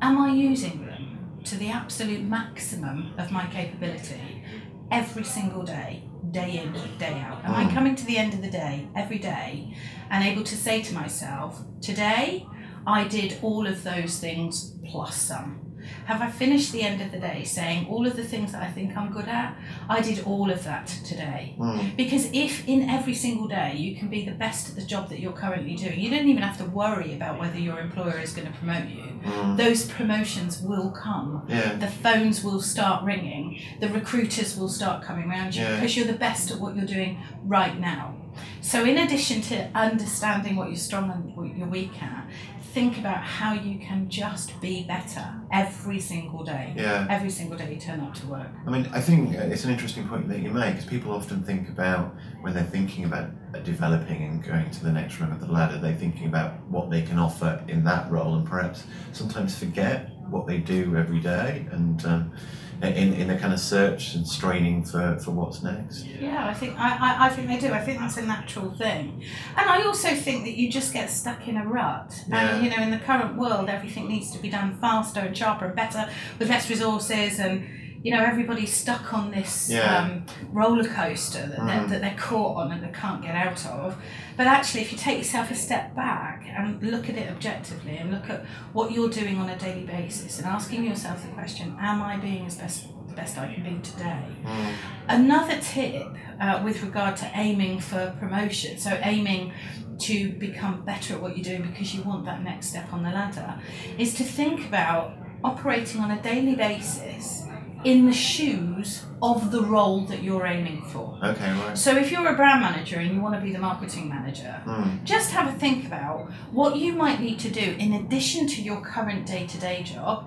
am 0.00 0.18
I 0.18 0.32
using 0.32 0.86
them 0.86 1.40
to 1.44 1.56
the 1.56 1.68
absolute 1.70 2.22
maximum 2.22 3.12
of 3.18 3.30
my 3.30 3.46
capability 3.48 4.42
every 4.90 5.24
single 5.24 5.64
day, 5.64 6.02
day 6.30 6.62
in, 6.62 6.72
day 6.98 7.20
out? 7.20 7.44
Am 7.44 7.54
I 7.54 7.64
Mm. 7.64 7.74
coming 7.74 7.94
to 7.96 8.06
the 8.06 8.16
end 8.16 8.32
of 8.34 8.40
the 8.42 8.50
day, 8.50 8.86
every 8.96 9.18
day, 9.18 9.74
and 10.10 10.24
able 10.24 10.44
to 10.44 10.56
say 10.56 10.80
to 10.82 10.94
myself, 10.94 11.62
today 11.82 12.46
I 12.88 13.06
did 13.06 13.36
all 13.42 13.66
of 13.66 13.84
those 13.84 14.18
things 14.18 14.74
plus 14.86 15.14
some? 15.14 15.60
Have 16.06 16.20
I 16.22 16.30
finished 16.30 16.72
the 16.72 16.82
end 16.82 17.00
of 17.02 17.12
the 17.12 17.18
day 17.18 17.44
saying 17.44 17.86
all 17.88 18.06
of 18.06 18.16
the 18.16 18.24
things 18.24 18.52
that 18.52 18.62
I 18.62 18.70
think 18.70 18.96
I'm 18.96 19.10
good 19.12 19.28
at? 19.28 19.56
I 19.88 20.00
did 20.00 20.24
all 20.24 20.50
of 20.50 20.64
that 20.64 20.86
today. 21.04 21.54
Mm. 21.58 21.96
Because 21.96 22.30
if 22.32 22.66
in 22.66 22.88
every 22.88 23.14
single 23.14 23.46
day 23.48 23.74
you 23.76 23.96
can 23.96 24.08
be 24.08 24.24
the 24.24 24.32
best 24.32 24.70
at 24.70 24.74
the 24.76 24.82
job 24.82 25.08
that 25.10 25.20
you're 25.20 25.32
currently 25.44 25.76
doing, 25.76 26.00
you 26.00 26.10
don't 26.10 26.26
even 26.28 26.42
have 26.42 26.58
to 26.58 26.64
worry 26.64 27.14
about 27.14 27.38
whether 27.38 27.58
your 27.58 27.78
employer 27.78 28.18
is 28.18 28.32
going 28.32 28.46
to 28.50 28.54
promote 28.58 28.88
you. 28.88 29.04
Mm. 29.24 29.56
Those 29.56 29.86
promotions 29.86 30.60
will 30.60 30.90
come. 30.90 31.44
Yeah. 31.48 31.74
The 31.76 31.88
phones 31.88 32.42
will 32.42 32.60
start 32.60 33.04
ringing. 33.04 33.60
The 33.80 33.88
recruiters 33.88 34.56
will 34.58 34.68
start 34.70 35.04
coming 35.04 35.30
around 35.30 35.54
you 35.54 35.62
Yeah. 35.62 35.74
because 35.76 35.96
you're 35.96 36.06
the 36.06 36.22
best 36.28 36.50
at 36.50 36.58
what 36.58 36.74
you're 36.76 36.86
doing 36.86 37.18
right 37.44 37.78
now. 37.78 38.14
So, 38.60 38.84
in 38.84 38.98
addition 38.98 39.40
to 39.42 39.68
understanding 39.74 40.56
what 40.56 40.68
you're 40.68 40.76
strong 40.76 41.10
and 41.10 41.36
what 41.36 41.56
you're 41.56 41.66
weak 41.66 42.00
at, 42.02 42.24
think 42.72 42.98
about 42.98 43.22
how 43.22 43.54
you 43.54 43.78
can 43.78 44.08
just 44.08 44.60
be 44.60 44.84
better 44.84 45.34
every 45.52 46.00
single 46.00 46.44
day. 46.44 46.74
Yeah. 46.76 47.06
Every 47.08 47.30
single 47.30 47.56
day 47.56 47.72
you 47.74 47.80
turn 47.80 48.00
up 48.00 48.14
to 48.14 48.26
work. 48.26 48.48
I 48.66 48.70
mean, 48.70 48.88
I 48.92 49.00
think 49.00 49.36
uh, 49.36 49.42
it's 49.42 49.64
an 49.64 49.70
interesting 49.70 50.06
point 50.06 50.28
that 50.28 50.40
you 50.40 50.50
make 50.50 50.74
because 50.74 50.88
people 50.88 51.12
often 51.12 51.42
think 51.42 51.68
about 51.68 52.14
when 52.42 52.54
they're 52.54 52.64
thinking 52.64 53.04
about 53.04 53.30
uh, 53.54 53.58
developing 53.60 54.22
and 54.22 54.44
going 54.44 54.70
to 54.70 54.84
the 54.84 54.92
next 54.92 55.18
rung 55.18 55.32
of 55.32 55.40
the 55.40 55.50
ladder, 55.50 55.78
they're 55.78 55.94
thinking 55.94 56.26
about 56.26 56.62
what 56.68 56.90
they 56.90 57.02
can 57.02 57.18
offer 57.18 57.62
in 57.68 57.84
that 57.84 58.10
role 58.10 58.34
and 58.34 58.46
perhaps 58.46 58.84
sometimes 59.12 59.58
forget 59.58 60.10
what 60.28 60.46
they 60.46 60.58
do 60.58 60.94
every 60.96 61.20
day 61.20 61.66
and 61.72 62.04
um, 62.04 62.32
in, 62.82 63.14
in 63.14 63.30
a 63.30 63.38
kind 63.38 63.52
of 63.52 63.60
search 63.60 64.14
and 64.14 64.26
straining 64.26 64.84
for, 64.84 65.18
for 65.18 65.32
what's 65.32 65.62
next. 65.62 66.04
Yeah, 66.04 66.46
I 66.46 66.54
think 66.54 66.78
I, 66.78 66.96
I, 66.96 67.26
I 67.26 67.28
think 67.30 67.48
they 67.48 67.58
do. 67.58 67.72
I 67.72 67.80
think 67.80 67.98
that's 67.98 68.16
a 68.16 68.22
natural 68.22 68.70
thing, 68.70 69.24
and 69.56 69.68
I 69.68 69.82
also 69.82 70.08
think 70.14 70.44
that 70.44 70.54
you 70.54 70.70
just 70.70 70.92
get 70.92 71.10
stuck 71.10 71.48
in 71.48 71.56
a 71.56 71.66
rut. 71.66 72.24
Yeah. 72.28 72.56
And 72.56 72.64
you 72.64 72.70
know, 72.70 72.82
in 72.82 72.90
the 72.90 72.98
current 72.98 73.36
world, 73.36 73.68
everything 73.68 74.08
needs 74.08 74.30
to 74.32 74.38
be 74.38 74.48
done 74.48 74.78
faster 74.80 75.20
and 75.20 75.36
sharper 75.36 75.66
and 75.66 75.76
better 75.76 76.08
with 76.38 76.48
less 76.48 76.70
resources, 76.70 77.38
and 77.38 77.68
you 78.02 78.12
know, 78.14 78.22
everybody's 78.22 78.72
stuck 78.72 79.12
on 79.12 79.30
this 79.30 79.70
Yeah. 79.70 79.80
um, 79.98 80.24
roller 80.52 80.84
coaster 80.88 81.40
that, 81.46 81.66
they're, 81.66 81.80
Mm. 81.80 81.88
that 81.88 82.00
they're 82.00 82.14
caught 82.16 82.56
on 82.58 82.72
and 82.72 82.82
they 82.82 82.88
can't 83.00 83.20
get 83.22 83.34
out 83.34 83.64
of. 83.66 83.96
But 84.36 84.46
actually, 84.46 84.82
if 84.82 84.92
you 84.92 84.98
take 84.98 85.18
yourself 85.18 85.50
a 85.50 85.54
step 85.54 85.94
back 85.96 86.46
and 86.56 86.80
look 86.82 87.08
at 87.08 87.16
it 87.16 87.28
objectively 87.30 87.96
and 87.98 88.10
look 88.12 88.30
at 88.30 88.44
what 88.72 88.92
you're 88.92 89.10
doing 89.10 89.38
on 89.38 89.48
a 89.48 89.56
daily 89.56 89.84
basis 89.84 90.38
and 90.38 90.46
asking 90.46 90.84
yourself 90.84 91.22
the 91.22 91.28
question, 91.32 91.76
"Am 91.80 92.00
I 92.00 92.16
being 92.18 92.46
as 92.46 92.54
best 92.54 92.86
the 93.08 93.14
best 93.14 93.36
I 93.36 93.52
can 93.52 93.64
be 93.64 93.80
today?" 93.82 94.22
Mm. 94.44 94.72
Another 95.08 95.56
tip 95.60 96.06
uh, 96.40 96.60
with 96.62 96.82
regard 96.84 97.16
to 97.16 97.30
aiming 97.34 97.80
for 97.80 98.14
promotion, 98.20 98.78
so 98.78 98.96
aiming 99.02 99.52
to 99.98 100.30
become 100.34 100.82
better 100.84 101.14
at 101.14 101.20
what 101.20 101.36
you're 101.36 101.42
doing 101.42 101.68
because 101.68 101.92
you 101.92 102.02
want 102.02 102.24
that 102.26 102.44
next 102.44 102.68
step 102.68 102.92
on 102.92 103.02
the 103.02 103.10
ladder, 103.10 103.54
is 103.98 104.14
to 104.14 104.22
think 104.22 104.64
about 104.66 105.14
operating 105.42 106.00
on 106.00 106.12
a 106.12 106.22
daily 106.22 106.54
basis 106.54 107.44
in 107.84 108.06
the 108.06 108.12
shoes 108.12 109.04
of 109.22 109.50
the 109.50 109.62
role 109.62 110.00
that 110.06 110.22
you're 110.22 110.46
aiming 110.46 110.82
for. 110.82 111.18
Okay, 111.22 111.52
right. 111.52 111.78
So 111.78 111.96
if 111.96 112.10
you're 112.10 112.26
a 112.26 112.34
brand 112.34 112.60
manager 112.60 112.98
and 112.98 113.14
you 113.14 113.20
want 113.20 113.34
to 113.36 113.40
be 113.40 113.52
the 113.52 113.58
marketing 113.58 114.08
manager, 114.08 114.60
Mm. 114.66 115.04
just 115.04 115.30
have 115.32 115.48
a 115.54 115.58
think 115.58 115.86
about 115.86 116.30
what 116.50 116.76
you 116.76 116.92
might 116.92 117.20
need 117.20 117.38
to 117.40 117.50
do 117.50 117.76
in 117.78 117.92
addition 117.94 118.46
to 118.48 118.62
your 118.62 118.80
current 118.80 119.26
day 119.26 119.46
to 119.46 119.58
day 119.58 119.82
job 119.84 120.26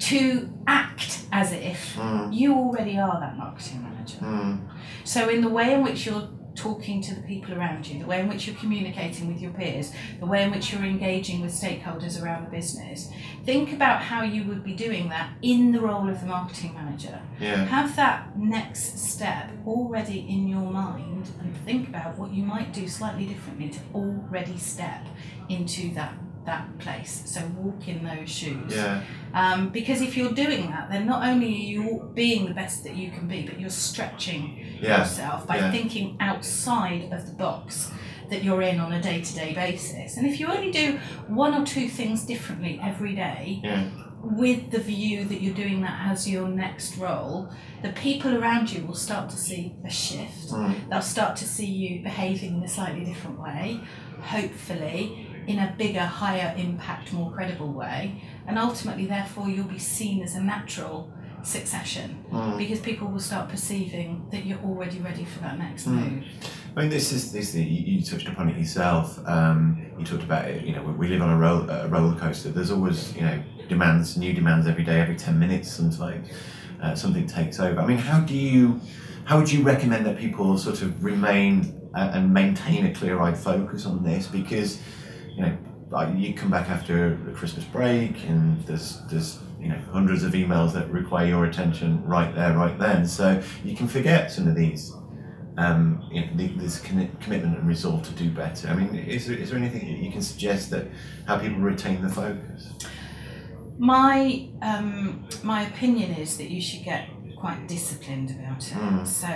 to 0.00 0.50
act 0.66 1.22
as 1.32 1.52
if 1.52 1.94
Mm. 1.96 2.34
you 2.34 2.54
already 2.54 2.98
are 2.98 3.20
that 3.20 3.36
marketing 3.38 3.82
manager. 3.82 4.18
Mm. 4.20 4.58
So, 5.04 5.28
in 5.28 5.40
the 5.42 5.48
way 5.48 5.72
in 5.72 5.82
which 5.84 6.06
you're 6.06 6.28
talking 6.54 7.00
to 7.02 7.14
the 7.14 7.22
people 7.22 7.54
around 7.54 7.86
you, 7.86 7.98
the 7.98 8.06
way 8.06 8.20
in 8.20 8.28
which 8.28 8.46
you're 8.46 8.56
communicating 8.56 9.28
with 9.28 9.40
your 9.40 9.50
peers, 9.52 9.92
the 10.20 10.26
way 10.26 10.42
in 10.42 10.50
which 10.50 10.72
you're 10.72 10.84
engaging 10.84 11.40
with 11.40 11.52
stakeholders 11.52 12.22
around 12.22 12.44
the 12.44 12.50
business, 12.50 13.10
think 13.44 13.72
about 13.72 14.02
how 14.02 14.22
you 14.22 14.44
would 14.44 14.62
be 14.62 14.72
doing 14.72 15.08
that 15.08 15.32
in 15.42 15.72
the 15.72 15.80
role 15.80 16.08
of 16.08 16.20
the 16.20 16.26
marketing 16.26 16.74
manager. 16.74 17.20
Yeah. 17.40 17.64
Have 17.64 17.96
that 17.96 18.38
next 18.38 18.98
step 18.98 19.50
already 19.66 20.26
in 20.28 20.48
your 20.48 20.70
mind 20.70 21.30
and 21.40 21.56
think 21.58 21.88
about 21.88 22.18
what 22.18 22.32
you 22.32 22.44
might 22.44 22.72
do 22.72 22.88
slightly 22.88 23.26
differently 23.26 23.68
to 23.70 23.80
already 23.94 24.56
step 24.58 25.06
into 25.48 25.92
that 25.94 26.14
that 26.46 26.78
place. 26.78 27.22
So 27.24 27.40
walk 27.56 27.88
in 27.88 28.04
those 28.04 28.28
shoes. 28.30 28.74
Yeah. 28.74 29.02
Um, 29.32 29.70
because 29.70 30.00
if 30.00 30.16
you're 30.16 30.32
doing 30.32 30.70
that, 30.70 30.90
then 30.90 31.06
not 31.06 31.26
only 31.26 31.46
are 31.46 31.48
you 31.48 32.10
being 32.14 32.46
the 32.46 32.54
best 32.54 32.84
that 32.84 32.94
you 32.94 33.10
can 33.10 33.26
be, 33.26 33.46
but 33.46 33.58
you're 33.58 33.70
stretching 33.70 34.63
Yeah. 34.84 34.98
yourself 34.98 35.46
by 35.46 35.56
Yeah. 35.58 35.70
thinking 35.72 36.16
outside 36.20 37.08
of 37.12 37.26
the 37.26 37.32
box 37.32 37.90
that 38.30 38.42
you're 38.42 38.62
in 38.62 38.80
on 38.80 38.92
a 38.92 39.00
day 39.02 39.20
to 39.20 39.34
day 39.34 39.52
basis. 39.54 40.16
And 40.16 40.26
if 40.26 40.40
you 40.40 40.46
only 40.46 40.70
do 40.70 40.98
one 41.28 41.54
or 41.54 41.64
two 41.64 41.88
things 41.88 42.24
differently 42.24 42.80
every 42.82 43.14
day, 43.14 43.60
Yeah. 43.62 43.84
with 44.22 44.70
the 44.70 44.78
view 44.80 45.24
that 45.26 45.42
you're 45.42 45.54
doing 45.54 45.82
that 45.82 46.06
as 46.10 46.26
your 46.28 46.48
next 46.48 46.96
role, 46.96 47.50
the 47.82 47.90
people 47.90 48.34
around 48.34 48.72
you 48.72 48.86
will 48.86 48.94
start 48.94 49.28
to 49.28 49.36
see 49.36 49.74
a 49.84 49.90
shift. 49.90 50.48
Mm. 50.50 50.88
They'll 50.88 51.02
start 51.02 51.36
to 51.36 51.44
see 51.44 51.66
you 51.66 52.02
behaving 52.02 52.56
in 52.56 52.62
a 52.62 52.68
slightly 52.68 53.04
different 53.04 53.38
way, 53.38 53.80
hopefully 54.22 55.26
in 55.46 55.58
a 55.58 55.74
bigger, 55.76 56.00
higher 56.00 56.54
impact, 56.56 57.12
more 57.12 57.30
credible 57.30 57.72
way, 57.72 58.22
and 58.46 58.58
ultimately, 58.58 59.04
therefore, 59.04 59.48
you'll 59.50 59.68
be 59.68 59.78
seen 59.78 60.22
as 60.22 60.34
a 60.34 60.42
natural 60.42 61.10
succession 61.46 62.24
Mm. 62.32 62.58
because 62.58 62.80
people 62.80 63.08
will 63.08 63.20
start 63.20 63.48
perceiving 63.48 64.26
that 64.32 64.44
you're 64.46 64.58
already 64.64 64.98
ready 64.98 65.24
for 65.24 65.40
that 65.40 65.58
next 65.58 65.86
Mm. 65.86 65.92
move. 65.92 66.24
I 66.76 66.80
mean, 66.80 66.90
this 66.90 67.12
is 67.12 67.30
this. 67.32 67.54
You, 67.54 67.62
you 67.62 68.02
touched 68.02 68.28
upon 68.28 68.48
it 68.48 68.56
yourself. 68.58 69.18
Um, 69.26 69.78
you 69.98 70.04
talked 70.04 70.24
about 70.24 70.48
it. 70.48 70.64
You 70.66 70.74
know, 70.74 70.82
we 70.82 71.06
live 71.08 71.22
on 71.22 71.30
a, 71.30 71.38
roll, 71.38 71.68
a 71.70 71.86
roller 71.88 72.16
coaster. 72.16 72.50
There's 72.50 72.70
always 72.72 73.14
you 73.14 73.22
know 73.22 73.40
demands, 73.68 74.16
new 74.16 74.32
demands 74.32 74.66
every 74.66 74.84
day, 74.84 75.00
every 75.00 75.14
ten 75.16 75.38
minutes. 75.38 75.70
Sometimes 75.70 76.28
uh, 76.82 76.94
something 76.96 77.26
takes 77.26 77.60
over. 77.60 77.80
I 77.80 77.86
mean, 77.86 77.98
how 77.98 78.20
do 78.20 78.34
you 78.34 78.80
how 79.24 79.38
would 79.38 79.50
you 79.52 79.62
recommend 79.62 80.04
that 80.06 80.18
people 80.18 80.58
sort 80.58 80.82
of 80.82 81.02
remain 81.04 81.80
uh, 81.94 82.10
and 82.14 82.34
maintain 82.34 82.86
a 82.86 82.92
clear-eyed 82.92 83.38
focus 83.38 83.86
on 83.86 84.02
this? 84.02 84.26
Because 84.26 84.80
you 85.36 85.42
know, 85.42 85.56
you 86.16 86.34
come 86.34 86.50
back 86.50 86.68
after 86.70 87.16
the 87.24 87.30
Christmas 87.32 87.64
break, 87.66 88.28
and 88.28 88.60
there's 88.66 89.00
there's 89.10 89.38
you 89.64 89.70
know 89.70 89.80
hundreds 89.90 90.22
of 90.22 90.32
emails 90.32 90.72
that 90.74 90.90
require 90.90 91.26
your 91.26 91.46
attention 91.46 92.04
right 92.04 92.34
there, 92.34 92.56
right 92.56 92.78
then. 92.78 93.06
So 93.06 93.42
you 93.64 93.74
can 93.74 93.88
forget 93.88 94.30
some 94.30 94.46
of 94.46 94.54
these 94.54 94.92
um, 95.56 96.06
you 96.10 96.20
know, 96.20 96.28
th- 96.36 96.56
this 96.56 96.80
commi- 96.80 97.20
commitment 97.20 97.56
and 97.56 97.66
resolve 97.66 98.02
to 98.04 98.12
do 98.12 98.30
better. 98.30 98.68
I 98.68 98.74
mean, 98.74 98.94
is 98.94 99.26
there, 99.26 99.36
is 99.36 99.50
there 99.50 99.58
anything 99.58 99.86
you 99.86 100.10
can 100.10 100.22
suggest 100.22 100.70
that 100.70 100.86
how 101.26 101.38
people 101.38 101.60
retain 101.60 102.02
the 102.02 102.08
focus? 102.08 102.72
My 103.78 104.48
um, 104.62 105.26
my 105.42 105.62
opinion 105.62 106.12
is 106.12 106.36
that 106.38 106.50
you 106.50 106.60
should 106.60 106.84
get 106.84 107.08
quite 107.44 107.68
disciplined 107.68 108.30
about 108.30 108.66
it. 108.66 108.72
Mm. 108.72 109.06
So 109.06 109.30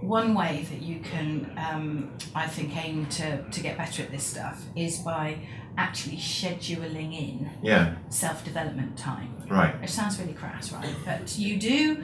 one 0.00 0.32
way 0.32 0.66
that 0.70 0.80
you 0.80 1.00
can, 1.00 1.52
um, 1.58 2.10
I 2.34 2.46
think, 2.46 2.74
aim 2.82 3.04
to, 3.18 3.42
to 3.42 3.60
get 3.60 3.76
better 3.76 4.02
at 4.02 4.10
this 4.10 4.24
stuff 4.24 4.64
is 4.74 5.00
by 5.00 5.36
actually 5.76 6.16
scheduling 6.16 7.12
in 7.12 7.50
Yeah, 7.62 7.96
self 8.08 8.42
development 8.42 8.96
time. 8.96 9.30
right. 9.50 9.74
It 9.82 9.90
sounds 9.90 10.18
really 10.18 10.32
crass, 10.32 10.72
right? 10.72 10.94
But 11.04 11.38
you 11.38 11.58
do. 11.58 12.02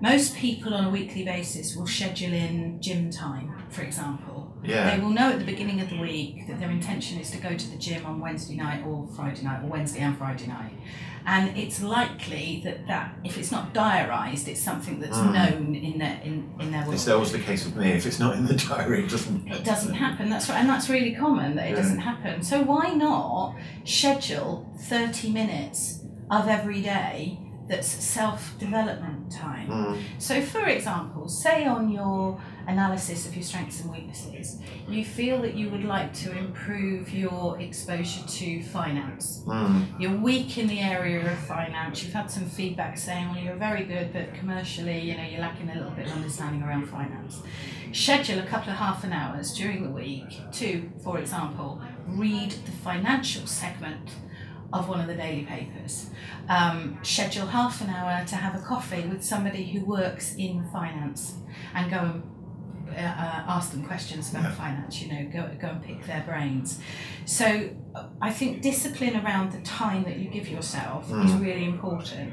Most 0.00 0.36
people 0.36 0.72
on 0.72 0.84
a 0.86 0.90
weekly 0.90 1.24
basis 1.24 1.76
will 1.76 1.86
schedule 1.86 2.32
in 2.32 2.80
gym 2.80 3.10
time, 3.10 3.64
for 3.68 3.82
example. 3.82 4.38
Yeah. 4.64 4.96
They 4.96 5.02
will 5.02 5.10
know 5.10 5.30
at 5.32 5.38
the 5.38 5.44
beginning 5.44 5.80
of 5.80 5.90
the 5.90 6.00
week 6.00 6.46
that 6.46 6.58
their 6.60 6.70
intention 6.70 7.18
is 7.18 7.30
to 7.32 7.38
go 7.38 7.54
to 7.56 7.70
the 7.70 7.76
gym 7.76 8.06
on 8.06 8.20
Wednesday 8.20 8.56
night 8.56 8.86
or 8.86 9.06
Friday 9.14 9.42
night, 9.42 9.62
or 9.64 9.66
Wednesday 9.66 10.00
and 10.00 10.16
Friday 10.16 10.46
night. 10.46 10.72
And 11.34 11.44
it's 11.62 11.78
likely 11.82 12.62
that, 12.64 12.78
that 12.86 13.06
if 13.22 13.36
it's 13.36 13.52
not 13.56 13.74
diarised, 13.74 14.48
it's 14.48 14.62
something 14.70 14.96
that's 15.02 15.18
Mm. 15.18 15.32
known 15.38 15.74
in 15.88 15.94
their 16.02 16.16
in, 16.28 16.36
in 16.62 16.66
their 16.72 16.82
world. 16.84 16.94
it's 16.94 17.06
always 17.08 17.32
the 17.32 17.44
case 17.50 17.62
with 17.66 17.76
me. 17.76 17.88
If 18.00 18.06
it's 18.06 18.18
not 18.24 18.32
in 18.38 18.44
the 18.46 18.54
diary, 18.68 19.00
it 19.04 19.10
doesn't. 19.10 19.46
It 19.56 19.62
doesn't 19.72 19.94
happen. 20.06 20.24
That's 20.32 20.48
right, 20.48 20.58
and 20.62 20.68
that's 20.72 20.88
really 20.88 21.14
common 21.24 21.48
that 21.56 21.66
it 21.66 21.70
Yeah. 21.70 21.82
doesn't 21.82 22.02
happen. 22.12 22.34
So 22.42 22.56
why 22.72 22.86
not 23.06 23.56
schedule 23.84 24.50
thirty 24.92 25.28
minutes 25.40 25.80
of 26.30 26.48
every 26.48 26.80
day 26.82 27.38
that's 27.68 27.88
self 27.88 28.40
development 28.58 29.30
time? 29.30 29.68
Mm. 29.68 30.02
So, 30.18 30.40
for 30.40 30.64
example, 30.76 31.28
say 31.28 31.66
on 31.66 31.90
your 31.90 32.40
analysis 32.68 33.26
of 33.26 33.34
your 33.34 33.42
strengths 33.42 33.80
and 33.80 33.90
weaknesses, 33.90 34.58
you 34.86 35.04
feel 35.04 35.40
that 35.40 35.54
you 35.54 35.70
would 35.70 35.84
like 35.84 36.12
to 36.12 36.36
improve 36.36 37.10
your 37.12 37.58
exposure 37.58 38.24
to 38.28 38.62
finance. 38.62 39.42
Mm. 39.46 39.98
You're 39.98 40.16
weak 40.16 40.58
in 40.58 40.68
the 40.68 40.78
area 40.78 41.32
of 41.32 41.38
finance. 41.38 42.04
You've 42.04 42.12
had 42.12 42.30
some 42.30 42.44
feedback 42.46 42.98
saying, 42.98 43.30
well, 43.30 43.38
you're 43.38 43.56
very 43.56 43.84
good, 43.84 44.12
but 44.12 44.34
commercially, 44.34 45.00
you 45.00 45.16
know, 45.16 45.24
you're 45.24 45.40
lacking 45.40 45.70
a 45.70 45.74
little 45.74 45.90
bit 45.92 46.06
of 46.06 46.12
understanding 46.12 46.62
around 46.62 46.86
finance. 46.86 47.42
Schedule 47.92 48.38
a 48.38 48.46
couple 48.46 48.70
of 48.70 48.76
half 48.76 49.02
an 49.02 49.14
hours 49.14 49.54
during 49.54 49.82
the 49.82 49.90
week 49.90 50.38
to, 50.52 50.90
for 51.02 51.18
example, 51.18 51.80
read 52.06 52.50
the 52.50 52.72
financial 52.72 53.46
segment 53.46 54.10
of 54.74 54.86
one 54.90 55.00
of 55.00 55.06
the 55.06 55.14
daily 55.14 55.44
papers. 55.44 56.10
Um, 56.50 56.98
schedule 57.02 57.46
half 57.46 57.80
an 57.80 57.88
hour 57.88 58.26
to 58.26 58.36
have 58.36 58.54
a 58.54 58.62
coffee 58.62 59.06
with 59.06 59.24
somebody 59.24 59.64
who 59.64 59.86
works 59.86 60.34
in 60.34 60.68
finance 60.70 61.36
and 61.74 61.90
go 61.90 61.98
and 61.98 62.22
uh, 62.96 63.00
uh, 63.00 63.44
ask 63.56 63.70
them 63.72 63.84
questions 63.84 64.30
about 64.30 64.44
Yeah. 64.44 64.50
finance. 64.52 65.02
You 65.02 65.08
know, 65.12 65.22
go 65.32 65.48
go 65.60 65.68
and 65.68 65.82
pick 65.82 66.04
their 66.06 66.22
brains. 66.26 66.80
So 67.24 67.46
uh, 67.94 68.04
I 68.20 68.30
think 68.30 68.62
discipline 68.62 69.16
around 69.16 69.52
the 69.52 69.60
time 69.60 70.02
that 70.04 70.16
you 70.18 70.28
give 70.30 70.48
yourself 70.48 71.04
is 71.24 71.32
Mm. 71.32 71.40
really 71.40 71.64
important. 71.64 72.32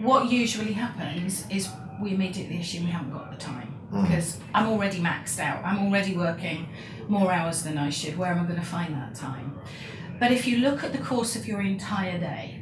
What 0.00 0.30
usually 0.30 0.72
happens 0.74 1.44
is 1.50 1.68
we 2.00 2.10
immediately 2.14 2.60
assume 2.60 2.84
we 2.84 2.90
haven't 2.90 3.12
got 3.12 3.30
the 3.30 3.36
time 3.36 3.74
Mm. 3.92 4.02
because 4.02 4.38
I'm 4.54 4.68
already 4.68 5.00
maxed 5.00 5.38
out. 5.40 5.64
I'm 5.64 5.78
already 5.86 6.14
working 6.16 6.68
more 7.08 7.32
hours 7.32 7.62
than 7.62 7.78
I 7.78 7.90
should. 7.90 8.16
Where 8.18 8.30
am 8.32 8.40
I 8.40 8.46
going 8.46 8.60
to 8.60 8.66
find 8.66 8.94
that 8.94 9.14
time? 9.14 9.58
But 10.20 10.30
if 10.32 10.46
you 10.46 10.58
look 10.58 10.84
at 10.84 10.92
the 10.92 10.98
course 10.98 11.36
of 11.36 11.46
your 11.46 11.60
entire 11.62 12.18
day, 12.18 12.57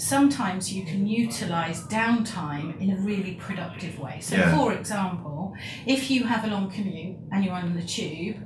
sometimes 0.00 0.72
you 0.72 0.82
can 0.84 1.06
utilize 1.06 1.82
downtime 1.84 2.80
in 2.80 2.90
a 2.90 2.96
really 2.96 3.34
productive 3.34 3.98
way. 3.98 4.18
So, 4.20 4.34
Yeah. 4.36 4.56
for 4.56 4.72
example, 4.72 5.54
if 5.86 6.10
you 6.10 6.24
have 6.24 6.42
a 6.44 6.46
long 6.46 6.70
commute 6.70 7.16
and 7.30 7.44
you're 7.44 7.54
on 7.54 7.74
the 7.74 7.82
tube, 7.82 8.36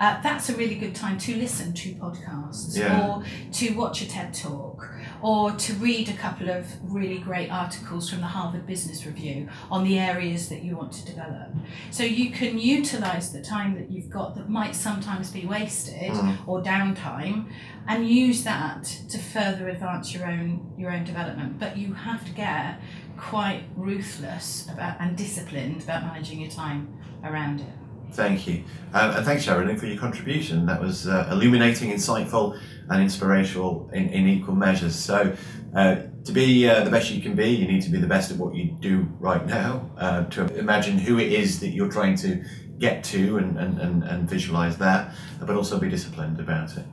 uh, 0.00 0.20
that's 0.22 0.50
a 0.50 0.54
really 0.56 0.74
good 0.74 0.94
time 0.94 1.16
to 1.18 1.34
listen 1.34 1.72
to 1.72 1.88
podcasts 1.94 2.76
Yeah. 2.76 3.06
or 3.06 3.24
to 3.52 3.70
watch 3.74 4.02
a 4.02 4.06
TED 4.08 4.34
talk 4.34 4.86
or 5.20 5.52
to 5.52 5.72
read 5.74 6.08
a 6.08 6.12
couple 6.14 6.48
of 6.50 6.66
really 6.82 7.18
great 7.18 7.50
articles 7.50 8.08
from 8.10 8.20
the 8.20 8.26
Harvard 8.26 8.66
Business 8.66 9.04
Review 9.06 9.48
on 9.70 9.84
the 9.84 9.98
areas 9.98 10.48
that 10.48 10.62
you 10.62 10.76
want 10.76 10.92
to 10.92 11.04
develop. 11.06 11.48
So 11.90 12.02
you 12.04 12.30
can 12.30 12.58
utilize 12.58 13.32
the 13.32 13.42
time 13.42 13.74
that 13.74 13.90
you've 13.90 14.10
got 14.10 14.34
that 14.36 14.48
might 14.48 14.74
sometimes 14.74 15.30
be 15.30 15.44
wasted 15.46 16.12
Mm. 16.12 16.36
or 16.46 16.62
downtime 16.62 17.46
and 17.86 18.08
use 18.08 18.44
that 18.44 18.84
to 19.08 19.18
further 19.18 19.68
advance 19.68 20.14
your 20.14 20.26
own 20.26 20.72
your 20.76 20.92
own 20.92 21.04
development. 21.04 21.58
But 21.58 21.76
you 21.76 21.94
have 21.94 22.24
to 22.24 22.32
get 22.32 22.80
quite 23.16 23.64
ruthless 23.76 24.68
about 24.72 24.96
and 25.00 25.16
disciplined 25.16 25.82
about 25.82 26.04
managing 26.04 26.40
your 26.40 26.50
time 26.50 26.88
around 27.24 27.60
it. 27.60 27.77
Thank 28.12 28.46
you. 28.46 28.64
Um, 28.92 29.10
and 29.10 29.24
thanks, 29.24 29.44
Sherilyn, 29.44 29.78
for 29.78 29.86
your 29.86 29.98
contribution. 29.98 30.66
That 30.66 30.80
was 30.80 31.06
uh, 31.06 31.28
illuminating, 31.30 31.90
insightful, 31.90 32.58
and 32.88 33.02
inspirational 33.02 33.90
in, 33.92 34.08
in 34.08 34.26
equal 34.26 34.54
measures. 34.54 34.96
So, 34.96 35.36
uh, 35.74 35.96
to 36.24 36.32
be 36.32 36.68
uh, 36.68 36.84
the 36.84 36.90
best 36.90 37.10
you 37.10 37.20
can 37.20 37.34
be, 37.34 37.48
you 37.48 37.68
need 37.68 37.82
to 37.82 37.90
be 37.90 37.98
the 37.98 38.06
best 38.06 38.30
at 38.30 38.38
what 38.38 38.54
you 38.54 38.76
do 38.80 39.06
right 39.20 39.44
now. 39.46 39.90
Uh, 39.98 40.24
to 40.24 40.46
imagine 40.58 40.98
who 40.98 41.18
it 41.18 41.32
is 41.32 41.60
that 41.60 41.68
you're 41.68 41.90
trying 41.90 42.16
to 42.16 42.42
get 42.78 43.04
to 43.04 43.38
and, 43.38 43.58
and, 43.58 43.78
and, 43.78 44.04
and 44.04 44.28
visualize 44.28 44.78
that, 44.78 45.14
but 45.40 45.54
also 45.54 45.78
be 45.78 45.88
disciplined 45.88 46.40
about 46.40 46.76
it. 46.76 46.84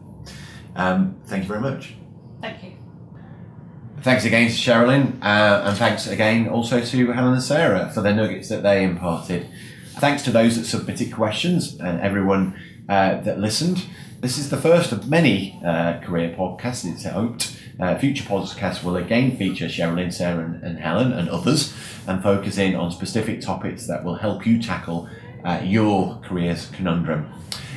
Um, 0.75 1.21
thank 1.25 1.43
you 1.43 1.47
very 1.47 1.61
much. 1.61 1.95
Thank 2.41 2.63
you. 2.63 2.73
Thanks 4.01 4.25
again 4.25 4.49
to 4.49 4.53
Sherilyn, 4.53 5.21
uh, 5.23 5.63
and 5.65 5.77
thanks 5.77 6.05
again 6.05 6.47
also 6.47 6.81
to 6.81 7.11
Helen 7.11 7.33
and 7.33 7.41
Sarah 7.41 7.89
for 7.93 8.01
the 8.01 8.13
nuggets 8.13 8.49
that 8.49 8.61
they 8.61 8.83
imparted. 8.83 9.47
Thanks 9.97 10.23
to 10.23 10.31
those 10.31 10.57
that 10.57 10.65
submitted 10.65 11.13
questions 11.13 11.79
and 11.79 12.01
everyone 12.01 12.59
uh, 12.89 13.21
that 13.21 13.39
listened. 13.39 13.85
This 14.19 14.37
is 14.37 14.49
the 14.49 14.57
first 14.57 14.91
of 14.91 15.09
many 15.09 15.61
uh, 15.63 16.01
career 16.01 16.35
podcasts, 16.37 16.91
it's 16.91 17.05
hoped. 17.05 17.55
Uh, 17.79 17.97
future 17.97 18.23
podcasts 18.23 18.83
will 18.83 18.97
again 18.97 19.37
feature 19.37 19.67
Sherilyn, 19.67 20.11
Sarah, 20.11 20.43
and, 20.43 20.61
and 20.63 20.79
Helen, 20.79 21.13
and 21.13 21.29
others, 21.29 21.73
and 22.07 22.21
focus 22.21 22.57
in 22.57 22.75
on 22.75 22.91
specific 22.91 23.39
topics 23.41 23.87
that 23.87 24.03
will 24.03 24.15
help 24.15 24.45
you 24.45 24.61
tackle 24.61 25.07
uh, 25.43 25.61
your 25.63 26.19
career's 26.23 26.69
conundrum. 26.71 27.31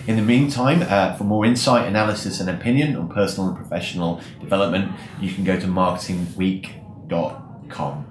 In 0.07 0.17
the 0.17 0.23
meantime, 0.23 0.83
uh, 0.89 1.15
for 1.17 1.25
more 1.25 1.45
insight, 1.45 1.87
analysis, 1.87 2.41
and 2.41 2.49
opinion 2.49 2.97
on 2.97 3.09
personal 3.09 3.51
and 3.51 3.57
professional 3.57 4.23
development, 4.41 4.91
you 5.21 5.31
can 5.33 5.45
go 5.45 5.61
to 5.61 5.67
marketingweek.com. 5.67 8.07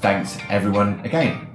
Thanks, 0.00 0.38
everyone, 0.50 1.00
again. 1.00 1.53